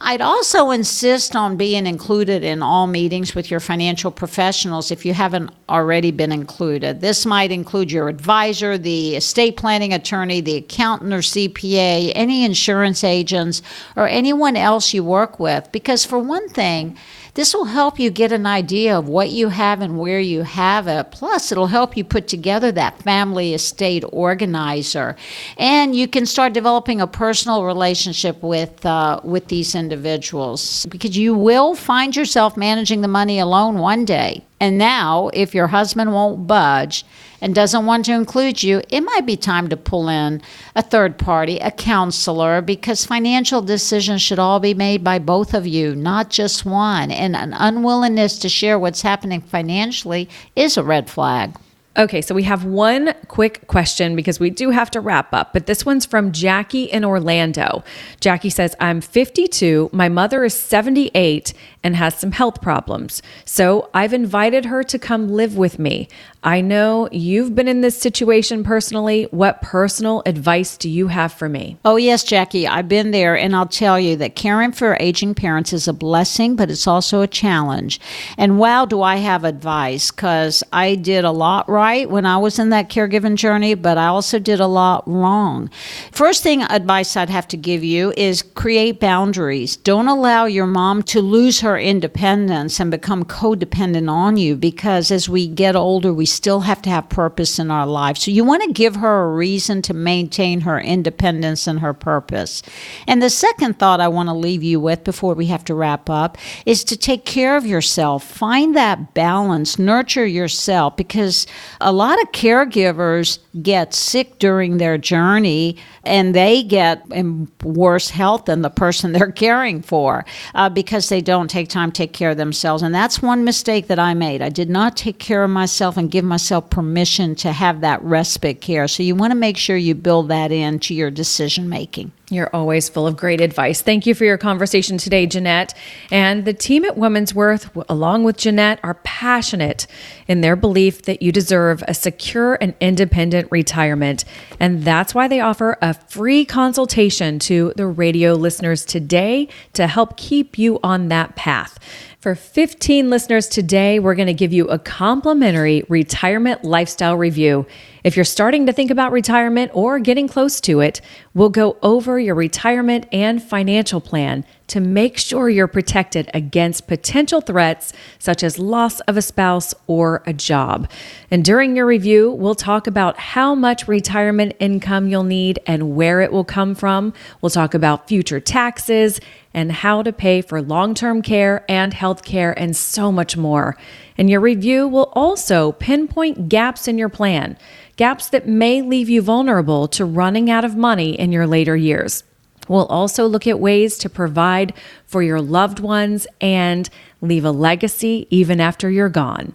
I'd 0.00 0.20
also 0.20 0.70
insist 0.70 1.34
on 1.34 1.56
being 1.56 1.86
included 1.86 2.44
in 2.44 2.62
all 2.62 2.86
meetings 2.86 3.34
with 3.34 3.50
your 3.50 3.60
financial 3.60 4.10
professionals 4.10 4.90
if 4.90 5.06
you 5.06 5.14
haven't 5.14 5.50
already 5.68 6.10
been 6.10 6.32
included. 6.32 7.00
This 7.00 7.24
might 7.24 7.50
include 7.50 7.90
your 7.90 8.08
advisor, 8.08 8.76
the 8.76 9.16
estate 9.16 9.56
planning 9.56 9.92
attorney, 9.92 10.40
the 10.40 10.56
accountant 10.56 11.12
or 11.12 11.18
CPA, 11.18 12.12
any 12.14 12.44
insurance 12.44 13.04
agents, 13.04 13.62
or 13.96 14.06
anyone 14.06 14.56
else 14.56 14.92
you 14.92 15.02
work 15.02 15.40
with. 15.40 15.70
Because, 15.72 16.04
for 16.04 16.18
one 16.18 16.48
thing, 16.48 16.96
this 17.36 17.54
will 17.54 17.66
help 17.66 17.98
you 17.98 18.10
get 18.10 18.32
an 18.32 18.46
idea 18.46 18.98
of 18.98 19.08
what 19.08 19.28
you 19.28 19.50
have 19.50 19.82
and 19.82 19.98
where 19.98 20.18
you 20.18 20.42
have 20.42 20.88
it. 20.88 21.10
Plus, 21.10 21.52
it'll 21.52 21.66
help 21.66 21.94
you 21.94 22.02
put 22.02 22.28
together 22.28 22.72
that 22.72 23.02
family 23.02 23.52
estate 23.52 24.04
organizer. 24.10 25.16
And 25.58 25.94
you 25.94 26.08
can 26.08 26.24
start 26.24 26.54
developing 26.54 27.02
a 27.02 27.06
personal 27.06 27.64
relationship 27.64 28.42
with, 28.42 28.86
uh, 28.86 29.20
with 29.22 29.48
these 29.48 29.74
individuals 29.74 30.86
because 30.86 31.18
you 31.18 31.34
will 31.34 31.74
find 31.74 32.16
yourself 32.16 32.56
managing 32.56 33.02
the 33.02 33.08
money 33.08 33.38
alone 33.38 33.76
one 33.76 34.06
day. 34.06 34.42
And 34.58 34.78
now, 34.78 35.28
if 35.34 35.54
your 35.54 35.66
husband 35.66 36.12
won't 36.14 36.46
budge 36.46 37.04
and 37.42 37.54
doesn't 37.54 37.84
want 37.84 38.06
to 38.06 38.14
include 38.14 38.62
you, 38.62 38.80
it 38.88 39.02
might 39.02 39.26
be 39.26 39.36
time 39.36 39.68
to 39.68 39.76
pull 39.76 40.08
in 40.08 40.40
a 40.74 40.82
third 40.82 41.18
party, 41.18 41.58
a 41.58 41.70
counselor, 41.70 42.62
because 42.62 43.04
financial 43.04 43.60
decisions 43.60 44.22
should 44.22 44.38
all 44.38 44.58
be 44.58 44.72
made 44.72 45.04
by 45.04 45.18
both 45.18 45.52
of 45.52 45.66
you, 45.66 45.94
not 45.94 46.30
just 46.30 46.64
one. 46.64 47.10
And 47.10 47.36
an 47.36 47.52
unwillingness 47.52 48.38
to 48.38 48.48
share 48.48 48.78
what's 48.78 49.02
happening 49.02 49.42
financially 49.42 50.28
is 50.54 50.78
a 50.78 50.82
red 50.82 51.10
flag. 51.10 51.54
Okay, 51.98 52.20
so 52.20 52.34
we 52.34 52.42
have 52.42 52.66
one 52.66 53.14
quick 53.28 53.66
question 53.68 54.16
because 54.16 54.38
we 54.38 54.50
do 54.50 54.68
have 54.68 54.90
to 54.90 55.00
wrap 55.00 55.32
up, 55.32 55.54
but 55.54 55.64
this 55.64 55.86
one's 55.86 56.04
from 56.04 56.30
Jackie 56.30 56.84
in 56.84 57.06
Orlando. 57.06 57.82
Jackie 58.20 58.50
says, 58.50 58.76
I'm 58.80 59.00
52, 59.00 59.88
my 59.94 60.10
mother 60.10 60.44
is 60.44 60.52
78, 60.52 61.54
and 61.82 61.96
has 61.96 62.14
some 62.14 62.32
health 62.32 62.60
problems. 62.60 63.22
So 63.46 63.88
I've 63.94 64.12
invited 64.12 64.66
her 64.66 64.82
to 64.82 64.98
come 64.98 65.30
live 65.30 65.56
with 65.56 65.78
me. 65.78 66.08
I 66.46 66.60
know 66.60 67.08
you've 67.10 67.56
been 67.56 67.66
in 67.66 67.80
this 67.80 67.98
situation 67.98 68.62
personally. 68.62 69.24
What 69.32 69.62
personal 69.62 70.22
advice 70.26 70.76
do 70.76 70.88
you 70.88 71.08
have 71.08 71.32
for 71.32 71.48
me? 71.48 71.76
Oh, 71.84 71.96
yes, 71.96 72.22
Jackie, 72.22 72.68
I've 72.68 72.88
been 72.88 73.10
there, 73.10 73.36
and 73.36 73.56
I'll 73.56 73.66
tell 73.66 73.98
you 73.98 74.14
that 74.18 74.36
caring 74.36 74.70
for 74.70 74.96
aging 75.00 75.34
parents 75.34 75.72
is 75.72 75.88
a 75.88 75.92
blessing, 75.92 76.54
but 76.54 76.70
it's 76.70 76.86
also 76.86 77.20
a 77.20 77.26
challenge. 77.26 77.98
And 78.38 78.60
wow, 78.60 78.84
do 78.84 79.02
I 79.02 79.16
have 79.16 79.42
advice 79.42 80.12
because 80.12 80.62
I 80.72 80.94
did 80.94 81.24
a 81.24 81.32
lot 81.32 81.68
right 81.68 82.08
when 82.08 82.24
I 82.24 82.36
was 82.36 82.60
in 82.60 82.70
that 82.70 82.90
caregiving 82.90 83.34
journey, 83.34 83.74
but 83.74 83.98
I 83.98 84.06
also 84.06 84.38
did 84.38 84.60
a 84.60 84.68
lot 84.68 85.02
wrong. 85.08 85.68
First 86.12 86.44
thing 86.44 86.62
advice 86.62 87.16
I'd 87.16 87.28
have 87.28 87.48
to 87.48 87.56
give 87.56 87.82
you 87.82 88.12
is 88.16 88.42
create 88.42 89.00
boundaries. 89.00 89.76
Don't 89.76 90.06
allow 90.06 90.44
your 90.44 90.66
mom 90.66 91.02
to 91.04 91.20
lose 91.20 91.58
her 91.62 91.76
independence 91.76 92.78
and 92.78 92.88
become 92.92 93.24
codependent 93.24 94.08
on 94.08 94.36
you 94.36 94.54
because 94.54 95.10
as 95.10 95.28
we 95.28 95.48
get 95.48 95.74
older, 95.74 96.14
we 96.14 96.35
still 96.36 96.60
have 96.60 96.82
to 96.82 96.90
have 96.90 97.08
purpose 97.08 97.58
in 97.58 97.70
our 97.70 97.86
life. 97.86 98.18
So 98.18 98.30
you 98.30 98.44
want 98.44 98.62
to 98.62 98.72
give 98.72 98.96
her 98.96 99.24
a 99.24 99.34
reason 99.34 99.82
to 99.82 99.94
maintain 99.94 100.60
her 100.60 100.78
independence 100.78 101.66
and 101.66 101.80
her 101.80 101.94
purpose. 101.94 102.62
And 103.06 103.22
the 103.22 103.30
second 103.30 103.78
thought 103.78 104.00
I 104.00 104.08
want 104.08 104.28
to 104.28 104.34
leave 104.34 104.62
you 104.62 104.78
with 104.78 105.02
before 105.02 105.34
we 105.34 105.46
have 105.46 105.64
to 105.64 105.74
wrap 105.74 106.10
up 106.10 106.38
is 106.66 106.84
to 106.84 106.96
take 106.96 107.24
care 107.24 107.56
of 107.56 107.66
yourself. 107.66 108.24
Find 108.24 108.76
that 108.76 109.14
balance, 109.14 109.78
nurture 109.78 110.26
yourself 110.26 110.96
because 110.96 111.46
a 111.80 111.92
lot 111.92 112.20
of 112.22 112.32
caregivers 112.32 113.38
get 113.62 113.94
sick 113.94 114.38
during 114.38 114.76
their 114.76 114.98
journey 114.98 115.76
and 116.04 116.34
they 116.34 116.62
get 116.62 117.02
in 117.10 117.50
worse 117.62 118.10
health 118.10 118.44
than 118.44 118.62
the 118.62 118.70
person 118.70 119.12
they're 119.16 119.32
caring 119.32 119.82
for 119.82 120.24
uh, 120.54 120.68
because 120.68 121.08
they 121.08 121.20
don't 121.20 121.48
take 121.48 121.68
time 121.68 121.90
to 121.90 121.96
take 121.96 122.12
care 122.12 122.30
of 122.30 122.36
themselves. 122.36 122.82
And 122.82 122.94
that's 122.94 123.22
one 123.22 123.44
mistake 123.44 123.86
that 123.88 123.98
I 123.98 124.14
made. 124.14 124.42
I 124.42 124.48
did 124.48 124.68
not 124.68 124.96
take 124.96 125.18
care 125.18 125.42
of 125.42 125.50
myself 125.50 125.96
and 125.96 126.10
give 126.16 126.24
myself 126.24 126.70
permission 126.70 127.34
to 127.34 127.52
have 127.52 127.82
that 127.82 128.02
respite 128.02 128.62
care. 128.62 128.88
So 128.88 129.02
you 129.02 129.14
want 129.14 129.32
to 129.32 129.38
make 129.38 129.58
sure 129.58 129.76
you 129.76 129.94
build 129.94 130.28
that 130.28 130.50
into 130.50 130.94
your 130.94 131.10
decision 131.10 131.68
making. 131.68 132.10
You're 132.28 132.50
always 132.52 132.88
full 132.88 133.06
of 133.06 133.16
great 133.16 133.40
advice. 133.40 133.82
Thank 133.82 134.04
you 134.04 134.12
for 134.12 134.24
your 134.24 134.36
conversation 134.36 134.98
today, 134.98 135.26
Jeanette. 135.26 135.74
And 136.10 136.44
the 136.44 136.52
team 136.52 136.84
at 136.84 136.96
Women's 136.96 137.32
Worth, 137.32 137.70
along 137.88 138.24
with 138.24 138.36
Jeanette, 138.36 138.80
are 138.82 138.94
passionate 139.04 139.86
in 140.26 140.40
their 140.40 140.56
belief 140.56 141.02
that 141.02 141.22
you 141.22 141.30
deserve 141.30 141.84
a 141.86 141.94
secure 141.94 142.58
and 142.60 142.74
independent 142.80 143.46
retirement. 143.52 144.24
And 144.58 144.82
that's 144.82 145.14
why 145.14 145.28
they 145.28 145.38
offer 145.38 145.78
a 145.80 145.94
free 145.94 146.44
consultation 146.44 147.38
to 147.40 147.72
the 147.76 147.86
radio 147.86 148.32
listeners 148.34 148.84
today 148.84 149.46
to 149.74 149.86
help 149.86 150.16
keep 150.16 150.58
you 150.58 150.80
on 150.82 151.06
that 151.08 151.36
path. 151.36 151.78
For 152.26 152.34
15 152.34 153.08
listeners 153.08 153.46
today, 153.46 154.00
we're 154.00 154.16
going 154.16 154.26
to 154.26 154.34
give 154.34 154.52
you 154.52 154.66
a 154.66 154.80
complimentary 154.80 155.84
retirement 155.88 156.64
lifestyle 156.64 157.16
review. 157.16 157.66
If 158.02 158.16
you're 158.16 158.24
starting 158.24 158.66
to 158.66 158.72
think 158.72 158.90
about 158.90 159.12
retirement 159.12 159.70
or 159.74 160.00
getting 160.00 160.26
close 160.26 160.60
to 160.62 160.80
it, 160.80 161.00
we'll 161.36 161.50
go 161.50 161.76
over 161.82 162.18
your 162.18 162.34
retirement 162.34 163.06
and 163.12 163.42
financial 163.42 164.00
plan 164.00 164.42
to 164.66 164.80
make 164.80 165.18
sure 165.18 165.50
you're 165.50 165.66
protected 165.66 166.30
against 166.32 166.86
potential 166.86 167.42
threats 167.42 167.92
such 168.18 168.42
as 168.42 168.58
loss 168.58 169.00
of 169.00 169.18
a 169.18 169.22
spouse 169.22 169.74
or 169.86 170.22
a 170.26 170.32
job. 170.32 170.90
And 171.30 171.44
during 171.44 171.76
your 171.76 171.84
review, 171.84 172.32
we'll 172.32 172.54
talk 172.54 172.86
about 172.86 173.18
how 173.18 173.54
much 173.54 173.86
retirement 173.86 174.56
income 174.58 175.08
you'll 175.08 175.24
need 175.24 175.60
and 175.66 175.94
where 175.94 176.22
it 176.22 176.32
will 176.32 176.42
come 176.42 176.74
from. 176.74 177.12
We'll 177.42 177.50
talk 177.50 177.74
about 177.74 178.08
future 178.08 178.40
taxes 178.40 179.20
and 179.52 179.70
how 179.70 180.02
to 180.02 180.14
pay 180.14 180.40
for 180.40 180.62
long 180.62 180.94
term 180.94 181.20
care 181.20 181.66
and 181.68 181.92
health 181.92 182.24
care 182.24 182.58
and 182.58 182.74
so 182.74 183.12
much 183.12 183.36
more. 183.36 183.76
And 184.16 184.30
your 184.30 184.40
review 184.40 184.88
will 184.88 185.12
also 185.12 185.72
pinpoint 185.72 186.48
gaps 186.48 186.88
in 186.88 186.96
your 186.96 187.10
plan 187.10 187.58
gaps 187.96 188.28
that 188.28 188.46
may 188.46 188.82
leave 188.82 189.08
you 189.08 189.22
vulnerable 189.22 189.88
to 189.88 190.04
running 190.04 190.50
out 190.50 190.64
of 190.64 190.76
money 190.76 191.18
in 191.26 191.32
your 191.32 191.46
later 191.46 191.76
years. 191.76 192.22
We'll 192.68 192.86
also 192.86 193.26
look 193.26 193.48
at 193.48 193.58
ways 193.58 193.98
to 193.98 194.08
provide 194.08 194.72
for 195.06 195.24
your 195.24 195.40
loved 195.40 195.80
ones 195.80 196.24
and 196.40 196.88
leave 197.20 197.44
a 197.44 197.50
legacy 197.50 198.28
even 198.30 198.60
after 198.60 198.88
you're 198.88 199.08
gone. 199.08 199.52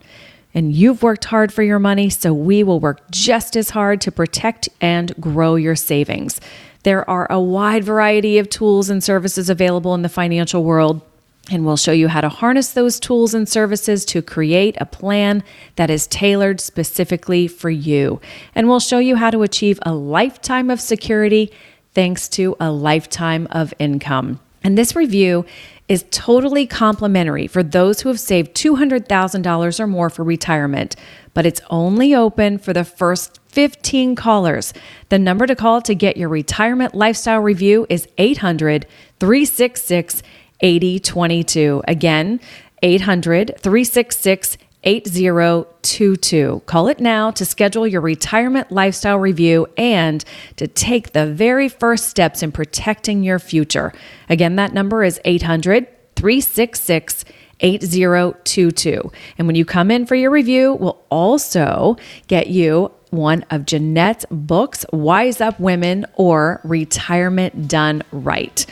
And 0.54 0.74
you've 0.74 1.02
worked 1.02 1.26
hard 1.26 1.54
for 1.54 1.64
your 1.64 1.80
money, 1.80 2.10
so 2.10 2.34
we 2.34 2.62
will 2.62 2.82
work 2.82 3.10
just 3.10 3.56
as 3.56 3.70
hard 3.70 4.02
to 4.02 4.12
protect 4.12 4.68
and 4.82 5.16
grow 5.22 5.56
your 5.56 5.78
savings. 5.78 6.42
There 6.84 7.10
are 7.10 7.32
a 7.32 7.40
wide 7.40 7.86
variety 7.86 8.38
of 8.38 8.50
tools 8.50 8.90
and 8.90 9.02
services 9.02 9.50
available 9.50 9.96
in 9.96 10.02
the 10.02 10.10
financial 10.10 10.66
world. 10.66 11.02
And 11.50 11.66
we'll 11.66 11.78
show 11.78 11.92
you 11.92 12.08
how 12.08 12.22
to 12.22 12.30
harness 12.30 12.72
those 12.72 13.00
tools 13.00 13.34
and 13.34 13.50
services 13.50 14.06
to 14.06 14.22
create 14.22 14.78
a 14.80 14.86
plan 14.86 15.44
that 15.76 15.90
is 15.90 16.08
tailored 16.08 16.62
specifically 16.62 17.48
for 17.48 17.70
you. 17.70 18.22
And 18.54 18.70
we'll 18.70 18.80
show 18.80 19.00
you 19.00 19.16
how 19.16 19.32
to 19.32 19.42
achieve 19.42 19.80
a 19.82 19.94
lifetime 19.94 20.70
of 20.70 20.80
security 20.80 21.52
thanks 21.94 22.30
to 22.30 22.56
a 22.60 22.72
lifetime 22.72 23.48
of 23.52 23.74
income. 23.80 24.40
And 24.64 24.78
this 24.78 24.96
review 24.96 25.46
is 25.88 26.06
totally 26.12 26.66
complimentary 26.66 27.48
for 27.48 27.64
those 27.64 28.02
who 28.02 28.10
have 28.10 28.20
saved 28.20 28.56
$200,000 28.56 29.80
or 29.80 29.88
more 29.88 30.10
for 30.10 30.24
retirement, 30.24 30.96
but 31.34 31.46
it's 31.46 31.62
only 31.70 32.16
open 32.16 32.58
for 32.58 32.72
the 32.72 32.86
first 32.86 33.42
15 33.50 34.16
callers. 34.16 34.74
The 35.10 35.20
number 35.20 35.46
to 35.48 35.56
call 35.56 35.82
to 35.82 35.94
get 35.94 36.16
your 36.16 36.30
retirement 36.30 36.96
lifestyle 36.96 37.42
review 37.42 37.86
is 37.90 38.08
800 38.18 38.86
366 39.20 40.24
8022. 40.62 41.84
Again, 41.88 42.40
800 42.82 43.60
366 43.60 44.58
8022. 44.84 46.64
Call 46.66 46.88
it 46.88 47.00
now 47.00 47.30
to 47.32 47.46
schedule 47.46 47.86
your 47.86 48.02
retirement 48.02 48.72
lifestyle 48.72 49.20
review 49.20 49.68
and 49.78 50.24
to 50.56 50.68
take 50.68 51.14
the 51.14 51.28
very 51.28 51.70
first 51.70 52.10
steps 52.10 52.42
in 52.42 52.52
protecting 52.52 53.24
your 53.24 53.38
future. 53.38 53.94
Again, 54.28 54.56
that 54.56 54.74
number 54.74 55.04
is 55.04 55.20
800 55.24 55.88
366 56.16 57.26
8022. 57.60 59.12
And 59.38 59.46
when 59.46 59.56
you 59.56 59.66
come 59.66 59.92
in 59.92 60.08
for 60.08 60.16
your 60.16 60.32
review, 60.32 60.74
we'll 60.74 61.00
also 61.10 61.98
get 62.28 62.48
you 62.48 62.92
one 63.12 63.46
of 63.52 63.66
Jeanette's 63.66 64.26
books, 64.32 64.86
Wise 64.92 65.42
Up 65.42 65.60
Women 65.60 66.06
or 66.16 66.60
Retirement 66.64 67.68
Done 67.68 68.02
Right. 68.12 68.66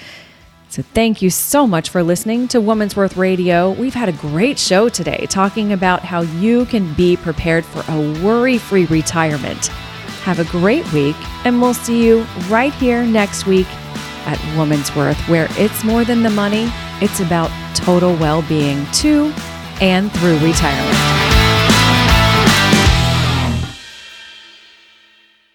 So, 0.79 0.85
thank 0.93 1.21
you 1.21 1.29
so 1.29 1.67
much 1.67 1.89
for 1.89 2.03
listening 2.03 2.47
to 2.49 2.61
Woman's 2.61 2.95
Worth 2.95 3.17
Radio. 3.17 3.71
We've 3.71 3.93
had 3.93 4.07
a 4.07 4.13
great 4.13 4.57
show 4.57 4.87
today 4.87 5.25
talking 5.29 5.73
about 5.73 6.03
how 6.03 6.21
you 6.21 6.63
can 6.67 6.93
be 6.93 7.17
prepared 7.17 7.65
for 7.65 7.83
a 7.91 8.23
worry 8.23 8.57
free 8.57 8.85
retirement. 8.85 9.67
Have 10.23 10.39
a 10.39 10.45
great 10.45 10.89
week, 10.93 11.17
and 11.43 11.61
we'll 11.61 11.73
see 11.73 12.05
you 12.05 12.21
right 12.47 12.73
here 12.75 13.03
next 13.03 13.45
week 13.45 13.67
at 14.25 14.39
Woman's 14.57 14.95
Worth, 14.95 15.19
where 15.27 15.49
it's 15.57 15.83
more 15.83 16.05
than 16.05 16.23
the 16.23 16.29
money, 16.29 16.69
it's 17.01 17.19
about 17.19 17.51
total 17.75 18.15
well 18.15 18.41
being 18.43 18.85
to 18.93 19.33
and 19.81 20.09
through 20.13 20.37
retirement. 20.39 21.38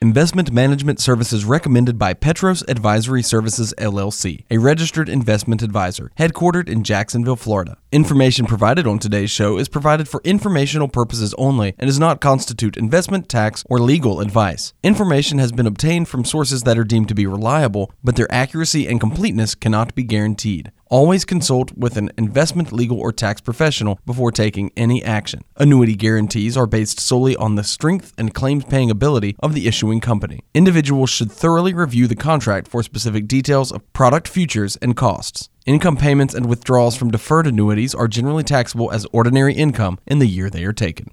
Investment 0.05 0.53
management 0.53 1.01
services 1.01 1.47
recommended 1.47 1.99
by 1.99 2.13
Petros 2.13 2.63
Advisory 2.69 3.23
Services 3.23 3.73
LLC, 3.79 4.45
a 4.51 4.59
registered 4.59 5.09
investment 5.09 5.63
advisor, 5.63 6.11
headquartered 6.19 6.69
in 6.69 6.85
Jacksonville, 6.85 7.37
Florida. 7.37 7.79
Information 7.91 8.45
provided 8.45 8.87
on 8.87 8.99
today's 8.99 9.31
show 9.31 9.57
is 9.57 9.67
provided 9.67 10.07
for 10.07 10.21
informational 10.23 10.89
purposes 10.89 11.35
only 11.39 11.75
and 11.79 11.89
does 11.89 11.99
not 11.99 12.21
constitute 12.21 12.77
investment, 12.77 13.31
tax, 13.31 13.65
or 13.71 13.79
legal 13.79 14.21
advice. 14.21 14.75
Information 14.83 15.39
has 15.39 15.53
been 15.53 15.67
obtained 15.67 16.07
from 16.07 16.23
sources 16.23 16.65
that 16.65 16.77
are 16.77 16.85
deemed 16.85 17.09
to 17.09 17.15
be 17.15 17.27
reliable, 17.27 17.91
but 18.05 18.15
their 18.15 18.31
accuracy 18.31 18.87
and 18.87 19.01
completeness 19.01 19.55
cannot 19.55 19.95
be 19.95 20.03
guaranteed. 20.03 20.71
Always 20.89 21.25
consult 21.25 21.77
with 21.77 21.97
an 21.97 22.11
investment, 22.19 22.73
legal, 22.73 23.01
or 23.01 23.13
tax 23.13 23.41
professional 23.41 23.99
before 24.05 24.31
taking 24.31 24.71
any 24.77 25.03
action. 25.03 25.43
Annuity 25.57 25.95
guarantees 25.95 26.57
are 26.57 26.67
based 26.67 27.01
solely 27.01 27.35
on 27.37 27.55
the 27.55 27.65
strength 27.65 28.13
and 28.19 28.35
claims 28.35 28.65
paying 28.65 28.91
ability 28.91 29.35
of 29.41 29.55
the 29.55 29.67
issuing 29.67 30.01
company. 30.01 30.41
Individuals 30.53 31.11
should 31.11 31.33
thoroughly 31.33 31.73
review 31.73 32.07
the 32.07 32.15
contract 32.15 32.69
for 32.69 32.83
specific 32.83 33.27
details 33.27 33.73
of 33.73 33.93
product 33.93 34.29
features 34.29 34.77
and 34.77 34.97
costs. 34.97 35.49
Income 35.67 35.97
payments 35.97 36.35
and 36.35 36.47
withdrawals 36.47 36.95
from 36.95 37.11
deferred 37.11 37.47
annuities 37.47 37.95
are 37.95 38.07
generally 38.07 38.45
taxable 38.45 38.93
as 38.93 39.07
ordinary 39.13 39.55
income 39.55 39.99
in 40.07 40.19
the 40.19 40.27
year 40.27 40.51
they 40.51 40.65
are 40.65 40.75
taken. 40.75 41.11